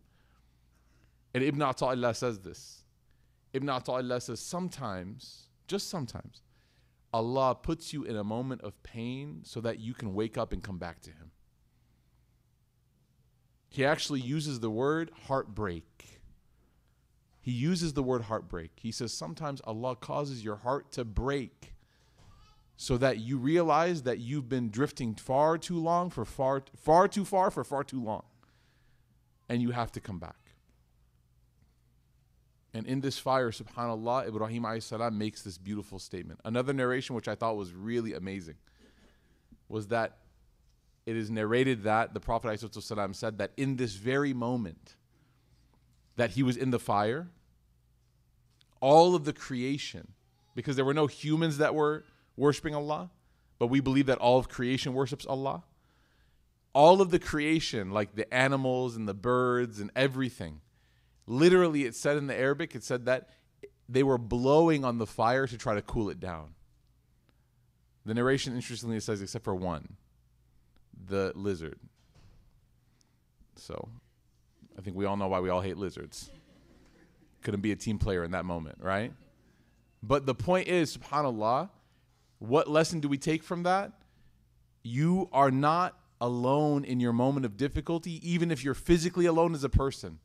And 1.35 1.43
Ibn 1.43 1.59
Ata'illah 1.59 2.15
says 2.15 2.39
this. 2.39 2.85
Ibn 3.51 3.67
Ata'illah 3.67 4.21
says, 4.21 4.39
sometimes, 4.39 5.49
just 5.67 5.89
sometimes, 5.89 6.41
Allah 7.11 7.53
puts 7.61 7.91
you 7.91 8.03
in 8.05 8.15
a 8.15 8.23
moment 8.23 8.61
of 8.61 8.81
pain 8.83 9.41
so 9.43 9.59
that 9.59 9.81
you 9.81 9.93
can 9.93 10.13
wake 10.13 10.37
up 10.37 10.53
and 10.53 10.63
come 10.63 10.77
back 10.77 11.01
to 11.01 11.09
Him. 11.09 11.31
He 13.67 13.83
actually 13.83 14.21
uses 14.21 14.61
the 14.61 14.69
word 14.69 15.11
heartbreak. 15.27 16.21
He 17.41 17.51
uses 17.51 17.91
the 17.91 18.03
word 18.03 18.21
heartbreak. 18.23 18.71
He 18.75 18.93
says 18.93 19.11
sometimes 19.11 19.59
Allah 19.65 19.97
causes 19.97 20.41
your 20.41 20.55
heart 20.55 20.93
to 20.93 21.03
break 21.03 21.73
so 22.77 22.95
that 22.95 23.17
you 23.17 23.37
realize 23.37 24.03
that 24.03 24.19
you've 24.19 24.47
been 24.47 24.69
drifting 24.69 25.15
far 25.15 25.57
too 25.57 25.79
long 25.81 26.09
for 26.09 26.23
far 26.23 26.63
far 26.77 27.09
too 27.09 27.25
far 27.25 27.51
for 27.51 27.65
far 27.65 27.83
too 27.83 28.01
long. 28.01 28.23
And 29.49 29.61
you 29.61 29.71
have 29.71 29.91
to 29.91 29.99
come 29.99 30.17
back. 30.17 30.44
And 32.75 32.85
in 32.87 32.99
this 32.99 33.17
fire, 33.17 33.51
subhanAllah, 33.51 34.27
Ibrahim 34.27 34.65
salam 34.81 35.17
makes 35.17 35.41
this 35.43 35.57
beautiful 35.57 35.97
statement. 35.97 36.41
Another 36.43 36.73
narration, 36.73 37.15
which 37.15 37.29
I 37.29 37.33
thought 37.33 37.55
was 37.55 37.71
really 37.73 38.13
amazing, 38.13 38.55
was 39.69 39.87
that 39.87 40.17
it 41.05 41.15
is 41.15 41.31
narrated 41.31 41.83
that 41.83 42.13
the 42.13 42.19
Prophet 42.19 42.49
ﷺ 42.49 43.15
said 43.15 43.37
that 43.37 43.53
in 43.55 43.77
this 43.77 43.93
very 43.93 44.33
moment 44.33 44.95
that 46.17 46.31
he 46.31 46.43
was 46.43 46.57
in 46.57 46.71
the 46.71 46.79
fire, 46.79 47.29
all 48.81 49.15
of 49.15 49.23
the 49.23 49.31
creation, 49.31 50.11
because 50.53 50.75
there 50.75 50.83
were 50.83 50.93
no 50.93 51.07
humans 51.07 51.59
that 51.59 51.73
were 51.73 52.03
worshiping 52.35 52.75
Allah, 52.75 53.09
but 53.57 53.67
we 53.67 53.79
believe 53.79 54.07
that 54.07 54.17
all 54.17 54.37
of 54.37 54.49
creation 54.49 54.93
worships 54.93 55.25
Allah. 55.25 55.63
All 56.73 56.99
of 56.99 57.09
the 57.09 57.19
creation, 57.19 57.91
like 57.91 58.15
the 58.15 58.31
animals 58.33 58.97
and 58.97 59.07
the 59.07 59.13
birds 59.13 59.79
and 59.79 59.91
everything, 59.95 60.59
literally 61.27 61.85
it 61.85 61.95
said 61.95 62.17
in 62.17 62.27
the 62.27 62.35
Arabic, 62.35 62.75
it 62.75 62.83
said 62.83 63.05
that 63.05 63.29
they 63.87 64.03
were 64.03 64.17
blowing 64.17 64.83
on 64.83 64.97
the 64.97 65.05
fire 65.05 65.47
to 65.47 65.57
try 65.57 65.75
to 65.75 65.81
cool 65.81 66.09
it 66.09 66.19
down. 66.19 66.55
The 68.05 68.13
narration, 68.13 68.55
interestingly, 68.55 68.99
says, 68.99 69.21
except 69.21 69.43
for 69.43 69.55
one, 69.55 69.95
the 71.07 71.31
lizard. 71.35 71.79
So 73.55 73.89
I 74.77 74.81
think 74.81 74.95
we 74.95 75.05
all 75.05 75.17
know 75.17 75.27
why 75.27 75.39
we 75.39 75.49
all 75.49 75.61
hate 75.61 75.77
lizards. 75.77 76.29
Couldn't 77.41 77.61
be 77.61 77.71
a 77.71 77.75
team 77.75 77.97
player 77.97 78.23
in 78.23 78.31
that 78.31 78.45
moment, 78.45 78.77
right? 78.81 79.13
But 80.03 80.25
the 80.25 80.35
point 80.35 80.67
is, 80.67 80.95
subhanAllah, 80.95 81.69
what 82.39 82.69
lesson 82.69 82.99
do 82.99 83.07
we 83.07 83.17
take 83.17 83.43
from 83.43 83.63
that? 83.63 83.91
You 84.83 85.29
are 85.31 85.49
not 85.49 85.97
alone 86.21 86.83
in 86.85 86.99
your 86.99 87.13
moment 87.13 87.45
of 87.45 87.57
difficulty, 87.57 88.19
even 88.27 88.51
if 88.51 88.63
you're 88.63 88.73
physically 88.75 89.25
alone 89.25 89.55
as 89.55 89.63
a 89.63 89.69
person. 89.69 90.19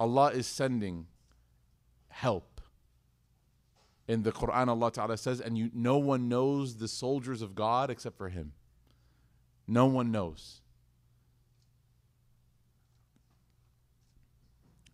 Allah 0.00 0.28
is 0.28 0.46
sending 0.46 1.06
help. 2.08 2.60
In 4.06 4.22
the 4.22 4.32
Quran, 4.32 4.68
Allah 4.68 4.90
Ta'ala 4.90 5.16
says, 5.16 5.40
and 5.40 5.58
you, 5.58 5.70
no 5.74 5.98
one 5.98 6.28
knows 6.28 6.76
the 6.76 6.88
soldiers 6.88 7.42
of 7.42 7.54
God 7.54 7.90
except 7.90 8.16
for 8.16 8.28
Him. 8.28 8.52
No 9.66 9.86
one 9.86 10.10
knows. 10.10 10.62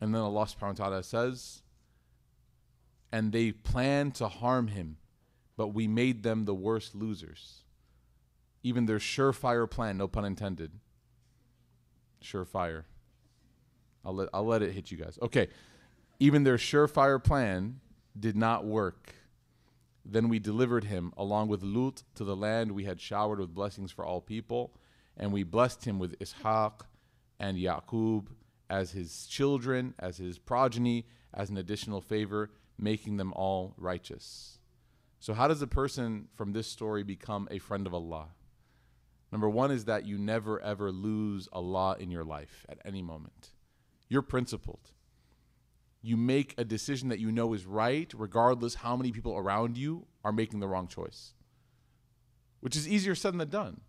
And 0.00 0.14
then 0.14 0.20
Allah 0.20 0.44
subhanahu 0.44 0.78
wa 0.80 0.84
ta'ala 0.84 1.02
says, 1.02 1.62
and 3.12 3.32
they 3.32 3.52
plan 3.52 4.10
to 4.10 4.28
harm 4.28 4.66
him, 4.66 4.96
but 5.56 5.68
we 5.68 5.86
made 5.86 6.24
them 6.24 6.44
the 6.44 6.54
worst 6.54 6.94
losers. 6.96 7.62
Even 8.64 8.86
their 8.86 8.98
surefire 8.98 9.70
plan, 9.70 9.96
no 9.96 10.08
pun 10.08 10.24
intended. 10.24 10.72
Surefire. 12.20 12.84
I'll 14.04 14.14
let, 14.14 14.28
I'll 14.32 14.46
let 14.46 14.62
it 14.62 14.72
hit 14.72 14.90
you 14.90 14.98
guys. 14.98 15.18
Okay. 15.22 15.48
Even 16.20 16.44
their 16.44 16.56
surefire 16.56 17.22
plan 17.22 17.80
did 18.18 18.36
not 18.36 18.64
work. 18.64 19.14
Then 20.04 20.28
we 20.28 20.38
delivered 20.38 20.84
him 20.84 21.12
along 21.16 21.48
with 21.48 21.62
Lut 21.62 22.02
to 22.14 22.24
the 22.24 22.36
land 22.36 22.72
we 22.72 22.84
had 22.84 23.00
showered 23.00 23.40
with 23.40 23.54
blessings 23.54 23.90
for 23.90 24.04
all 24.04 24.20
people, 24.20 24.74
and 25.16 25.32
we 25.32 25.42
blessed 25.42 25.84
him 25.84 25.98
with 25.98 26.18
Ishaq 26.18 26.82
and 27.40 27.56
Yaqub 27.56 28.26
as 28.68 28.92
his 28.92 29.26
children, 29.26 29.94
as 29.98 30.18
his 30.18 30.38
progeny, 30.38 31.06
as 31.32 31.50
an 31.50 31.56
additional 31.56 32.00
favor, 32.00 32.50
making 32.78 33.16
them 33.16 33.32
all 33.34 33.74
righteous. 33.76 34.58
So, 35.20 35.32
how 35.32 35.48
does 35.48 35.62
a 35.62 35.66
person 35.66 36.28
from 36.34 36.52
this 36.52 36.66
story 36.66 37.02
become 37.02 37.48
a 37.50 37.58
friend 37.58 37.86
of 37.86 37.94
Allah? 37.94 38.28
Number 39.32 39.48
one 39.48 39.70
is 39.70 39.86
that 39.86 40.06
you 40.06 40.18
never 40.18 40.60
ever 40.60 40.92
lose 40.92 41.48
Allah 41.52 41.96
in 41.98 42.10
your 42.10 42.24
life 42.24 42.66
at 42.68 42.78
any 42.84 43.02
moment. 43.02 43.53
You're 44.14 44.22
principled. 44.22 44.92
You 46.00 46.16
make 46.16 46.54
a 46.56 46.64
decision 46.64 47.08
that 47.08 47.18
you 47.18 47.32
know 47.32 47.52
is 47.52 47.66
right, 47.66 48.12
regardless 48.16 48.76
how 48.76 48.94
many 48.94 49.10
people 49.10 49.36
around 49.36 49.76
you 49.76 50.06
are 50.24 50.30
making 50.30 50.60
the 50.60 50.68
wrong 50.68 50.86
choice. 50.86 51.34
Which 52.60 52.76
is 52.76 52.86
easier 52.86 53.16
said 53.16 53.36
than 53.36 53.48
done. 53.48 53.80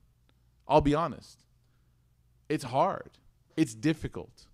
I'll 0.68 0.82
be 0.82 0.96
honest. 0.96 1.44
It's 2.50 2.64
hard. 2.64 3.12
It's 3.56 3.76
difficult. 3.76 4.48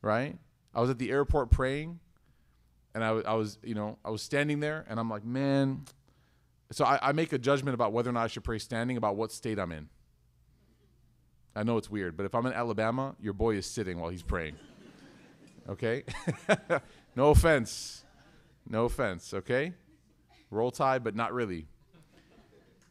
Right? 0.00 0.38
I 0.74 0.80
was 0.80 0.88
at 0.88 0.98
the 0.98 1.10
airport 1.10 1.50
praying 1.50 2.00
and 2.94 3.04
I, 3.04 3.08
I 3.08 3.34
was, 3.34 3.58
you 3.62 3.74
know, 3.74 3.98
I 4.02 4.08
was 4.08 4.22
standing 4.22 4.60
there 4.60 4.86
and 4.88 4.98
I'm 4.98 5.10
like, 5.10 5.26
man. 5.26 5.84
So 6.72 6.86
I, 6.86 6.98
I 7.02 7.12
make 7.12 7.34
a 7.34 7.38
judgment 7.38 7.74
about 7.74 7.92
whether 7.92 8.08
or 8.08 8.14
not 8.14 8.24
I 8.24 8.28
should 8.28 8.44
pray 8.44 8.58
standing 8.58 8.96
about 8.96 9.16
what 9.16 9.30
state 9.30 9.58
I'm 9.58 9.72
in. 9.72 9.90
I 11.54 11.64
know 11.64 11.76
it's 11.76 11.90
weird, 11.90 12.16
but 12.16 12.24
if 12.24 12.34
I'm 12.34 12.46
in 12.46 12.54
Alabama, 12.54 13.14
your 13.20 13.34
boy 13.34 13.56
is 13.56 13.66
sitting 13.66 14.00
while 14.00 14.08
he's 14.08 14.22
praying. 14.22 14.56
Okay? 15.68 16.04
no 17.16 17.30
offense. 17.30 18.04
No 18.68 18.84
offense, 18.84 19.32
okay? 19.34 19.72
Roll 20.50 20.70
tide, 20.70 21.04
but 21.04 21.14
not 21.14 21.32
really. 21.32 21.66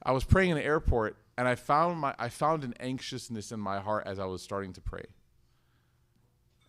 I 0.03 0.11
was 0.11 0.23
praying 0.23 0.51
in 0.51 0.57
the 0.57 0.63
airport 0.63 1.17
and 1.37 1.47
I 1.47 1.55
found 1.55 1.99
my 1.99 2.15
I 2.17 2.29
found 2.29 2.63
an 2.63 2.73
anxiousness 2.79 3.51
in 3.51 3.59
my 3.59 3.79
heart 3.79 4.07
as 4.07 4.19
I 4.19 4.25
was 4.25 4.41
starting 4.41 4.73
to 4.73 4.81
pray. 4.81 5.05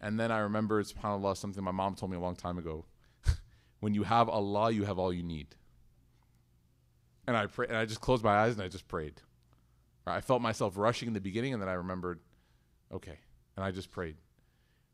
And 0.01 0.19
then 0.21 0.31
I 0.31 0.39
remembered, 0.39 0.87
subhanAllah, 0.87 1.37
something 1.37 1.63
my 1.63 1.71
mom 1.71 1.95
told 1.95 2.11
me 2.11 2.17
a 2.17 2.21
long 2.21 2.37
time 2.37 2.59
ago. 2.59 2.85
when 3.81 3.95
you 3.95 4.03
have 4.03 4.29
Allah, 4.29 4.71
you 4.71 4.85
have 4.85 4.99
all 4.99 5.13
you 5.13 5.23
need. 5.23 5.55
And 7.27 7.37
I 7.37 7.47
pray, 7.47 7.67
and 7.67 7.77
I 7.77 7.87
just 7.87 8.01
closed 8.01 8.23
my 8.23 8.37
eyes 8.37 8.53
and 8.53 8.63
I 8.63 8.69
just 8.69 8.89
prayed. 8.89 9.23
I 10.07 10.21
felt 10.21 10.41
myself 10.41 10.77
rushing 10.77 11.09
in 11.09 11.15
the 11.15 11.21
beginning, 11.21 11.53
and 11.53 11.61
then 11.61 11.69
I 11.69 11.73
remembered, 11.73 12.21
okay, 12.93 13.19
and 13.57 13.65
I 13.65 13.73
just 13.73 13.91
prayed. 13.91 14.17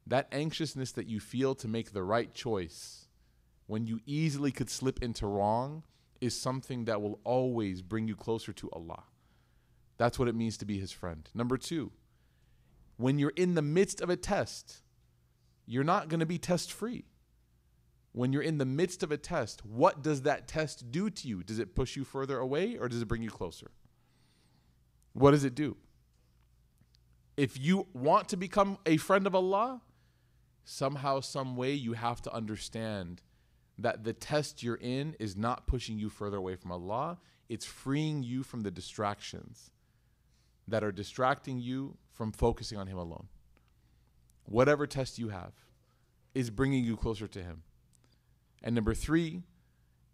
That 0.07 0.29
anxiousness 0.33 0.93
that 0.93 1.07
you 1.07 1.21
feel 1.21 1.55
to 1.57 1.69
make 1.69 1.93
the 1.93 2.03
right 2.03 2.33
choice 2.35 3.07
when 3.67 3.87
you 3.87 4.01
easily 4.05 4.51
could 4.51 4.69
slip 4.69 5.03
into 5.03 5.27
wrong 5.27 5.85
is 6.21 6.39
something 6.39 6.85
that 6.85 7.01
will 7.01 7.21
always 7.25 7.83
bring 7.83 8.09
you 8.09 8.17
closer 8.17 8.53
to 8.53 8.71
Allah. 8.73 9.05
That's 9.99 10.19
what 10.19 10.29
it 10.29 10.35
means 10.35 10.57
to 10.59 10.65
be 10.65 10.79
His 10.79 10.93
friend. 10.93 11.29
Number 11.35 11.57
two, 11.57 11.93
when 12.97 13.19
you're 13.19 13.33
in 13.37 13.55
the 13.55 13.63
midst 13.63 14.01
of 14.01 14.11
a 14.11 14.17
test, 14.17 14.83
you're 15.67 15.85
not 15.85 16.09
going 16.09 16.21
to 16.21 16.27
be 16.27 16.39
test 16.39 16.73
free. 16.73 17.05
When 18.13 18.33
you're 18.33 18.43
in 18.43 18.59
the 18.59 18.67
midst 18.67 19.03
of 19.03 19.11
a 19.11 19.17
test, 19.17 19.65
what 19.65 20.03
does 20.03 20.23
that 20.23 20.47
test 20.47 20.93
do 20.93 21.09
to 21.09 21.29
you? 21.29 21.43
Does 21.43 21.59
it 21.59 21.75
push 21.75 21.97
you 21.97 22.05
further 22.05 22.39
away 22.39 22.77
or 22.77 22.89
does 22.89 23.01
it 23.01 23.09
bring 23.09 23.23
you 23.23 23.31
closer? 23.31 23.71
What 25.15 25.31
does 25.31 25.45
it 25.45 25.55
do? 25.55 25.77
If 27.37 27.59
you 27.59 27.87
want 27.95 28.29
to 28.29 28.37
become 28.37 28.79
a 28.85 28.99
friend 28.99 29.27
of 29.27 29.35
Allah, 29.35 29.81
somehow, 30.65 31.21
some 31.21 31.57
way, 31.57 31.73
you 31.73 31.95
have 31.95 32.23
to 32.23 32.33
understand 32.33 33.23
that 33.79 34.05
the 34.05 34.13
test 34.13 34.63
you're 34.63 34.77
in 34.77 35.17
is 35.19 35.37
not 35.37 35.67
pushing 35.67 35.99
you 35.99 36.09
further 36.09 36.37
away 36.37 36.57
from 36.57 36.73
Allah. 36.73 37.19
It's 37.49 37.67
freeing 37.67 38.23
you 38.23 38.43
from 38.43 38.63
the 38.63 38.71
distractions 38.71 39.71
that 40.69 40.85
are 40.85 40.93
distracting 40.93 41.59
you 41.59 41.97
from 42.11 42.33
focusing 42.33 42.79
on 42.79 42.87
Him 42.87 42.99
alone. 42.99 43.29
Whatever 44.45 44.87
test 44.87 45.19
you 45.19 45.29
have 45.31 45.53
is 46.35 46.51
bringing 46.51 46.85
you 46.85 46.97
closer 46.97 47.27
to 47.29 47.43
Him. 47.43 47.63
And 48.63 48.75
number 48.75 48.95
three 48.95 49.43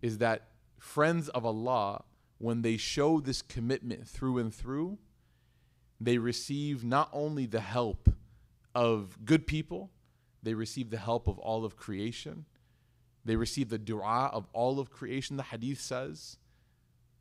is 0.01 0.19
that 0.19 0.49
friends 0.79 1.29
of 1.31 1.45
Allah, 1.45 2.05
when 2.39 2.63
they 2.63 2.77
show 2.77 3.21
this 3.21 3.43
commitment 3.43 4.07
through 4.07 4.39
and 4.39 4.55
through, 4.55 4.99
they 6.01 6.19
receive 6.19 6.85
not 6.85 7.11
only 7.13 7.47
the 7.47 7.61
help 7.61 8.09
of 8.75 9.19
good 9.25 9.47
people, 9.47 9.91
they 10.43 10.55
receive 10.55 10.91
the 10.91 10.99
help 10.99 11.29
of 11.29 11.39
all 11.39 11.65
of 11.65 11.77
creation. 11.77 12.45
They 13.25 13.37
receive 13.37 13.69
the 13.69 13.79
dua 13.79 14.31
of 14.33 14.47
all 14.53 14.81
of 14.81 14.91
creation. 14.91 15.37
The 15.37 15.43
hadith 15.43 15.81
says 15.81 16.39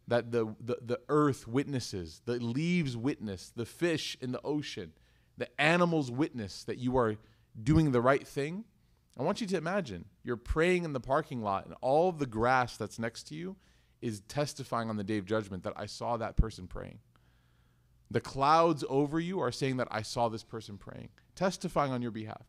that 0.07 0.31
the, 0.31 0.55
the, 0.63 0.77
the 0.81 0.99
earth 1.09 1.47
witnesses, 1.47 2.21
the 2.25 2.35
leaves 2.35 2.95
witness, 2.95 3.51
the 3.55 3.65
fish 3.65 4.17
in 4.21 4.31
the 4.31 4.41
ocean, 4.43 4.93
the 5.37 5.49
animals 5.59 6.09
witness 6.09 6.63
that 6.63 6.77
you 6.77 6.97
are 6.97 7.17
doing 7.61 7.91
the 7.91 8.01
right 8.01 8.25
thing. 8.25 8.63
I 9.19 9.23
want 9.23 9.41
you 9.41 9.47
to 9.47 9.57
imagine 9.57 10.05
you're 10.23 10.37
praying 10.37 10.85
in 10.85 10.93
the 10.93 10.99
parking 10.99 11.41
lot 11.41 11.65
and 11.65 11.75
all 11.81 12.11
the 12.11 12.25
grass 12.25 12.77
that's 12.77 12.99
next 12.99 13.23
to 13.29 13.35
you 13.35 13.55
is 14.01 14.21
testifying 14.21 14.89
on 14.89 14.97
the 14.97 15.03
day 15.03 15.17
of 15.17 15.25
judgment 15.25 15.63
that 15.63 15.73
I 15.75 15.87
saw 15.87 16.17
that 16.17 16.37
person 16.37 16.67
praying. 16.67 16.99
The 18.09 18.21
clouds 18.21 18.85
over 18.87 19.19
you 19.19 19.39
are 19.39 19.51
saying 19.51 19.77
that 19.77 19.87
I 19.91 20.03
saw 20.03 20.29
this 20.29 20.43
person 20.43 20.77
praying, 20.77 21.09
testifying 21.35 21.91
on 21.91 22.01
your 22.01 22.11
behalf. 22.11 22.45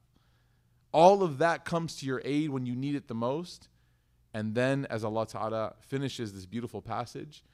All 0.93 1.23
of 1.23 1.39
that 1.39 1.65
comes 1.65 1.97
to 1.97 2.07
your 2.07 2.23
aid 2.25 2.51
when 2.51 2.67
you 2.67 2.75
need 2.75 2.95
it 2.95 3.09
the 3.09 3.15
most. 3.15 3.69
And 4.35 4.55
then, 4.55 4.87
as 4.91 5.05
Allah 5.05 5.27
Ta'ala 5.27 5.75
finishes 5.81 6.33
this 6.33 6.47
beautiful 6.47 6.83
passage, 6.83 7.45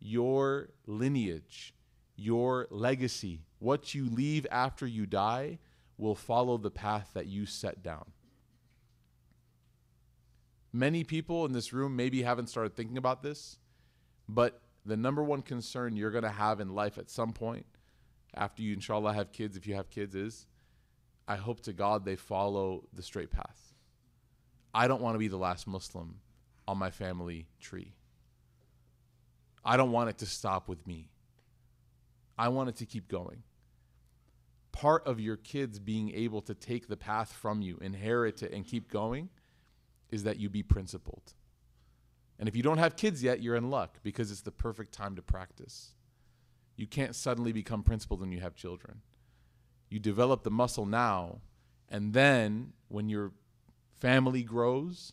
your 0.00 0.70
lineage, 0.86 1.74
your 2.16 2.66
legacy, 2.70 3.42
what 3.58 3.94
you 3.94 4.08
leave 4.08 4.46
after 4.50 4.86
you 4.86 5.06
die, 5.06 5.58
will 5.98 6.14
follow 6.14 6.58
the 6.58 6.70
path 6.70 7.10
that 7.14 7.26
you 7.26 7.46
set 7.46 7.82
down. 7.82 8.04
Many 10.72 11.04
people 11.04 11.46
in 11.46 11.52
this 11.52 11.72
room 11.72 11.96
maybe 11.96 12.22
haven't 12.22 12.48
started 12.48 12.76
thinking 12.76 12.98
about 12.98 13.22
this, 13.22 13.58
but 14.28 14.60
the 14.84 14.96
number 14.96 15.22
one 15.22 15.42
concern 15.42 15.96
you're 15.96 16.10
going 16.10 16.24
to 16.24 16.30
have 16.30 16.60
in 16.60 16.74
life 16.74 16.98
at 16.98 17.08
some 17.08 17.32
point, 17.32 17.66
after 18.34 18.62
you, 18.62 18.74
inshallah, 18.74 19.14
have 19.14 19.32
kids, 19.32 19.56
if 19.56 19.66
you 19.66 19.74
have 19.74 19.88
kids, 19.88 20.14
is 20.14 20.46
I 21.28 21.36
hope 21.36 21.60
to 21.62 21.72
God 21.72 22.04
they 22.04 22.16
follow 22.16 22.84
the 22.92 23.02
straight 23.02 23.30
path. 23.30 23.74
I 24.72 24.88
don't 24.88 25.02
want 25.02 25.14
to 25.14 25.18
be 25.18 25.28
the 25.28 25.36
last 25.36 25.66
Muslim 25.66 26.20
on 26.68 26.78
my 26.78 26.90
family 26.90 27.48
tree. 27.60 27.94
I 29.64 29.76
don't 29.76 29.90
want 29.90 30.10
it 30.10 30.18
to 30.18 30.26
stop 30.26 30.68
with 30.68 30.86
me. 30.86 31.10
I 32.38 32.48
want 32.48 32.68
it 32.68 32.76
to 32.76 32.86
keep 32.86 33.08
going. 33.08 33.42
Part 34.70 35.06
of 35.06 35.18
your 35.18 35.36
kids 35.36 35.78
being 35.78 36.12
able 36.14 36.42
to 36.42 36.54
take 36.54 36.86
the 36.86 36.96
path 36.96 37.32
from 37.32 37.62
you, 37.62 37.78
inherit 37.80 38.42
it, 38.42 38.52
and 38.52 38.64
keep 38.64 38.90
going 38.90 39.30
is 40.10 40.24
that 40.24 40.38
you 40.38 40.48
be 40.50 40.62
principled. 40.62 41.32
And 42.38 42.48
if 42.48 42.54
you 42.54 42.62
don't 42.62 42.78
have 42.78 42.96
kids 42.96 43.22
yet, 43.22 43.42
you're 43.42 43.56
in 43.56 43.70
luck 43.70 43.98
because 44.02 44.30
it's 44.30 44.42
the 44.42 44.52
perfect 44.52 44.92
time 44.92 45.16
to 45.16 45.22
practice. 45.22 45.94
You 46.76 46.86
can't 46.86 47.16
suddenly 47.16 47.52
become 47.52 47.82
principled 47.82 48.20
when 48.20 48.32
you 48.32 48.40
have 48.40 48.54
children. 48.54 49.00
You 49.88 49.98
develop 49.98 50.42
the 50.42 50.50
muscle 50.50 50.86
now, 50.86 51.40
and 51.88 52.12
then 52.12 52.72
when 52.88 53.08
your 53.08 53.32
family 53.94 54.42
grows, 54.42 55.12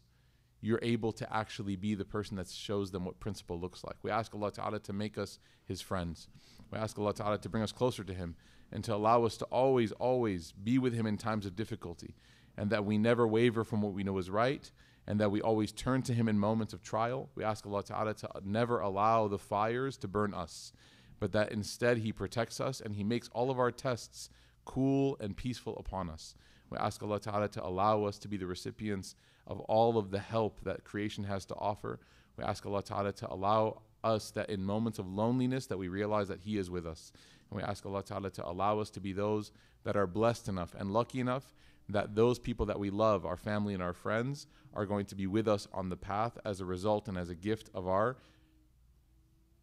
you're 0.62 0.80
able 0.82 1.12
to 1.12 1.36
actually 1.36 1.76
be 1.76 1.94
the 1.94 2.06
person 2.06 2.38
that 2.38 2.48
shows 2.48 2.92
them 2.92 3.04
what 3.06 3.20
principle 3.20 3.60
looks 3.60 3.84
like. 3.84 3.98
We 4.02 4.12
ask 4.12 4.34
Allah 4.34 4.52
Ta'ala 4.52 4.80
to 4.80 4.94
make 4.94 5.18
us 5.18 5.38
His 5.66 5.82
friends. 5.82 6.30
We 6.72 6.78
ask 6.78 6.98
Allah 6.98 7.14
Ta'ala 7.14 7.38
to 7.40 7.50
bring 7.50 7.64
us 7.64 7.72
closer 7.72 8.04
to 8.04 8.14
Him 8.14 8.36
and 8.72 8.84
to 8.86 8.96
allow 8.96 9.26
us 9.26 9.38
to 9.38 9.46
always, 9.46 9.92
always 9.94 10.54
be 10.54 10.80
with 10.80 10.94
Him 10.94 11.06
in 11.06 11.18
times 11.18 11.46
of 11.46 11.56
difficulty 11.56 12.16
and 12.58 12.70
that 12.70 12.86
we 12.86 12.98
never 12.98 13.28
waver 13.28 13.64
from 13.64 13.82
what 13.82 13.94
we 13.94 14.04
know 14.04 14.18
is 14.18 14.30
right 14.30 14.72
and 15.06 15.20
that 15.20 15.32
we 15.32 15.42
always 15.42 15.72
turn 15.72 16.02
to 16.04 16.14
Him 16.14 16.30
in 16.30 16.40
moments 16.40 16.74
of 16.74 16.82
trial. 16.82 17.30
We 17.36 17.44
ask 17.44 17.66
Allah 17.66 17.84
Ta'ala 17.84 18.14
to 18.16 18.30
never 18.44 18.80
allow 18.80 19.28
the 19.28 19.38
fires 19.38 19.98
to 19.98 20.08
burn 20.08 20.34
us, 20.34 20.72
but 21.20 21.34
that 21.34 21.52
instead 21.52 21.98
He 21.98 22.14
protects 22.14 22.62
us 22.62 22.80
and 22.80 22.96
He 22.96 23.04
makes 23.04 23.30
all 23.34 23.52
of 23.52 23.60
our 23.60 23.72
tests 23.72 24.30
cool 24.66 25.18
and 25.20 25.36
peaceful 25.36 25.78
upon 25.78 26.10
us. 26.10 26.36
We 26.70 26.78
ask 26.78 27.02
Allah 27.04 27.20
Ta'ala 27.20 27.50
to 27.50 27.64
allow 27.64 28.04
us 28.06 28.18
to 28.20 28.28
be 28.28 28.38
the 28.38 28.48
recipients 28.48 29.16
of 29.46 29.60
all 29.62 29.98
of 29.98 30.10
the 30.10 30.20
help 30.20 30.62
that 30.64 30.84
creation 30.84 31.24
has 31.26 31.46
to 31.46 31.56
offer. 31.56 32.00
We 32.38 32.44
ask 32.44 32.66
Allah 32.66 32.84
Ta'ala 32.84 33.12
to 33.14 33.32
allow 33.32 33.82
us 34.04 34.32
that 34.32 34.50
in 34.50 34.64
moments 34.64 35.00
of 35.00 35.08
loneliness 35.08 35.68
that 35.68 35.78
we 35.78 35.88
realize 35.88 36.28
that 36.28 36.40
He 36.40 36.58
is 36.58 36.70
with 36.70 36.86
us. 36.86 37.12
And 37.50 37.58
we 37.58 37.64
ask 37.64 37.86
Allah 37.86 38.04
Ta'ala 38.04 38.32
to 38.32 38.48
allow 38.48 38.80
us 38.80 38.90
to 38.92 39.00
be 39.00 39.14
those 39.14 39.52
that 39.84 39.96
are 39.96 40.08
blessed 40.08 40.50
enough 40.50 40.76
and 40.78 40.92
lucky 40.92 41.20
enough 41.20 41.54
that 41.90 42.16
those 42.16 42.40
people 42.40 42.66
that 42.68 42.80
we 42.80 42.90
love, 42.90 43.26
our 43.26 43.38
family 43.38 43.74
and 43.74 43.84
our 43.84 43.94
friends, 43.94 44.48
are 44.74 44.86
going 44.86 45.06
to 45.06 45.16
be 45.16 45.28
with 45.28 45.48
us 45.48 45.68
on 45.74 45.90
the 45.90 45.98
path 45.98 46.38
as 46.46 46.62
a 46.62 46.66
result 46.66 47.08
and 47.08 47.18
as 47.18 47.30
a 47.30 47.36
gift 47.36 47.70
of 47.74 47.88
our 47.88 48.18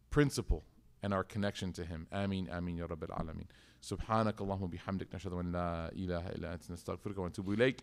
principle 0.09 0.63
and 1.03 1.13
our 1.13 1.23
connection 1.23 1.73
to 1.73 1.83
Him. 1.83 2.07
Ameen, 2.11 2.47
Ameen, 2.49 2.77
Ya 2.77 2.85
Rabbil 2.85 3.09
Alameen. 3.19 3.47
سبحانك 3.81 4.41
اللهم 4.41 4.63
وبحمدك 4.63 5.15
نشهد 5.15 5.33
أن 5.33 5.51
لا 5.51 5.91
إله 5.91 6.29
إلا 6.29 6.53
أنت 6.53 6.71
نستغفرك 6.71 7.17
ونتوب 7.17 7.53
إليك. 7.53 7.81